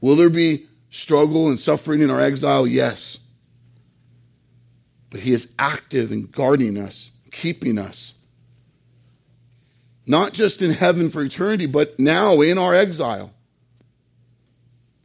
Will 0.02 0.16
there 0.16 0.30
be 0.30 0.68
struggle 0.96 1.50
and 1.50 1.60
suffering 1.60 2.02
in 2.02 2.10
our 2.10 2.22
exile? 2.22 2.66
Yes. 2.66 3.18
But 5.10 5.20
He 5.22 5.34
is 5.34 5.52
active 5.60 6.12
in 6.12 6.28
guarding 6.28 6.78
us, 6.78 7.12
keeping 7.32 7.78
us. 7.78 8.14
not 10.06 10.34
just 10.34 10.62
in 10.62 10.72
heaven 10.72 11.10
for 11.10 11.24
eternity, 11.24 11.66
but 11.66 12.00
now 12.00 12.42
in 12.42 12.58
our 12.58 12.76
exile. 12.76 13.32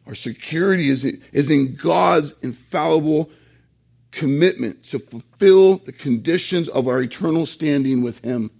Our 0.06 0.14
security 0.14 0.88
is 0.90 1.04
in, 1.04 1.22
is 1.32 1.48
in 1.50 1.74
God's 1.74 2.34
infallible 2.42 3.30
commitment 4.10 4.82
to 4.84 4.98
fulfill 4.98 5.78
the 5.78 5.92
conditions 5.92 6.68
of 6.68 6.86
our 6.88 7.00
eternal 7.00 7.46
standing 7.46 8.02
with 8.02 8.18
Him. 8.22 8.50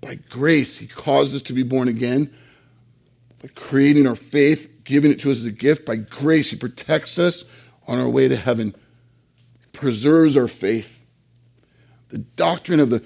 By 0.00 0.16
grace, 0.16 0.78
He 0.78 0.86
caused 0.88 1.36
us 1.36 1.42
to 1.42 1.52
be 1.52 1.62
born 1.62 1.86
again. 1.86 2.34
By 3.40 3.48
creating 3.54 4.06
our 4.06 4.16
faith, 4.16 4.71
giving 4.84 5.10
it 5.10 5.20
to 5.20 5.30
us 5.30 5.38
as 5.38 5.46
a 5.46 5.52
gift. 5.52 5.86
By 5.86 5.96
grace, 5.96 6.50
He 6.50 6.56
protects 6.56 7.18
us 7.18 7.44
on 7.86 7.98
our 7.98 8.08
way 8.08 8.28
to 8.28 8.36
heaven, 8.36 8.74
He 9.60 9.66
preserves 9.72 10.36
our 10.36 10.48
faith. 10.48 11.04
The 12.08 12.18
doctrine 12.18 12.80
of 12.80 12.90
the 12.90 13.02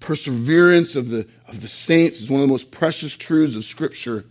perseverance 0.00 0.96
of 0.96 1.10
the, 1.10 1.28
of 1.48 1.62
the 1.62 1.68
saints 1.68 2.20
is 2.20 2.30
one 2.30 2.40
of 2.40 2.46
the 2.46 2.52
most 2.52 2.72
precious 2.72 3.16
truths 3.16 3.54
of 3.54 3.64
Scripture 3.64 4.24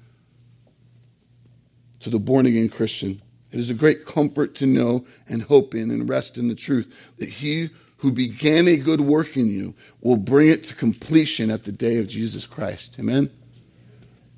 to 2.02 2.10
the 2.10 2.20
born 2.20 2.46
again 2.46 2.70
Christian. 2.70 3.22
It 3.52 3.60
is 3.60 3.70
a 3.70 3.74
great 3.74 4.06
comfort 4.06 4.54
to 4.56 4.66
know 4.66 5.06
and 5.28 5.44
hope 5.44 5.74
in 5.74 5.90
and 5.90 6.08
rest 6.08 6.38
in 6.38 6.50
the 6.50 6.56
truth 6.56 7.14
that 7.18 7.30
he 7.30 7.70
who 7.98 8.12
began 8.12 8.68
a 8.68 8.78
good 8.78 9.02
work 9.02 9.36
in 9.36 9.48
you 9.48 9.74
will 10.02 10.18
bring 10.18 10.50
it 10.50 10.64
to 10.66 10.76
completion 10.76 11.50
at 11.50 11.64
the 11.64 11.72
day 11.72 11.98
of 11.98 12.08
Jesus 12.08 12.46
Christ. 12.46 12.98
Amen? 13.00 13.32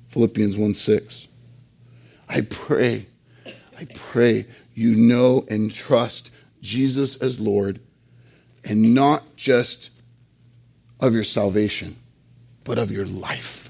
Philippians 0.08 0.56
1 0.56 0.74
6. 0.74 1.27
I 2.28 2.42
pray, 2.42 3.06
I 3.78 3.86
pray 3.94 4.46
you 4.74 4.94
know 4.94 5.44
and 5.48 5.72
trust 5.72 6.30
Jesus 6.60 7.16
as 7.16 7.40
Lord 7.40 7.80
and 8.64 8.94
not 8.94 9.22
just 9.36 9.90
of 11.00 11.14
your 11.14 11.24
salvation, 11.24 11.96
but 12.64 12.78
of 12.78 12.90
your 12.90 13.06
life 13.06 13.68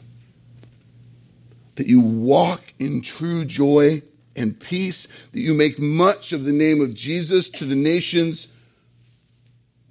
that 1.78 1.86
you 1.86 2.00
walk 2.00 2.74
in 2.80 3.00
true 3.00 3.44
joy 3.44 4.02
and 4.34 4.58
peace, 4.58 5.06
that 5.30 5.40
you 5.40 5.54
make 5.54 5.78
much 5.78 6.32
of 6.32 6.42
the 6.42 6.52
name 6.52 6.80
of 6.80 6.92
Jesus 6.92 7.48
to 7.50 7.64
the 7.64 7.76
nations 7.76 8.48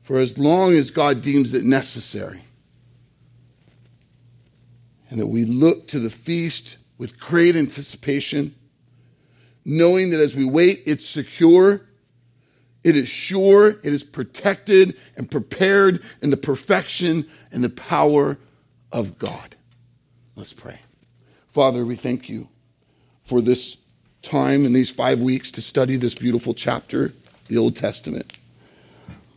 for 0.01 0.17
as 0.17 0.37
long 0.37 0.73
as 0.73 0.91
God 0.91 1.21
deems 1.21 1.53
it 1.53 1.63
necessary. 1.63 2.41
And 5.09 5.17
that 5.17 5.27
we 5.27 5.45
look 5.45 5.87
to 5.87 5.99
the 5.99 6.09
feast 6.09 6.75
with 6.97 7.21
great 7.21 7.55
anticipation, 7.55 8.53
knowing 9.67 10.11
that 10.11 10.21
as 10.21 10.33
we 10.33 10.45
wait, 10.45 10.81
it's 10.85 11.05
secure, 11.05 11.81
it 12.85 12.95
is 12.95 13.09
sure, 13.09 13.67
it 13.67 13.93
is 13.93 14.01
protected 14.01 14.95
and 15.17 15.29
prepared 15.29 16.01
in 16.21 16.29
the 16.29 16.37
perfection 16.37 17.29
and 17.51 17.61
the 17.61 17.69
power 17.69 18.37
of 18.93 19.19
God. 19.19 19.57
Let's 20.37 20.53
pray. 20.53 20.79
Father, 21.49 21.85
we 21.85 21.97
thank 21.97 22.29
you 22.29 22.47
for 23.23 23.41
this 23.41 23.75
time 24.21 24.65
in 24.65 24.71
these 24.71 24.89
five 24.89 25.19
weeks 25.19 25.51
to 25.51 25.61
study 25.61 25.97
this 25.97 26.15
beautiful 26.15 26.53
chapter, 26.53 27.11
the 27.49 27.57
Old 27.57 27.75
Testament. 27.75 28.37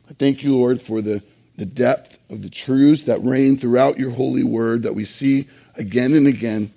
I 0.08 0.12
thank 0.12 0.44
you, 0.44 0.54
Lord, 0.56 0.80
for 0.80 1.02
the, 1.02 1.24
the 1.56 1.66
depth 1.66 2.18
of 2.30 2.42
the 2.42 2.50
truths 2.50 3.02
that 3.04 3.20
reign 3.24 3.56
throughout 3.56 3.98
your 3.98 4.10
holy 4.10 4.44
word 4.44 4.84
that 4.84 4.94
we 4.94 5.04
see 5.04 5.48
again 5.74 6.14
and 6.14 6.28
again 6.28 6.72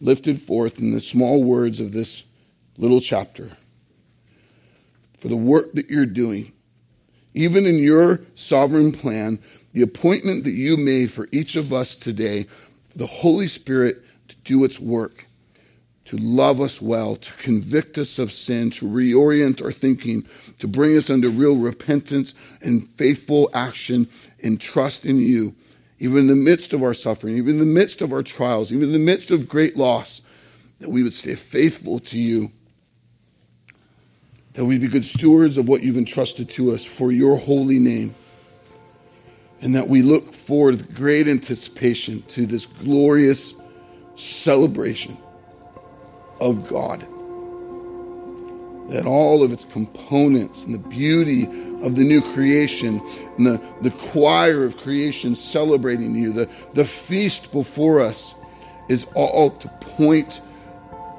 lifted 0.00 0.40
forth 0.40 0.78
in 0.78 0.92
the 0.94 1.00
small 1.02 1.44
words 1.44 1.80
of 1.80 1.92
this 1.92 2.22
little 2.78 3.00
chapter. 3.00 3.50
For 5.18 5.28
the 5.28 5.36
work 5.36 5.72
that 5.74 5.90
you're 5.90 6.06
doing, 6.06 6.52
even 7.34 7.66
in 7.66 7.78
your 7.78 8.20
sovereign 8.36 8.92
plan, 8.92 9.40
the 9.72 9.82
appointment 9.82 10.44
that 10.44 10.52
you 10.52 10.76
made 10.76 11.10
for 11.10 11.28
each 11.30 11.56
of 11.56 11.72
us 11.72 11.96
today, 11.96 12.46
the 12.94 13.06
Holy 13.06 13.48
Spirit 13.48 14.02
to 14.28 14.36
do 14.44 14.64
its 14.64 14.80
work, 14.80 15.26
to 16.04 16.16
love 16.16 16.60
us 16.60 16.80
well, 16.80 17.16
to 17.16 17.32
convict 17.34 17.98
us 17.98 18.18
of 18.18 18.32
sin, 18.32 18.70
to 18.70 18.86
reorient 18.86 19.62
our 19.62 19.72
thinking, 19.72 20.26
to 20.58 20.66
bring 20.66 20.96
us 20.96 21.10
under 21.10 21.28
real 21.28 21.56
repentance 21.56 22.32
and 22.62 22.88
faithful 22.88 23.50
action 23.52 24.08
and 24.42 24.60
trust 24.60 25.04
in 25.04 25.18
you, 25.18 25.54
even 25.98 26.20
in 26.20 26.26
the 26.28 26.34
midst 26.34 26.72
of 26.72 26.82
our 26.82 26.94
suffering, 26.94 27.36
even 27.36 27.54
in 27.54 27.58
the 27.58 27.64
midst 27.64 28.00
of 28.00 28.12
our 28.12 28.22
trials, 28.22 28.72
even 28.72 28.84
in 28.84 28.92
the 28.92 28.98
midst 28.98 29.30
of 29.30 29.48
great 29.48 29.76
loss, 29.76 30.22
that 30.80 30.90
we 30.90 31.02
would 31.02 31.14
stay 31.14 31.34
faithful 31.34 31.98
to 31.98 32.18
you. 32.18 32.52
That 34.58 34.64
we 34.64 34.76
be 34.76 34.88
good 34.88 35.04
stewards 35.04 35.56
of 35.56 35.68
what 35.68 35.84
you've 35.84 35.96
entrusted 35.96 36.48
to 36.48 36.74
us 36.74 36.84
for 36.84 37.12
your 37.12 37.36
holy 37.36 37.78
name. 37.78 38.16
And 39.62 39.76
that 39.76 39.86
we 39.86 40.02
look 40.02 40.34
forward 40.34 40.74
with 40.74 40.96
great 40.96 41.28
anticipation 41.28 42.22
to 42.30 42.44
this 42.44 42.66
glorious 42.66 43.54
celebration 44.16 45.16
of 46.40 46.66
God. 46.66 47.02
That 48.90 49.06
all 49.06 49.44
of 49.44 49.52
its 49.52 49.64
components 49.64 50.64
and 50.64 50.74
the 50.74 50.88
beauty 50.88 51.44
of 51.44 51.94
the 51.94 52.02
new 52.02 52.20
creation 52.32 53.00
and 53.36 53.46
the, 53.46 53.60
the 53.82 53.92
choir 53.92 54.64
of 54.64 54.76
creation 54.78 55.36
celebrating 55.36 56.16
you, 56.16 56.32
the, 56.32 56.50
the 56.74 56.84
feast 56.84 57.52
before 57.52 58.00
us 58.00 58.34
is 58.88 59.06
all 59.14 59.52
to 59.52 59.68
point 59.68 60.40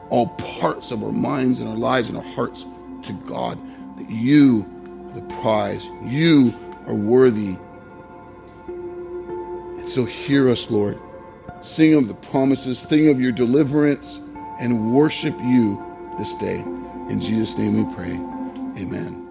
all 0.09 0.27
parts 0.27 0.91
of 0.91 1.01
our 1.05 1.13
minds 1.13 1.61
and 1.61 1.69
our 1.69 1.77
lives 1.77 2.09
and 2.09 2.17
our 2.17 2.33
hearts 2.33 2.65
to 3.09 3.13
God. 3.25 3.59
That 3.97 4.09
you 4.09 4.65
are 5.09 5.19
the 5.19 5.35
prize, 5.41 5.87
you 6.03 6.53
are 6.87 6.95
worthy. 6.95 7.57
And 8.67 9.89
so 9.89 10.05
hear 10.05 10.49
us, 10.49 10.71
Lord 10.71 10.99
sing 11.61 11.93
of 11.95 12.07
the 12.07 12.13
promises, 12.13 12.79
sing 12.79 13.09
of 13.09 13.19
your 13.19 13.31
deliverance, 13.31 14.19
and 14.59 14.93
worship 14.93 15.37
you 15.41 15.81
this 16.17 16.35
day. 16.35 16.59
In 17.09 17.19
Jesus' 17.19 17.57
name 17.57 17.85
we 17.85 17.95
pray. 17.95 18.13
Amen. 18.81 19.28